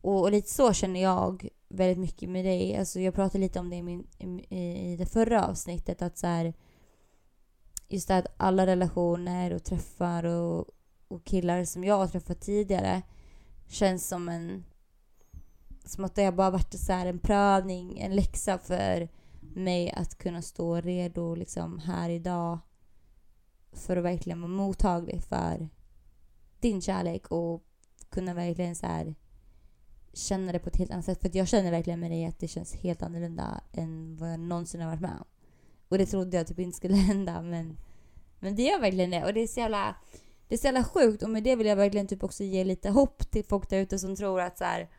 Och, 0.02 0.22
och 0.22 0.32
lite 0.32 0.50
så 0.50 0.74
känner 0.74 1.02
jag 1.02 1.48
väldigt 1.70 1.98
mycket 1.98 2.30
med 2.30 2.46
dig. 2.46 2.78
Alltså 2.78 3.00
jag 3.00 3.14
pratade 3.14 3.40
lite 3.40 3.60
om 3.60 3.70
det 3.70 3.76
i, 3.76 3.84
min, 3.84 4.08
i, 4.50 4.92
i 4.92 4.96
det 4.98 5.06
förra 5.06 5.48
avsnittet. 5.48 6.02
Att 6.02 6.18
så 6.18 6.28
här, 6.28 6.54
just 7.88 8.08
det 8.08 8.18
att 8.18 8.34
alla 8.38 8.66
relationer 8.66 9.54
och 9.54 9.64
träffar 9.64 10.24
och, 10.24 10.66
och 11.08 11.24
killar 11.24 11.66
som 11.66 11.84
jag 11.84 11.98
har 11.98 12.08
träffat 12.08 12.42
tidigare 12.42 13.02
känns 13.68 14.08
som 14.08 14.30
en... 14.30 14.66
Som 15.86 16.06
att 16.06 16.16
det 16.16 16.26
har 16.26 16.32
bara 16.32 16.50
varit 16.50 16.80
så 16.80 16.94
här 16.94 17.06
en 17.06 17.20
prövning, 17.20 18.00
en 18.00 18.16
läxa 18.16 18.58
för 18.58 19.10
mig 19.40 19.92
att 19.92 20.18
kunna 20.18 20.42
stå 20.42 20.82
redo 20.82 21.36
liksom 21.36 21.80
här 21.80 22.10
idag 22.10 22.60
för 23.74 23.98
att 23.98 24.04
verkligen 24.04 24.42
vara 24.42 24.52
mottaglig 24.52 25.24
för 25.24 25.70
din 26.60 26.82
kärlek 26.82 27.28
och 27.28 27.64
kunna 28.10 28.34
verkligen 28.34 28.76
så 28.76 28.86
här 28.86 29.16
känna 30.14 30.52
det 30.52 30.60
på 30.60 30.70
ett 30.70 30.76
helt 30.76 30.92
annat 30.92 31.06
sätt. 31.06 31.22
För 31.22 31.30
att 31.30 31.36
jag 31.36 31.48
känner 31.48 31.72
verkligen 31.72 32.00
med 32.00 32.12
dig 32.12 32.26
att 32.26 32.40
det 32.40 32.48
känns 32.48 32.76
helt 32.76 33.02
annorlunda 33.02 33.62
än 33.74 34.18
vad 34.18 34.32
jag 34.32 34.40
någonsin 34.40 34.82
har 34.82 34.90
varit 34.90 35.02
med 35.02 35.18
om. 35.20 35.26
Och 35.90 35.98
det 35.98 36.06
trodde 36.06 36.38
jag 36.38 36.48
typ 36.48 36.60
inte 36.60 36.78
skulle 36.78 36.96
hända 37.12 37.42
men, 37.42 37.78
men 38.40 38.56
det 38.56 38.64
gör 38.64 38.80
verkligen 38.80 39.10
det. 39.10 39.26
Och 39.26 39.34
det 39.34 39.40
är 39.40 39.48
så 39.48 39.60
jävla, 39.60 39.96
det 40.48 40.56
är 40.56 40.60
så 40.60 40.68
jävla 40.68 40.84
sjukt 40.84 41.24
och 41.24 41.30
med 41.30 41.44
det 41.44 41.56
vill 41.56 41.68
jag 41.68 41.76
verkligen 41.76 42.08
typ 42.08 42.24
också 42.24 42.44
ge 42.44 42.64
lite 42.64 42.90
hopp 42.90 43.32
till 43.32 43.46
folk 43.46 43.70
där 43.70 43.78
ute 43.78 44.00
som 44.00 44.16
tror 44.16 44.42
att 44.42 44.58
så 44.58 44.64
här, 44.64 44.90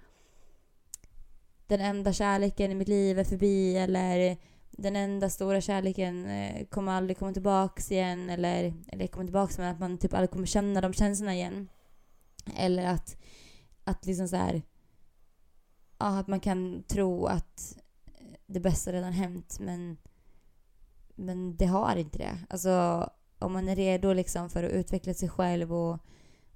den 1.67 1.81
enda 1.81 2.13
kärleken 2.13 2.71
i 2.71 2.75
mitt 2.75 2.89
liv 2.89 3.19
är 3.19 3.25
förbi 3.25 3.77
eller 3.77 4.37
den 4.71 4.97
enda 4.97 5.31
stora 5.31 5.61
kärleken 5.61 6.27
eh, 6.27 6.67
kommer 6.67 6.93
aldrig 6.93 7.19
komma 7.19 7.33
tillbaks 7.33 7.93
igen 7.93 8.31
eller, 8.31 8.75
eller 8.89 9.07
komma 9.07 9.25
tillbaks 9.25 9.59
men 9.59 9.69
att 9.69 9.81
man 9.81 9.99
typ 9.99 10.15
aldrig 10.15 10.31
kommer 10.31 10.47
känna 10.47 10.81
de 10.81 10.93
känslorna 10.93 11.35
igen. 11.35 11.69
Eller 12.57 12.87
att, 12.87 13.17
att 13.85 14.07
liksom 14.07 14.29
så 14.29 14.37
här, 14.37 14.63
ja, 16.03 16.19
att 16.19 16.27
man 16.29 16.41
kan 16.41 16.83
tro 16.83 17.27
att 17.27 17.79
det 18.47 18.61
bästa 18.61 18.93
redan 18.93 19.13
hänt 19.13 19.57
men, 19.61 19.97
men 21.15 21.57
det 21.57 21.67
har 21.67 21.97
inte 21.97 22.19
det. 22.19 22.39
Alltså 22.49 23.11
om 23.39 23.53
man 23.53 23.69
är 23.69 23.77
redo 23.77 24.13
liksom 24.13 24.51
för 24.51 24.65
att 24.65 24.73
utveckla 24.73 25.15
sig 25.15 25.29
själv 25.29 25.75
och, 25.75 25.99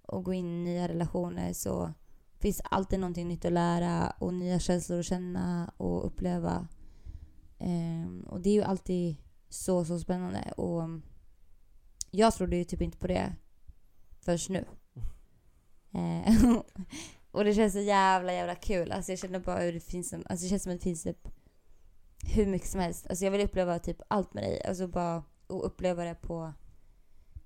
och 0.03 0.25
gå 0.25 0.33
in 0.33 0.47
i 0.47 0.65
nya 0.65 0.89
relationer 0.89 1.53
så 1.53 1.93
finns 2.39 2.63
alltid 2.65 3.01
någonting 3.01 3.29
nytt 3.29 3.45
att 3.45 3.53
lära 3.53 4.11
och 4.19 4.35
nya 4.35 4.59
känslor 4.59 4.99
att 4.99 5.07
känna 5.07 5.73
och 5.77 6.07
uppleva. 6.07 6.69
Um, 7.59 8.21
och 8.21 8.41
det 8.41 8.51
är 8.51 8.55
ju 8.55 8.63
alltid 8.63 9.17
så, 9.49 9.85
så 9.85 9.99
spännande. 9.99 10.53
Och 10.57 10.83
jag 12.11 12.35
trodde 12.35 12.57
ju 12.57 12.65
typ 12.65 12.83
inte 12.83 12.99
på 12.99 13.07
det 13.07 13.33
först 14.21 14.51
nu. 14.51 14.65
Uh, 15.95 16.61
och 17.37 17.45
det 17.45 17.55
känns 17.55 17.73
så 17.73 17.81
jävla, 17.81 18.33
jävla 18.33 18.55
kul. 18.55 18.93
Alltså 18.93 19.13
jag 19.13 19.19
känner 19.19 19.39
bara 19.39 19.59
hur 19.59 19.73
det 19.73 19.81
finns, 19.81 20.09
som, 20.09 20.25
alltså 20.29 20.45
det 20.45 20.49
känns 20.49 20.63
som 20.63 20.73
att 20.73 20.79
det 20.79 20.85
finns 20.85 21.03
typ 21.03 21.29
hur 22.35 22.47
mycket 22.47 22.69
som 22.69 22.81
helst. 22.81 23.07
Alltså 23.07 23.25
jag 23.25 23.33
vill 23.33 23.41
uppleva 23.41 23.79
typ 23.79 24.01
allt 24.09 24.35
med 24.35 24.45
dig. 24.45 24.63
Alltså 24.65 24.87
bara 24.87 25.23
och 25.47 25.67
uppleva 25.67 26.05
det 26.05 26.15
på, 26.15 26.53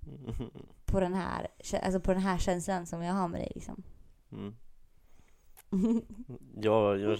på 0.85 0.99
den 0.99 1.13
här, 1.13 1.47
alltså 1.83 1.99
på 1.99 2.13
den 2.13 2.21
här 2.21 2.37
känslan 2.37 2.85
som 2.85 3.03
jag 3.03 3.13
har 3.13 3.27
med 3.27 3.41
dig 3.41 3.51
liksom. 3.55 3.83
Mm. 4.31 4.55
Ja, 6.61 6.97
jag 6.97 7.19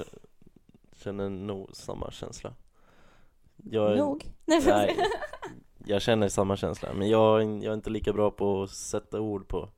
känner 0.91 1.29
nog 1.29 1.75
samma 1.75 2.11
känsla. 2.11 2.53
Jag, 3.55 3.97
Nog? 3.97 4.31
Nej, 4.45 4.97
jag 5.85 6.01
känner 6.01 6.29
samma 6.29 6.57
känsla, 6.57 6.93
men 6.93 7.09
jag, 7.09 7.41
jag 7.41 7.71
är 7.71 7.73
inte 7.73 7.89
lika 7.89 8.13
bra 8.13 8.31
på 8.31 8.63
att 8.63 8.69
sätta 8.69 9.19
ord 9.19 9.47
på 9.47 9.69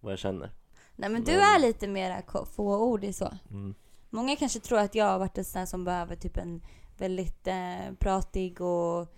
vad 0.00 0.12
jag 0.12 0.18
känner. 0.18 0.52
Nej 0.96 1.10
men 1.10 1.24
du 1.24 1.32
är 1.32 1.58
lite 1.58 1.88
mera 1.88 2.22
ko- 2.22 2.44
få 2.44 2.78
ord 2.78 3.04
i 3.04 3.12
så. 3.12 3.38
Mm. 3.50 3.74
Många 4.10 4.36
kanske 4.36 4.60
tror 4.60 4.78
att 4.78 4.94
jag 4.94 5.04
har 5.04 5.18
varit 5.18 5.38
en 5.38 5.44
sån 5.44 5.66
som 5.66 5.84
behöver 5.84 6.16
typ 6.16 6.36
en 6.36 6.62
väldigt 6.98 7.46
eh, 7.46 7.92
pratig 7.98 8.60
och 8.60 9.08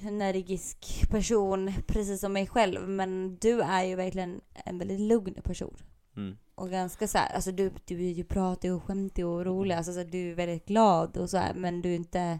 energisk 0.00 1.10
person, 1.10 1.72
precis 1.86 2.20
som 2.20 2.32
mig 2.32 2.46
själv. 2.46 2.88
Men 2.88 3.36
du 3.40 3.60
är 3.62 3.84
ju 3.84 3.94
verkligen 3.94 4.40
en 4.64 4.78
väldigt 4.78 5.00
lugn 5.00 5.34
person. 5.44 5.76
Mm. 6.16 6.36
Och 6.54 6.70
ganska 6.70 7.08
så 7.08 7.18
här, 7.18 7.34
alltså 7.34 7.52
du, 7.52 7.72
du 7.84 8.06
är 8.06 8.10
ju 8.12 8.24
pratig 8.24 8.74
och 8.74 8.82
skämtig 8.82 9.26
och 9.26 9.44
rolig. 9.44 9.74
Alltså 9.74 9.92
så 9.92 9.98
här, 9.98 10.06
du 10.06 10.30
är 10.30 10.34
väldigt 10.34 10.66
glad 10.66 11.16
och 11.16 11.30
så 11.30 11.36
här, 11.36 11.54
men 11.54 11.82
du 11.82 11.90
är 11.90 11.96
inte 11.96 12.38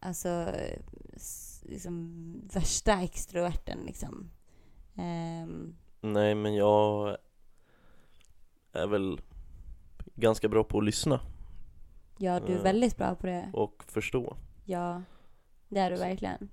alltså 0.00 0.48
liksom 1.62 2.14
värsta 2.52 3.02
extroverten 3.02 3.78
liksom. 3.86 4.30
Ehm, 4.96 5.76
Nej, 6.12 6.34
men 6.34 6.54
jag 6.54 7.16
är 8.72 8.86
väl 8.86 9.20
ganska 10.14 10.48
bra 10.48 10.64
på 10.64 10.78
att 10.78 10.84
lyssna 10.84 11.20
ja, 12.18 12.40
du 12.40 12.46
är 12.46 12.50
Mm. 12.50 12.62
väldigt 12.62 12.96
bra 12.96 13.14
på 13.14 13.26
det. 13.26 13.50
och 13.52 13.84
förstå. 13.86 14.36
Ja, 14.64 15.02
det 15.68 15.80
är 15.80 15.90
du 15.90 15.96
verkligen. 15.96 16.48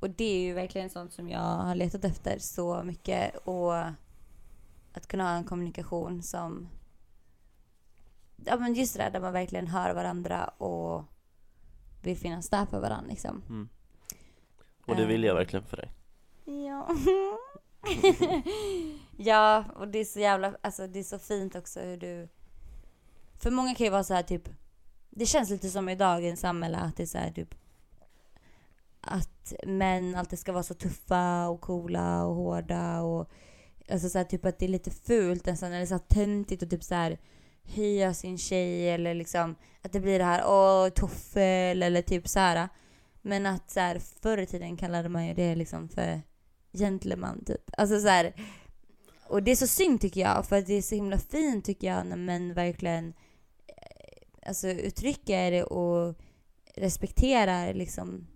Och 0.00 0.10
det 0.10 0.24
är 0.24 0.40
ju 0.42 0.52
verkligen 0.54 0.90
sånt 0.90 1.12
som 1.12 1.28
jag 1.28 1.40
har 1.40 1.74
letat 1.74 2.04
efter 2.04 2.38
så 2.38 2.82
mycket. 2.82 3.36
Och 3.36 3.74
att 4.92 5.06
kunna 5.08 5.24
ha 5.24 5.30
en 5.30 5.44
kommunikation 5.44 6.22
som... 6.22 6.68
Ja 8.44 8.56
men 8.56 8.74
just 8.74 8.96
det 8.96 9.02
där 9.02 9.10
där 9.10 9.20
man 9.20 9.32
verkligen 9.32 9.66
hör 9.66 9.94
varandra 9.94 10.44
och 10.48 11.04
vill 12.02 12.16
finnas 12.16 12.48
där 12.48 12.66
för 12.66 12.80
varandra 12.80 13.08
liksom. 13.10 13.42
Mm. 13.48 13.68
Och 14.86 14.96
det 14.96 15.06
vill 15.06 15.24
jag 15.24 15.30
Eh. 15.32 15.36
verkligen 15.38 15.64
för 15.64 15.76
dig. 15.76 15.90
Ja. 16.66 16.88
ja, 19.16 19.64
och 19.76 19.88
det 19.88 19.98
är 19.98 20.04
så 20.04 20.20
jävla, 20.20 20.54
alltså 20.60 20.86
det 20.86 20.98
är 20.98 21.04
så 21.04 21.18
fint 21.18 21.56
också 21.56 21.80
hur 21.80 21.96
du... 21.96 22.28
För 23.38 23.50
många 23.50 23.74
kan 23.74 23.84
ju 23.84 23.90
vara 23.90 24.04
så 24.04 24.14
här 24.14 24.22
typ, 24.22 24.48
det 25.10 25.26
känns 25.26 25.50
lite 25.50 25.70
som 25.70 25.88
i 25.88 25.94
dagens 25.94 26.40
samhälle 26.40 26.78
att 26.78 26.96
det 26.96 27.02
är 27.02 27.06
så 27.06 27.18
här 27.18 27.30
typ 27.30 27.54
att 29.00 29.52
män 29.66 30.14
alltid 30.14 30.38
ska 30.38 30.52
vara 30.52 30.62
så 30.62 30.74
tuffa 30.74 31.48
och 31.48 31.60
coola 31.60 32.24
och 32.24 32.34
hårda 32.34 33.00
och 33.00 33.30
alltså 33.90 34.08
så 34.08 34.18
här, 34.18 34.24
typ 34.24 34.44
att 34.44 34.58
det 34.58 34.66
är 34.66 34.68
lite 34.68 34.90
fult 34.90 35.46
nästan 35.46 35.72
eller 35.72 35.86
så 35.86 35.94
här 35.94 36.02
töntigt 36.08 36.62
och 36.62 36.70
typ 36.70 36.84
så 36.84 36.94
här 36.94 37.18
höja 37.62 38.14
sin 38.14 38.38
tjej 38.38 38.90
eller 38.90 39.14
liksom 39.14 39.56
att 39.82 39.92
det 39.92 40.00
blir 40.00 40.18
det 40.18 40.24
här 40.24 40.42
åh 40.46 40.88
toffel 40.88 41.82
eller 41.82 42.02
typ 42.02 42.28
så 42.28 42.38
här. 42.38 42.68
Men 43.22 43.46
att 43.46 43.70
så 43.70 43.80
här, 43.80 43.98
förr 44.22 44.38
i 44.38 44.46
tiden 44.46 44.76
kallade 44.76 45.08
man 45.08 45.26
ju 45.26 45.34
det 45.34 45.54
liksom 45.54 45.88
för 45.88 46.22
gentleman 46.72 47.44
typ. 47.44 47.70
Alltså 47.78 48.00
så 48.00 48.08
här, 48.08 48.32
och 49.28 49.42
det 49.42 49.50
är 49.50 49.56
så 49.56 49.66
synd 49.66 50.00
tycker 50.00 50.20
jag 50.20 50.46
för 50.46 50.62
det 50.62 50.74
är 50.74 50.82
så 50.82 50.94
himla 50.94 51.18
fint 51.18 51.64
tycker 51.64 51.86
jag 51.86 52.06
när 52.06 52.16
män 52.16 52.54
verkligen 52.54 53.14
eh, 53.66 54.48
alltså 54.48 54.68
uttrycker 54.68 55.72
och 55.72 56.16
respekterar 56.74 57.74
liksom 57.74 58.26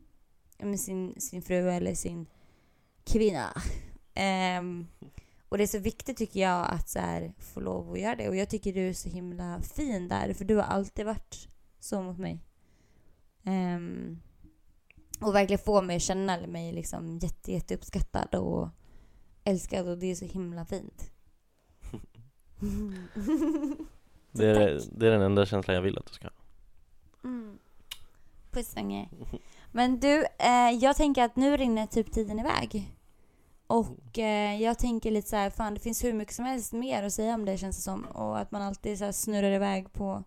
sin, 0.79 1.21
sin 1.21 1.43
fru 1.43 1.71
eller 1.71 1.95
sin 1.95 2.27
kvinna. 3.05 3.63
Um, 4.59 4.87
och 5.49 5.59
det 5.59 5.65
är 5.65 5.69
så 5.69 5.79
viktigt 5.79 6.17
tycker 6.17 6.41
jag 6.41 6.67
att 6.71 6.89
så 6.89 6.99
här, 6.99 7.33
få 7.39 7.61
lov 7.61 7.93
att 7.93 8.01
göra 8.01 8.17
det. 8.17 8.29
Och 8.29 8.37
jag 8.37 8.49
tycker 8.49 8.73
du 8.73 8.89
är 8.89 8.93
så 8.93 9.09
himla 9.09 9.61
fin 9.61 10.09
där 10.09 10.33
för 10.35 10.45
du 10.45 10.57
har 10.57 10.63
alltid 10.63 11.07
varit 11.07 11.49
så 11.81 12.03
mot 12.03 12.19
mig. 12.19 12.41
Um, 13.43 13.74
och 15.21 15.35
verkligen 15.35 15.65
få 15.65 15.83
mig 15.83 15.97
att 15.97 16.03
känna 16.03 16.47
mig 16.47 16.73
liksom 16.73 17.19
jätte, 17.19 17.53
jätte 17.53 17.75
uppskattad 17.75 18.35
och 18.35 18.69
älskad 19.45 19.89
och 19.89 19.99
det 19.99 20.11
är 20.11 20.15
så 20.15 20.25
himla 20.25 20.65
fint. 20.65 21.11
Det 24.37 24.47
är, 24.47 24.81
det 24.93 25.07
är 25.07 25.11
den 25.11 25.23
enda 25.23 25.47
känslan 25.47 25.75
jag 25.75 25.83
vill 25.83 25.99
att 25.99 26.07
du 26.07 26.13
ska 26.13 26.27
ha. 26.27 26.35
Mm. 27.25 27.59
Puss. 28.51 28.75
Men 29.73 30.01
du, 30.01 30.25
eh, 30.39 30.71
jag 30.81 30.97
tänker 30.97 31.23
att 31.23 31.37
nu 31.37 31.57
rinner 31.57 31.87
typ 31.87 32.13
tiden 32.13 32.39
iväg. 32.39 32.97
Och 33.67 34.19
eh, 34.19 34.63
jag 34.63 34.79
tänker 34.79 35.11
lite 35.11 35.29
så 35.29 35.37
här, 35.37 35.51
fan 35.51 35.75
det 35.75 35.81
finns 35.81 36.05
hur 36.05 36.13
mycket 36.13 36.35
som 36.35 36.45
helst 36.45 36.73
mer 36.73 37.03
att 37.03 37.13
säga 37.13 37.35
om 37.35 37.45
det 37.45 37.59
känns 37.59 37.77
det 37.77 37.83
som. 37.83 38.05
Och 38.05 38.39
att 38.39 38.51
man 38.51 38.63
alltid 38.63 38.99
så 38.99 39.13
snurrar 39.13 39.51
iväg 39.51 39.93
på... 39.93 40.25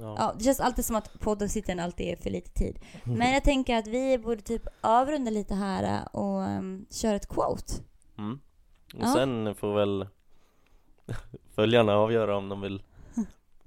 Ja. 0.00 0.14
Ja, 0.18 0.34
det 0.38 0.44
känns 0.44 0.60
alltid 0.60 0.84
som 0.84 0.96
att 0.96 1.20
poddavsnitten 1.20 1.80
alltid 1.80 2.06
är 2.06 2.16
för 2.22 2.30
lite 2.30 2.50
tid. 2.50 2.78
Men 3.04 3.32
jag 3.32 3.44
tänker 3.44 3.76
att 3.76 3.86
vi 3.86 4.18
borde 4.18 4.42
typ 4.42 4.62
avrunda 4.80 5.30
lite 5.30 5.54
här 5.54 6.08
och 6.16 6.38
um, 6.40 6.86
köra 6.90 7.16
ett 7.16 7.28
quote. 7.28 7.72
Mm. 8.18 8.40
Och 8.94 9.00
Ja. 9.02 9.12
sen 9.14 9.54
får 9.54 9.74
väl 9.74 10.06
följarna 11.54 11.96
avgöra 11.96 12.36
om 12.36 12.48
de 12.48 12.60
vill 12.60 12.82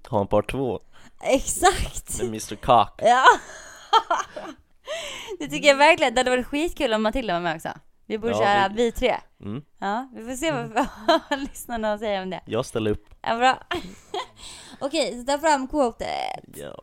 ha 0.10 0.22
en 0.22 0.28
part 0.28 0.52
två 0.52 0.80
Exakt! 1.22 2.18
med 2.22 2.28
Mr 2.28 2.56
Cock. 2.56 3.00
Ja! 3.04 3.24
det 5.40 5.48
tycker 5.48 5.68
jag 5.68 5.78
verkligen. 5.78 6.14
Det 6.14 6.20
hade 6.20 6.30
varit 6.30 6.48
skitkul 6.48 6.94
om 6.94 7.04
Matilda 7.04 7.34
var 7.34 7.42
med 7.42 7.56
också. 7.56 7.70
Vi 8.06 8.18
borde 8.18 8.34
Ja, 8.34 8.40
köra 8.44 8.68
vi- 8.70 8.76
vi 8.84 8.92
tre. 8.92 9.16
Mm. 9.42 9.62
Ja, 9.80 10.10
vi 10.16 10.24
får 10.26 10.36
se 10.36 10.52
vad 10.52 10.88
vad 11.30 11.40
lyssnarna 11.40 11.98
säga 11.98 12.22
om 12.24 12.30
det. 12.30 12.42
Jag 12.46 12.66
ställer 12.66 12.92
upp. 12.92 13.06
Ja, 13.22 13.38
bra. 13.38 13.58
Okej, 14.82 15.20
så 15.20 15.26
ta 15.26 15.38
fram 15.38 15.68
quotet. 15.68 16.44
Ja. 16.56 16.82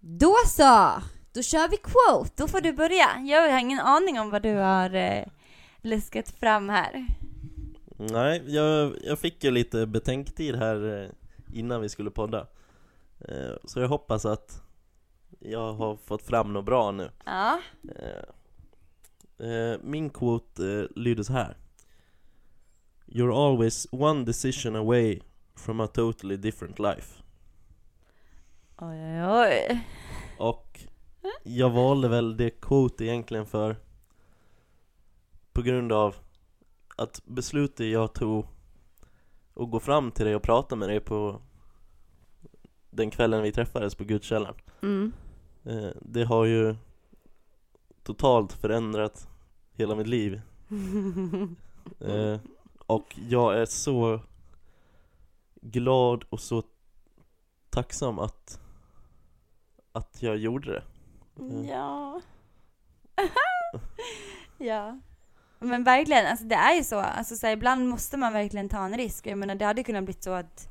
Då 0.00 0.34
så! 0.46 1.02
Då 1.32 1.42
kör 1.42 1.68
vi 1.68 1.76
quote. 1.76 2.30
Då 2.36 2.48
får 2.48 2.60
du 2.60 2.72
börja. 2.72 3.06
Jag 3.26 3.50
har 3.52 3.58
ingen 3.60 3.80
aning 3.80 4.20
om 4.20 4.30
vad 4.30 4.42
du 4.42 4.54
har 4.54 4.94
eh, 4.94 5.24
luskat 5.82 6.30
fram 6.30 6.68
här. 6.68 7.06
Nej, 7.98 8.42
jag, 8.46 8.96
jag 9.04 9.18
fick 9.18 9.44
ju 9.44 9.50
lite 9.50 9.86
betänktid 9.86 10.54
här 10.56 11.02
eh, 11.02 11.10
innan 11.58 11.80
vi 11.80 11.88
skulle 11.88 12.10
podda. 12.10 12.46
Eh, 13.28 13.54
Så 13.64 13.80
jag 13.80 13.88
hoppas 13.88 14.26
att 14.26 14.62
jag 15.40 15.72
har 15.72 15.96
fått 15.96 16.22
fram 16.22 16.52
något 16.52 16.64
bra 16.64 16.90
nu. 16.90 17.10
Ja. 17.24 17.58
Eh, 17.98 19.48
eh, 19.48 19.78
Min 19.82 20.10
quote 20.10 20.66
eh, 20.72 20.84
lyder 20.96 21.22
så 21.22 21.32
här. 21.32 21.56
You're 23.06 23.32
always 23.32 23.86
one 23.90 24.24
decision 24.24 24.76
away 24.76 25.20
from 25.54 25.80
a 25.80 25.86
totally 25.86 26.36
different 26.36 26.78
life. 26.78 27.22
Oj, 28.78 28.98
oj, 28.98 29.24
oj. 29.26 29.80
Och 30.38 30.80
jag 31.42 31.70
valde 31.70 32.08
väl 32.08 32.36
det 32.36 32.50
quote 32.50 33.04
egentligen 33.04 33.46
för 33.46 33.76
på 35.52 35.62
grund 35.62 35.92
av 35.92 36.14
att 36.96 37.22
beslutet 37.24 37.86
jag 37.86 38.12
tog 38.14 38.46
att 39.54 39.70
gå 39.70 39.80
fram 39.80 40.10
till 40.10 40.24
dig 40.26 40.36
och 40.36 40.42
prata 40.42 40.76
med 40.76 40.88
dig 40.88 41.00
på 41.00 41.40
den 42.90 43.10
kvällen 43.10 43.42
vi 43.42 43.52
träffades 43.52 43.94
på 43.94 44.04
Gudskällan 44.04 44.54
Mm. 44.82 45.12
eh, 45.64 45.90
Det 46.02 46.24
har 46.24 46.44
ju 46.44 46.76
totalt 48.02 48.52
förändrat 48.52 49.28
hela 49.72 49.94
mitt 49.94 50.06
liv 50.06 50.40
eh, 52.00 52.38
Och 52.86 53.14
jag 53.28 53.58
är 53.58 53.66
så 53.66 54.20
glad 55.62 56.24
och 56.30 56.40
så 56.40 56.62
tacksam 57.70 58.18
att 58.18 58.60
att 59.92 60.22
jag 60.22 60.36
gjorde 60.36 60.72
det 60.72 60.82
Mm. 61.38 61.64
Ja. 61.64 62.20
ja. 64.58 64.98
Men 65.58 65.84
verkligen, 65.84 66.26
alltså 66.26 66.44
det 66.44 66.54
är 66.54 66.74
ju 66.74 66.84
så. 66.84 66.98
Alltså 66.98 67.36
så 67.36 67.46
här, 67.46 67.52
ibland 67.54 67.88
måste 67.88 68.16
man 68.16 68.32
verkligen 68.32 68.68
ta 68.68 68.84
en 68.84 68.96
risk. 68.96 69.26
Jag 69.26 69.38
menar 69.38 69.54
det 69.54 69.64
hade 69.64 69.84
kunnat 69.84 70.04
bli 70.04 70.14
så 70.20 70.30
att 70.30 70.68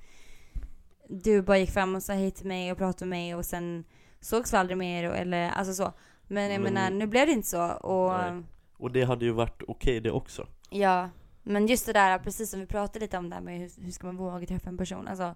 du 1.09 1.41
bara 1.41 1.57
gick 1.57 1.71
fram 1.71 1.95
och 1.95 2.03
sa 2.03 2.13
hej 2.13 2.31
till 2.31 2.47
mig 2.47 2.71
och 2.71 2.77
pratade 2.77 3.05
med 3.09 3.19
mig 3.19 3.35
och 3.35 3.45
sen 3.45 3.83
sågs 4.19 4.53
vi 4.53 4.57
aldrig 4.57 4.77
mer 4.77 5.03
eller 5.09 5.49
alltså 5.49 5.73
så. 5.73 5.93
Men 6.27 6.51
jag 6.51 6.61
Men- 6.61 6.73
menar 6.73 6.89
nu 6.91 7.07
blev 7.07 7.27
det 7.27 7.33
inte 7.33 7.47
så 7.47 7.71
och 7.71 8.11
Nej. 8.11 8.43
Och 8.77 8.91
det 8.91 9.03
hade 9.03 9.25
ju 9.25 9.31
varit 9.31 9.61
okej 9.67 9.99
det 9.99 10.11
också 10.11 10.47
ja. 10.69 11.09
Men 11.47 11.67
just 11.67 11.85
det 11.85 11.93
där, 11.93 12.19
precis 12.19 12.51
som 12.51 12.59
vi 12.59 12.65
pratade 12.65 12.99
lite 12.99 13.17
om 13.17 13.29
där 13.29 13.41
med 13.41 13.59
hur, 13.59 13.83
hur 13.83 13.91
ska 13.91 14.07
man 14.07 14.17
våga 14.17 14.47
träffa 14.47 14.69
en 14.69 14.77
person. 14.77 15.07
Alltså 15.07 15.35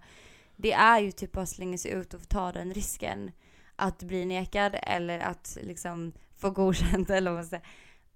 det 0.55 0.73
är 0.73 0.99
ju 0.99 1.11
typ 1.11 1.31
bara 1.31 1.41
att 1.41 1.49
slänga 1.49 1.77
sig 1.77 1.91
ut 1.91 2.13
och 2.13 2.29
ta 2.29 2.51
den 2.51 2.73
risken. 2.73 3.31
Att 3.75 4.03
bli 4.03 4.25
nekad 4.25 4.75
eller 4.83 5.19
att 5.19 5.57
liksom 5.61 6.13
få 6.37 6.49
godkänt 6.49 7.09
eller 7.09 7.31
vad 7.31 7.39
man 7.39 7.45
säger. 7.45 7.65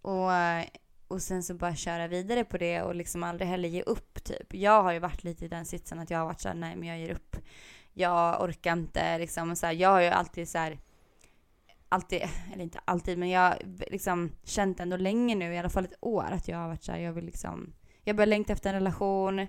Och, 0.01 0.31
och 1.07 1.21
sen 1.21 1.43
så 1.43 1.53
bara 1.53 1.75
köra 1.75 2.07
vidare 2.07 2.43
på 2.43 2.57
det 2.57 2.81
och 2.81 2.95
liksom 2.95 3.23
aldrig 3.23 3.47
heller 3.47 3.69
ge 3.69 3.81
upp 3.81 4.23
typ. 4.23 4.53
Jag 4.53 4.83
har 4.83 4.91
ju 4.91 4.99
varit 4.99 5.23
lite 5.23 5.45
i 5.45 5.47
den 5.47 5.65
sitsen 5.65 5.99
att 5.99 6.09
jag 6.09 6.19
har 6.19 6.25
varit 6.25 6.41
såhär, 6.41 6.55
nej 6.55 6.75
men 6.75 6.87
jag 6.87 6.99
ger 6.99 7.11
upp. 7.11 7.35
Jag 7.93 8.41
orkar 8.41 8.73
inte 8.73 9.17
liksom. 9.17 9.55
Så 9.55 9.65
här, 9.65 9.73
jag 9.73 9.89
har 9.89 10.01
ju 10.01 10.07
alltid 10.07 10.49
så 10.49 10.57
här. 10.57 10.79
Alltid, 11.89 12.21
eller 12.53 12.63
inte 12.63 12.79
alltid, 12.85 13.17
men 13.17 13.29
jag 13.29 13.41
har 13.41 13.57
liksom 13.91 14.31
känt 14.43 14.79
ändå 14.79 14.97
länge 14.97 15.35
nu, 15.35 15.53
i 15.53 15.57
alla 15.57 15.69
fall 15.69 15.85
ett 15.85 15.97
år, 15.99 16.31
att 16.31 16.47
jag 16.47 16.57
har 16.57 16.67
varit 16.67 16.83
såhär, 16.83 16.99
jag 16.99 17.13
vill 17.13 17.25
liksom, 17.25 17.73
jag 18.03 18.15
börjar 18.15 18.27
längta 18.27 18.53
efter 18.53 18.69
en 18.69 18.75
relation. 18.75 19.39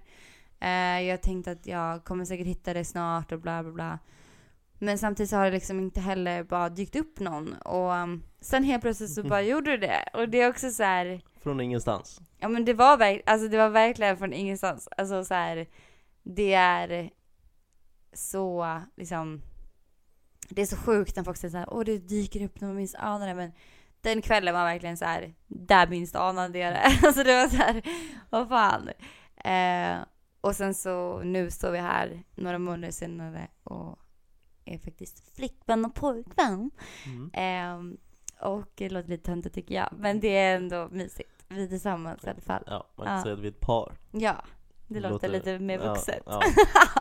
Eh, 0.61 1.01
jag 1.03 1.13
har 1.13 1.17
tänkt 1.17 1.49
att 1.49 1.67
jag 1.67 2.05
kommer 2.05 2.25
säkert 2.25 2.47
hitta 2.47 2.75
det 2.75 2.85
snart 2.85 3.33
och 3.33 3.41
bla 3.41 3.63
bla 3.63 3.73
bla. 3.73 3.99
Men 4.79 4.99
samtidigt 4.99 5.31
så 5.31 5.37
har 5.37 5.45
det 5.45 5.51
liksom 5.51 5.81
inte 5.81 6.01
heller 6.01 6.43
bara 6.43 6.69
dykt 6.69 6.97
upp 6.97 7.21
någon. 7.21 7.53
Och 7.53 7.91
um, 7.93 8.23
sen 8.41 8.65
helt 8.65 8.83
plötsligt 8.83 9.11
så 9.11 9.23
bara 9.23 9.43
gjorde 9.53 9.71
det 9.71 9.87
det. 9.87 10.09
Och 10.19 10.29
det 10.29 10.41
är 10.41 10.51
också 10.51 10.71
så 10.71 10.83
här. 10.83 11.21
Från 11.43 11.61
ingenstans 11.61 12.21
Ja 12.39 12.49
men 12.49 12.65
det 12.65 12.75
var, 12.75 12.97
verk- 12.97 13.23
alltså, 13.27 13.49
det 13.49 13.57
var 13.57 13.69
verkligen 13.69 14.17
från 14.17 14.33
ingenstans. 14.33 14.89
Alltså 14.97 15.25
så 15.25 15.35
här, 15.35 15.67
det 16.23 16.55
är 16.55 17.11
så 18.13 18.81
liksom, 18.97 19.43
det 20.49 20.63
är 20.63 20.67
så 20.67 20.77
sjukt 20.77 21.17
när 21.17 21.25
folk 21.25 21.37
säger 21.37 21.53
så 21.53 21.59
här, 21.59 21.75
åh 21.75 21.85
det 21.85 21.99
dyker 21.99 22.45
upp 22.45 22.61
när 22.61 22.73
man 22.73 22.89
anar 22.99 23.27
det. 23.27 23.35
Men 23.35 23.53
den 24.05 24.23
kvällen 24.23 24.55
var 24.55 24.65
verkligen 24.65 24.97
så 24.97 25.05
här, 25.05 25.35
där 25.47 25.87
minst 25.87 26.17
anade 26.17 26.59
jag 26.59 26.73
det. 26.75 26.83
Alltså 27.07 27.25
det 27.25 27.35
var 27.35 27.49
så 27.49 27.57
här, 27.57 27.83
vad 28.31 28.49
fan. 28.49 28.89
Eh, 29.45 30.05
och 30.41 30.57
sen 30.57 30.75
så, 30.75 31.19
nu 31.25 31.51
står 31.51 31.71
vi 31.71 31.79
här 31.79 32.23
några 32.35 32.59
månader 32.59 32.91
senare 32.91 33.49
och 33.65 33.99
är 34.65 34.79
faktiskt 34.79 35.37
flickvän 35.37 35.85
och 35.85 35.95
pojkvän. 35.95 36.71
mm. 37.07 37.31
Ehm, 37.33 37.97
och 38.41 38.67
det 38.75 38.89
låter 38.89 39.09
lite 39.09 39.25
töntigt 39.25 39.55
tycker 39.55 39.75
jag, 39.75 39.89
men 39.99 40.21
det 40.21 40.29
är 40.37 40.57
ändå 40.57 40.89
mysigt. 40.91 41.45
Vi 41.49 41.65
är 41.65 41.69
tillsammans 41.69 42.25
i 42.25 42.31
alla 42.31 42.41
fall. 42.41 42.63
Ja, 42.67 42.87
man 42.97 43.07
kan 43.07 43.17
Ja. 43.17 43.23
säga 43.23 43.35
att 43.35 43.41
vi 43.41 43.47
är 43.47 43.51
ett 43.53 43.61
par 43.61 43.93
Ja, 44.13 44.37
det, 44.89 44.95
Det 44.95 45.01
låter, 45.01 45.13
låter- 45.13 45.29
lite 45.29 45.59
mer 45.59 45.79
Ja, 45.79 45.93
vuxet. 45.95 46.23
ja. 46.27 46.43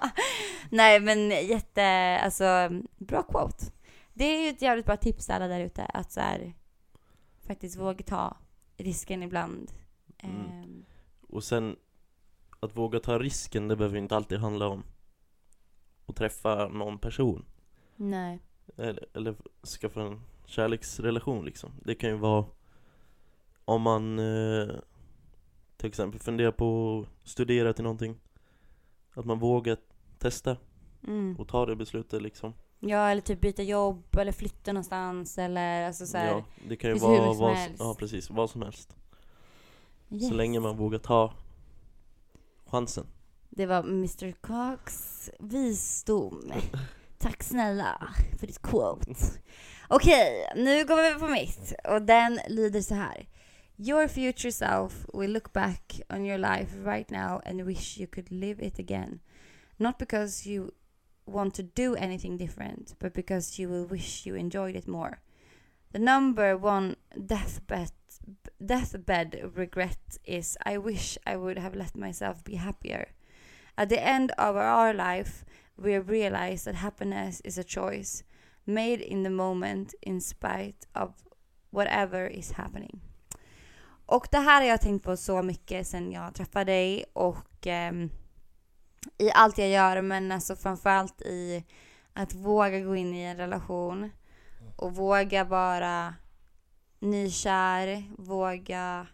Nej 0.69 0.99
men 0.99 1.29
jätte, 1.29 2.19
alltså 2.23 2.69
bra 2.97 3.23
quote. 3.23 3.65
Det 4.13 4.23
är 4.25 4.41
ju 4.43 4.49
ett 4.49 4.61
jävligt 4.61 4.85
bra 4.85 4.97
tips 4.97 5.29
alla 5.29 5.47
där 5.47 5.59
ute 5.59 5.83
att 5.85 6.11
så 6.11 6.19
här, 6.19 6.53
faktiskt 7.47 7.77
våga 7.79 8.03
ta 8.03 8.37
risken 8.77 9.23
ibland. 9.23 9.71
Mm. 10.17 10.35
Ehm, 10.45 10.85
Och 11.21 11.43
sen 11.43 11.75
att 12.59 12.75
våga 12.77 12.99
ta 12.99 13.19
risken, 13.19 13.67
det 13.67 13.75
behöver 13.75 13.97
inte 13.97 14.15
alltid 14.15 14.39
handla 14.39 14.67
om 14.67 14.83
att 16.05 16.15
träffa 16.15 16.67
någon 16.67 16.97
person 16.97 17.45
nej. 17.95 18.39
eller, 18.77 19.05
eller 19.13 19.35
skaffa 19.81 20.01
en 20.01 20.21
kärleksrelation 20.45 21.45
liksom. 21.45 21.71
Det 21.85 21.95
kan 21.95 22.09
ju 22.09 22.15
vara 22.17 22.45
om 23.65 23.81
man 23.81 24.19
eh, 24.19 24.67
till 25.77 25.87
exempel 25.89 26.19
funderar 26.19 26.51
på 26.51 26.99
att 27.23 27.29
studera 27.29 27.73
till 27.73 27.83
någonting. 27.83 28.19
Att 29.13 29.25
man 29.25 29.39
vågar 29.39 29.77
testa 30.19 30.57
Mm. 31.07 31.35
och 31.39 31.47
ta 31.47 31.65
det 31.65 31.75
beslutet 31.75 32.21
liksom. 32.21 32.53
Ja 32.85 33.09
eller 33.09 33.21
typ 33.21 33.41
byta 33.41 33.63
jobb 33.63 34.17
eller 34.17 34.31
flytta 34.31 34.73
någonstans 34.73 35.37
eller 35.37 35.83
alltså 35.87 36.05
så 36.05 36.17
här, 36.17 36.27
Ja, 36.27 36.43
det 36.67 36.75
kan 36.75 36.89
ju 36.89 36.97
vara 36.97 37.11
mycket 37.11 37.37
som 37.37 37.45
vad, 37.45 37.55
helst. 37.55 37.75
ja, 37.79 37.95
precis, 37.99 38.29
vad 38.29 38.49
som 38.49 38.61
helst. 38.61 38.95
yes. 40.11 40.27
Så 40.27 40.33
länge 40.33 40.59
man 40.59 40.77
vågar 40.77 40.99
ta 40.99 41.33
chansen. 42.65 43.07
Det 43.49 43.65
var 43.65 43.79
Mr 43.83 44.31
Cox 44.31 45.29
visdom. 45.39 46.51
Tack 47.17 47.43
snälla 47.43 48.07
för 48.39 48.47
ditt 48.47 48.61
quote. 48.61 49.15
Okej, 49.87 50.47
nu 50.55 50.85
går 50.85 50.95
vi 50.95 51.01
över 51.07 51.19
på 51.19 51.27
mitt. 51.27 51.73
Och 51.89 52.01
den 52.01 52.39
lyder 52.49 52.81
så 52.81 52.95
här. 52.95 53.27
Your 53.77 54.07
future 54.07 54.51
self 54.51 55.05
will 55.13 55.31
look 55.33 55.53
back 55.53 56.01
on 56.09 56.25
your 56.25 56.37
life 56.37 56.77
right 56.83 57.09
now 57.09 57.41
and 57.45 57.61
wish 57.61 57.99
you 57.99 58.07
could 58.07 58.31
live 58.31 58.65
it 58.65 58.79
again. 58.79 59.19
Not 59.77 59.97
because 59.97 60.49
you 60.49 60.71
want 61.25 61.53
to 61.55 61.63
do 61.63 61.95
anything 61.95 62.37
different, 62.37 62.95
but 62.99 63.13
because 63.13 63.59
you 63.59 63.69
will 63.69 63.85
wish 63.85 64.25
you 64.25 64.35
enjoyed 64.35 64.75
it 64.75 64.87
more. 64.87 65.21
The 65.91 65.99
number 65.99 66.57
one 66.57 66.95
deathbed, 67.25 67.91
deathbed 68.63 69.51
regret 69.55 70.17
is 70.25 70.57
I 70.65 70.77
wish 70.77 71.17
I 71.25 71.37
would 71.37 71.59
have 71.59 71.75
let 71.75 71.95
myself 71.95 72.43
be 72.43 72.55
happier. 72.55 73.09
At 73.77 73.89
the 73.89 74.03
end 74.03 74.31
of 74.37 74.55
our 74.55 74.93
life, 74.93 75.45
we 75.77 75.97
realize 75.97 76.65
that 76.65 76.75
happiness 76.75 77.41
is 77.43 77.57
a 77.57 77.63
choice 77.63 78.23
made 78.65 79.01
in 79.01 79.23
the 79.23 79.29
moment 79.29 79.93
in 80.01 80.19
spite 80.19 80.85
of 80.95 81.13
whatever 81.71 82.27
is 82.27 82.51
happening. 82.51 83.01
Och 84.05 84.27
det 84.31 84.37
här 84.37 84.61
har 84.61 84.67
jag 84.67 84.81
tänkt 84.81 85.03
på 85.03 85.17
så 85.17 85.41
mycket 85.41 85.87
sen 85.87 86.11
jag 86.11 86.35
träffade 86.35 86.71
dig 86.71 87.05
och 87.13 87.67
ehm, 87.67 88.09
i 89.17 89.31
allt 89.31 89.57
jag 89.57 89.69
gör 89.69 90.01
men 90.01 90.31
alltså 90.31 90.55
framförallt 90.55 91.21
i 91.21 91.63
att 92.13 92.33
våga 92.33 92.79
gå 92.79 92.95
in 92.95 93.13
i 93.13 93.21
en 93.21 93.37
relation 93.37 94.11
och 94.75 94.95
våga 94.95 95.43
vara 95.43 96.15
nykär, 96.99 98.03
våga 98.17 99.07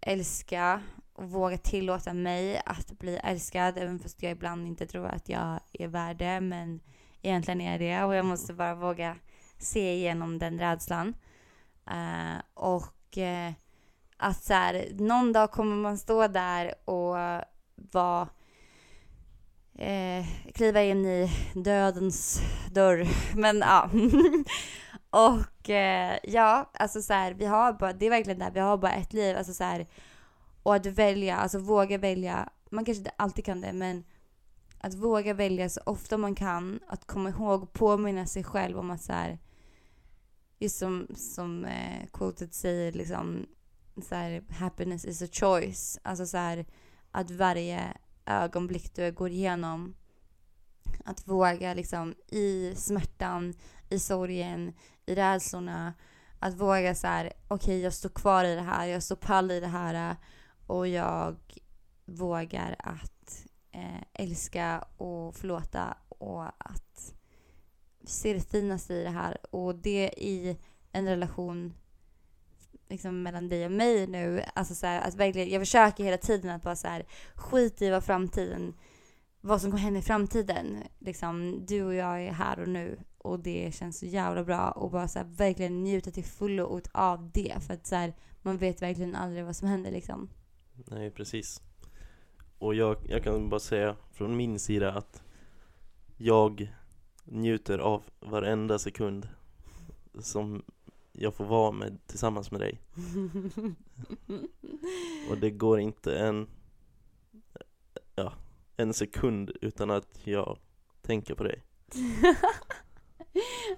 älska 0.00 0.82
och 1.12 1.30
våga 1.30 1.58
tillåta 1.58 2.12
mig 2.12 2.62
att 2.66 2.98
bli 2.98 3.16
älskad 3.16 3.78
även 3.78 3.98
fast 3.98 4.22
jag 4.22 4.32
ibland 4.32 4.66
inte 4.66 4.86
tror 4.86 5.06
att 5.06 5.28
jag 5.28 5.60
är 5.72 5.88
värd 5.88 6.16
det 6.16 6.40
men 6.40 6.80
egentligen 7.22 7.60
är 7.60 7.70
jag 7.70 7.80
det 7.80 8.04
och 8.04 8.14
jag 8.14 8.24
måste 8.24 8.54
bara 8.54 8.74
våga 8.74 9.16
se 9.58 9.94
igenom 9.94 10.38
den 10.38 10.58
rädslan. 10.58 11.14
Uh, 11.90 12.40
och 12.54 13.16
uh, 13.16 13.52
att 14.16 14.42
så 14.42 14.54
här, 14.54 14.86
någon 14.98 15.32
dag 15.32 15.50
kommer 15.50 15.76
man 15.76 15.98
stå 15.98 16.26
där 16.28 16.74
och 16.84 17.16
vara 17.92 18.28
eh, 19.78 20.26
kliva 20.54 20.82
in 20.82 21.06
i 21.06 21.30
dödens 21.54 22.40
dörr. 22.70 23.08
Men 23.36 23.58
ja. 23.58 23.90
och 25.10 25.70
eh, 25.70 26.18
ja, 26.22 26.70
alltså 26.74 27.02
så 27.02 27.12
här, 27.12 27.34
vi 27.34 27.44
har 27.44 27.72
bara, 27.72 27.92
det 27.92 28.06
är 28.06 28.10
verkligen 28.10 28.38
det 28.38 28.44
här, 28.44 28.52
vi 28.52 28.60
har 28.60 28.76
bara 28.76 28.94
ett 28.94 29.12
liv. 29.12 29.36
Alltså 29.36 29.52
så 29.52 29.64
här, 29.64 29.86
och 30.62 30.74
att 30.74 30.86
välja, 30.86 31.36
alltså 31.36 31.58
våga 31.58 31.98
välja. 31.98 32.48
Man 32.70 32.84
kanske 32.84 33.00
inte 33.00 33.12
alltid 33.16 33.44
kan 33.44 33.60
det, 33.60 33.72
men 33.72 34.04
att 34.78 34.94
våga 34.94 35.34
välja 35.34 35.68
så 35.68 35.80
ofta 35.86 36.16
man 36.16 36.34
kan. 36.34 36.80
Att 36.88 37.06
komma 37.06 37.28
ihåg 37.28 37.62
och 37.62 37.72
påminna 37.72 38.26
sig 38.26 38.44
själv 38.44 38.78
om 38.78 38.90
att 38.90 39.02
så 39.02 39.12
här, 39.12 39.38
just 40.58 40.78
som, 40.78 41.06
som 41.16 41.64
eh, 41.64 42.06
quotet 42.12 42.54
säger 42.54 42.92
liksom, 42.92 43.46
så 44.08 44.14
här, 44.14 44.42
happiness 44.50 45.04
is 45.04 45.22
a 45.22 45.26
choice. 45.32 45.98
Alltså 46.02 46.26
så 46.26 46.36
här, 46.36 46.66
att 47.10 47.30
varje 47.30 47.92
ögonblick 48.32 48.94
du 48.94 49.12
går 49.12 49.30
igenom, 49.30 49.94
att 51.04 51.28
våga 51.28 51.74
liksom 51.74 52.14
i 52.28 52.74
smärtan, 52.76 53.54
i 53.88 53.98
sorgen, 53.98 54.72
i 55.06 55.14
rädslorna, 55.14 55.94
att 56.38 56.54
våga 56.54 56.94
så 56.94 57.06
här, 57.06 57.32
okej 57.48 57.80
jag 57.80 57.92
står 57.92 58.08
kvar 58.08 58.44
i 58.44 58.54
det 58.54 58.62
här, 58.62 58.86
jag 58.86 59.02
står 59.02 59.16
pall 59.16 59.50
i 59.50 59.60
det 59.60 59.66
här 59.66 60.16
och 60.66 60.88
jag 60.88 61.36
vågar 62.04 62.76
att 62.78 63.46
eh, 63.70 64.02
älska 64.12 64.84
och 64.96 65.34
förlåta 65.34 65.96
och 66.08 66.44
att 66.44 67.14
se 68.04 68.34
det 68.34 68.50
finaste 68.50 68.94
i 68.94 69.02
det 69.02 69.10
här. 69.10 69.54
Och 69.54 69.74
det 69.74 70.10
i 70.16 70.58
en 70.92 71.06
relation 71.06 71.74
liksom 72.92 73.22
mellan 73.22 73.48
dig 73.48 73.66
och 73.66 73.72
mig 73.72 74.06
nu. 74.06 74.42
Alltså 74.54 74.74
så 74.74 74.86
här, 74.86 75.08
att 75.08 75.14
verkligen, 75.14 75.50
jag 75.50 75.62
försöker 75.62 76.04
hela 76.04 76.16
tiden 76.16 76.50
att 76.50 76.62
bara 76.62 76.76
så 76.76 76.88
här, 76.88 77.06
skit 77.34 77.82
i 77.82 77.90
vad 77.90 78.04
framtiden, 78.04 78.74
vad 79.40 79.60
som 79.60 79.70
kommer 79.70 79.82
hända 79.82 79.98
i 79.98 80.02
framtiden. 80.02 80.76
Liksom, 80.98 81.66
du 81.66 81.82
och 81.84 81.94
jag 81.94 82.22
är 82.22 82.32
här 82.32 82.60
och 82.60 82.68
nu 82.68 82.98
och 83.18 83.40
det 83.40 83.74
känns 83.74 83.98
så 83.98 84.06
jävla 84.06 84.44
bra 84.44 84.70
och 84.70 84.90
bara 84.90 85.08
så 85.08 85.18
här, 85.18 85.26
verkligen 85.26 85.84
njuta 85.84 86.10
till 86.10 86.24
fullo 86.24 86.80
av 86.92 87.30
det 87.34 87.54
för 87.66 87.74
att 87.74 87.86
så 87.86 87.96
här, 87.96 88.14
man 88.42 88.58
vet 88.58 88.82
verkligen 88.82 89.14
aldrig 89.14 89.44
vad 89.44 89.56
som 89.56 89.68
händer 89.68 89.90
liksom. 89.90 90.28
Nej, 90.86 91.10
precis. 91.10 91.62
Och 92.58 92.74
jag, 92.74 92.96
jag 93.08 93.24
kan 93.24 93.48
bara 93.48 93.60
säga 93.60 93.96
från 94.12 94.36
min 94.36 94.58
sida 94.58 94.92
att 94.92 95.22
jag 96.16 96.72
njuter 97.24 97.78
av 97.78 98.02
varenda 98.20 98.78
sekund 98.78 99.28
som 100.20 100.62
jag 101.12 101.34
får 101.34 101.44
vara 101.44 101.72
med 101.72 102.06
tillsammans 102.06 102.50
med 102.50 102.60
dig. 102.60 102.80
Och 105.30 105.38
det 105.38 105.50
går 105.50 105.80
inte 105.80 106.18
en, 106.18 106.48
ja, 108.14 108.32
en 108.76 108.94
sekund 108.94 109.50
utan 109.60 109.90
att 109.90 110.26
jag 110.26 110.58
tänker 111.02 111.34
på 111.34 111.44
dig. 111.44 111.62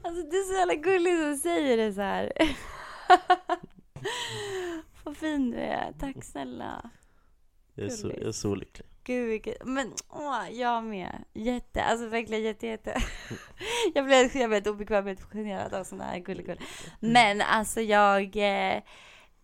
alltså 0.03 0.23
det 0.23 0.37
är 0.37 0.45
så 0.45 0.55
jävla 0.55 0.75
gulligt 0.75 1.21
att 1.21 1.33
du 1.33 1.37
säger 1.37 1.77
det 1.77 1.93
så 1.93 2.01
här. 2.01 2.33
Vad 5.05 5.17
fin 5.17 5.51
du 5.51 5.57
är. 5.57 5.95
Tack 6.01 6.25
snälla. 6.25 6.91
Jag 7.75 7.87
är 7.87 7.91
så, 7.91 8.09
jag 8.09 8.23
är 8.23 8.33
så 8.33 8.55
lycklig. 8.55 8.94
Gud 9.05 9.29
vilket, 9.29 9.65
men 9.65 9.93
åh, 10.11 10.51
jag 10.53 10.85
med. 10.85 11.25
Jätte, 11.33 11.85
alltså 11.85 12.09
verkligen 12.09 12.43
jätte, 12.43 12.67
jätte. 12.67 13.03
jag 13.95 14.05
blev, 14.05 14.37
jag 14.37 14.51
blev 14.51 14.69
obekväm 14.69 15.07
och 15.07 15.19
generad 15.33 15.75
av 15.75 15.85
sådana 15.85 16.05
här 16.05 16.19
gulligull. 16.19 16.61
Men 17.01 17.41
alltså 17.41 17.81
jag, 17.81 18.37
eh, 18.37 18.83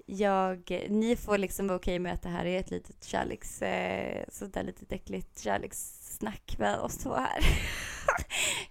jag, 0.06 0.86
ni 0.88 1.16
får 1.16 1.38
liksom 1.38 1.66
vara 1.66 1.78
okej 1.78 1.98
med 1.98 2.12
att 2.12 2.22
det 2.22 2.28
här 2.28 2.44
är 2.44 2.60
ett 2.60 2.70
litet 2.70 3.04
kärleks, 3.04 3.62
eh, 3.62 4.24
sådär 4.28 4.62
litet 4.62 4.92
äckligt 4.92 5.40
kärlekssnack 5.40 6.56
med 6.58 6.78
oss 6.78 6.98
två 6.98 7.14
här. 7.14 7.40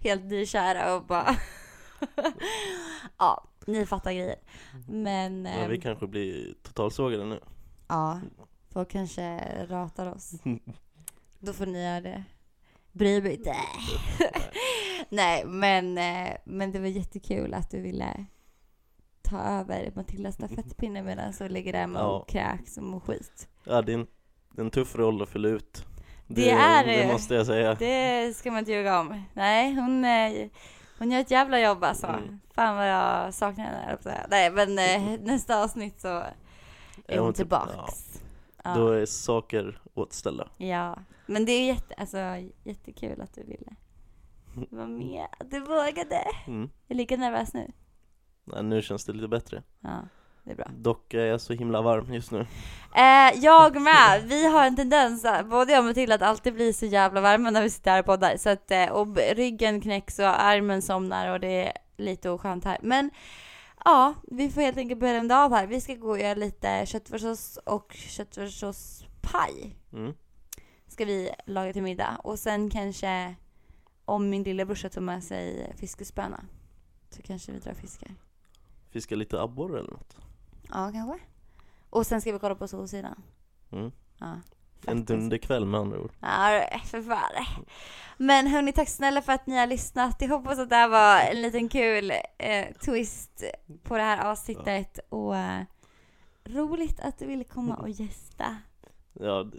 Helt 0.00 0.24
nykära 0.24 0.94
och 0.94 1.06
bara, 1.06 1.36
ja, 3.18 3.48
ni 3.66 3.86
fattar 3.86 4.12
grejer. 4.12 4.38
Men. 4.88 5.44
Ja, 5.44 5.66
vi 5.68 5.74
ehm, 5.74 5.80
kanske 5.80 6.06
blir 6.06 6.54
totalsågade 6.62 7.24
nu. 7.24 7.40
Ja, 7.88 8.20
folk 8.72 8.90
kanske 8.90 9.38
ratar 9.68 10.06
oss. 10.14 10.32
Då 11.38 11.52
får 11.52 11.66
ni 11.66 11.84
göra 11.84 12.00
det. 12.00 12.24
Bry 12.92 13.22
mig 13.22 13.34
inte. 13.34 13.56
Nej, 15.08 15.44
men, 15.44 15.98
eh, 15.98 16.32
men 16.44 16.72
det 16.72 16.78
var 16.78 16.86
jättekul 16.86 17.54
att 17.54 17.70
du 17.70 17.80
ville 17.80 18.24
ta 19.22 19.38
över 19.38 19.92
Matildas 19.94 20.34
stafettpinne 20.34 21.02
medan 21.02 21.32
så 21.32 21.48
ligger 21.48 21.72
där 21.72 21.86
med 21.86 22.00
Ja. 22.02 22.06
och 22.06 22.28
kräks 22.28 22.76
och 22.76 22.82
mår 22.84 23.00
skit. 23.00 23.48
Ja, 23.64 23.82
det 23.82 23.92
är 23.92 23.98
en, 23.98 24.06
det 24.54 24.60
är 24.60 24.64
en 24.64 24.70
tuff 24.70 24.94
roll 24.96 25.22
att 25.22 25.28
fylla 25.28 25.48
ut. 25.48 25.84
Det 26.26 26.50
är 26.50 26.84
det. 26.86 26.96
Det 27.06 27.12
måste 27.12 27.34
jag 27.34 27.46
säga. 27.46 27.74
Det 27.74 28.36
ska 28.36 28.50
man 28.50 28.58
inte 28.58 28.72
ljuga 28.72 29.00
om. 29.00 29.22
Nej, 29.34 29.74
hon, 29.74 30.04
eh, 30.04 30.48
hon 30.98 31.10
gör 31.10 31.20
ett 31.20 31.30
jävla 31.30 31.60
jobb 31.60 31.84
alltså. 31.84 32.06
Mm. 32.06 32.40
Fan 32.54 32.76
vad 32.76 32.88
jag 32.88 33.34
saknar 33.34 33.64
henne. 33.64 34.26
Nej, 34.30 34.50
men 34.50 34.78
eh, 34.78 35.20
nästa 35.26 35.64
avsnitt 35.64 36.00
så 36.00 36.08
är 36.08 36.34
Är 37.06 37.16
hon 37.16 37.24
hon 37.24 37.32
typ- 37.32 37.36
tillbaks. 37.36 37.72
Ja. 37.76 38.20
Då 38.64 38.88
är 38.88 39.06
saker 39.06 39.80
åtställda. 39.94 40.48
Ja, 40.56 40.98
men 41.26 41.44
det 41.44 41.52
är 41.52 41.66
jätte, 41.66 41.94
alltså, 41.94 42.18
jättekul 42.64 43.20
att 43.20 43.34
du 43.34 43.44
ville 43.44 43.76
vara 44.70 44.86
med. 44.86 45.26
Att 45.38 45.50
du 45.50 45.60
vågade. 45.60 46.22
Mm. 46.46 46.70
Jag 46.86 46.94
är 46.94 46.94
lika 46.94 47.16
nervös 47.16 47.54
nu. 47.54 47.72
Nej, 48.44 48.62
nu 48.62 48.82
känns 48.82 49.04
det 49.04 49.12
lite 49.12 49.28
bättre. 49.28 49.62
Ja, 49.80 49.98
det 50.44 50.50
är 50.50 50.56
bra. 50.56 50.66
Dock 50.76 51.14
är 51.14 51.26
jag 51.26 51.40
så 51.40 51.52
himla 51.52 51.82
varm 51.82 52.14
just 52.14 52.30
nu. 52.30 52.46
Eh, 52.96 53.38
jag 53.42 53.80
med. 53.80 54.22
Vi 54.24 54.46
har 54.46 54.66
en 54.66 54.76
tendens, 54.76 55.26
både 55.50 55.72
jag 55.72 55.78
och 55.78 55.84
Matilda, 55.84 56.14
att 56.14 56.22
alltid 56.22 56.54
bli 56.54 56.72
så 56.72 56.86
jävla 56.86 57.20
varma 57.20 57.50
när 57.50 57.62
vi 57.62 57.70
sitter 57.70 57.90
här 57.90 58.00
och 58.00 58.06
poddar. 58.06 58.36
Så 58.36 58.50
att, 58.50 58.70
eh, 58.70 58.86
och 58.86 59.16
ryggen 59.16 59.80
knäcks 59.80 60.18
och 60.18 60.42
armen 60.42 60.82
somnar 60.82 61.32
och 61.32 61.40
det 61.40 61.66
är 61.66 61.72
lite 61.96 62.30
oskönt 62.30 62.64
här. 62.64 62.78
Men 62.82 63.10
ja, 63.84 64.14
vi 64.22 64.50
får 64.50 64.60
helt 64.60 64.76
enkelt 64.76 65.00
börja 65.00 65.18
runda 65.18 65.44
av 65.44 65.52
här. 65.52 65.66
Vi 65.66 65.80
ska 65.80 65.94
gå 65.94 66.10
och 66.10 66.18
göra 66.18 66.34
lite 66.34 66.86
köttfärssås 66.86 67.56
och 67.56 67.92
köttfärssåspaj. 67.92 69.76
Mm. 69.92 70.14
ska 70.88 71.04
vi 71.04 71.30
laga 71.46 71.72
till 71.72 71.82
middag. 71.82 72.20
Och 72.24 72.38
sen 72.38 72.70
kanske 72.70 73.34
om 74.04 74.30
min 74.30 74.42
lillebrorsa 74.42 74.88
tar 74.88 75.00
med 75.00 75.24
sig 75.24 75.72
fiskespöna 75.76 76.44
så 77.10 77.22
kanske 77.22 77.52
vi 77.52 77.58
drar 77.58 77.74
fiskar. 77.74 78.14
Fiska 78.90 79.16
lite 79.16 79.42
abborre 79.42 79.78
eller 79.78 79.90
något. 79.90 80.16
Ja, 80.68 80.90
kanske. 80.92 81.18
Och 81.90 82.06
sen 82.06 82.20
ska 82.20 82.32
vi 82.32 82.38
kolla 82.38 82.54
på 82.54 82.68
Solsidan. 82.68 83.22
Mm. 83.70 83.92
Ja. 84.18 84.40
En 84.86 85.04
dunderkväll 85.04 85.64
med 85.64 85.80
andra 85.80 86.00
ord. 86.00 86.12
Ja, 86.20 86.62
för 86.84 87.02
fan. 87.02 87.44
Men 88.16 88.46
hörni, 88.46 88.72
tack 88.72 88.88
snälla 88.88 89.22
för 89.22 89.32
att 89.32 89.46
ni 89.46 89.58
har 89.58 89.66
lyssnat. 89.66 90.16
Jag 90.18 90.28
hoppas 90.28 90.58
att 90.58 90.70
det 90.70 90.76
här 90.76 90.88
var 90.88 91.20
en 91.20 91.42
liten 91.42 91.68
kul 91.68 92.12
eh, 92.38 92.66
twist 92.84 93.44
på 93.82 93.96
det 93.96 94.02
här 94.02 94.30
avsnittet. 94.30 94.98
Och 95.08 95.36
eh, 95.36 95.62
roligt 96.44 97.00
att 97.00 97.18
du 97.18 97.26
ville 97.26 97.44
komma 97.44 97.74
och 97.74 97.88
gästa. 97.88 98.56
Ja, 99.12 99.42
det, 99.42 99.58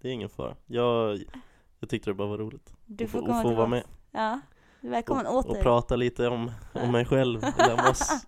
det 0.00 0.08
är 0.08 0.12
ingen 0.12 0.28
fara. 0.28 0.56
Jag, 0.66 1.22
jag 1.80 1.88
tyckte 1.88 2.10
det 2.10 2.14
bara 2.14 2.28
var 2.28 2.38
roligt. 2.38 2.74
Du 2.86 3.06
får 3.06 3.18
få, 3.18 3.26
komma 3.26 3.38
att 3.38 3.42
få 3.42 3.54
vara 3.54 3.68
med. 3.68 3.84
Ja, 4.10 4.40
välkommen 4.80 5.26
och, 5.26 5.36
åter. 5.36 5.50
och 5.50 5.62
prata 5.62 5.96
lite 5.96 6.28
om, 6.28 6.52
om 6.72 6.92
mig 6.92 7.04
själv, 7.04 7.44
eller 7.58 7.72
om 7.72 7.90
oss. 7.90 8.10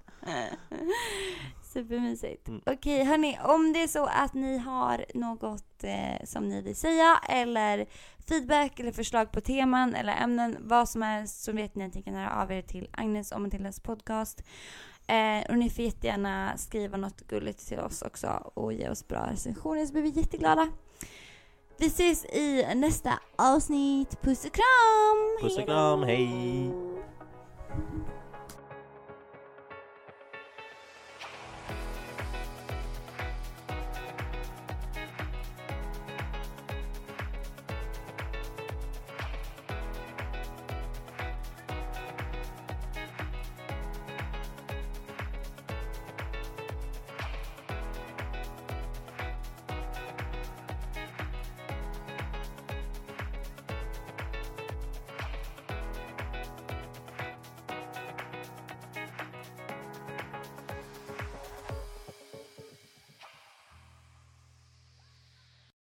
Supermysigt. 1.74 2.48
Mm. 2.48 2.60
Okej, 2.66 3.04
hörni, 3.04 3.38
om 3.44 3.72
det 3.72 3.82
är 3.82 3.86
så 3.88 4.06
att 4.06 4.34
ni 4.34 4.58
har 4.58 5.04
något 5.14 5.84
eh, 5.84 6.24
som 6.24 6.48
ni 6.48 6.62
vill 6.62 6.76
säga 6.76 7.20
eller 7.28 7.86
feedback 8.28 8.80
eller 8.80 8.92
förslag 8.92 9.32
på 9.32 9.40
teman 9.40 9.94
eller 9.94 10.16
ämnen, 10.16 10.56
vad 10.60 10.88
som 10.88 11.02
helst, 11.02 11.44
så 11.44 11.52
vet 11.52 11.74
ni 11.74 11.84
att 11.84 11.94
ni 11.94 12.02
kan 12.02 12.14
höra 12.14 12.42
av 12.42 12.52
er 12.52 12.62
till 12.62 12.88
Agnes 12.92 13.32
och 13.32 13.40
Matildas 13.40 13.80
podcast. 13.80 14.42
Eh, 15.06 15.50
och 15.50 15.58
ni 15.58 15.70
får 15.70 15.84
jättegärna 15.84 16.56
skriva 16.56 16.96
något 16.96 17.20
gulligt 17.20 17.68
till 17.68 17.78
oss 17.78 18.02
också 18.02 18.28
och 18.54 18.72
ge 18.72 18.88
oss 18.88 19.08
bra 19.08 19.26
recensioner 19.30 19.86
så 19.86 19.92
blir 19.92 20.02
vi 20.02 20.08
jätteglada. 20.08 20.68
Vi 21.78 21.86
ses 21.86 22.24
i 22.24 22.74
nästa 22.74 23.18
avsnitt. 23.36 24.22
Puss 24.22 24.44
och 24.44 24.52
kram! 24.52 25.38
Puss 25.40 25.58
och 25.58 25.64
kram, 25.64 26.02
hej! 26.02 26.70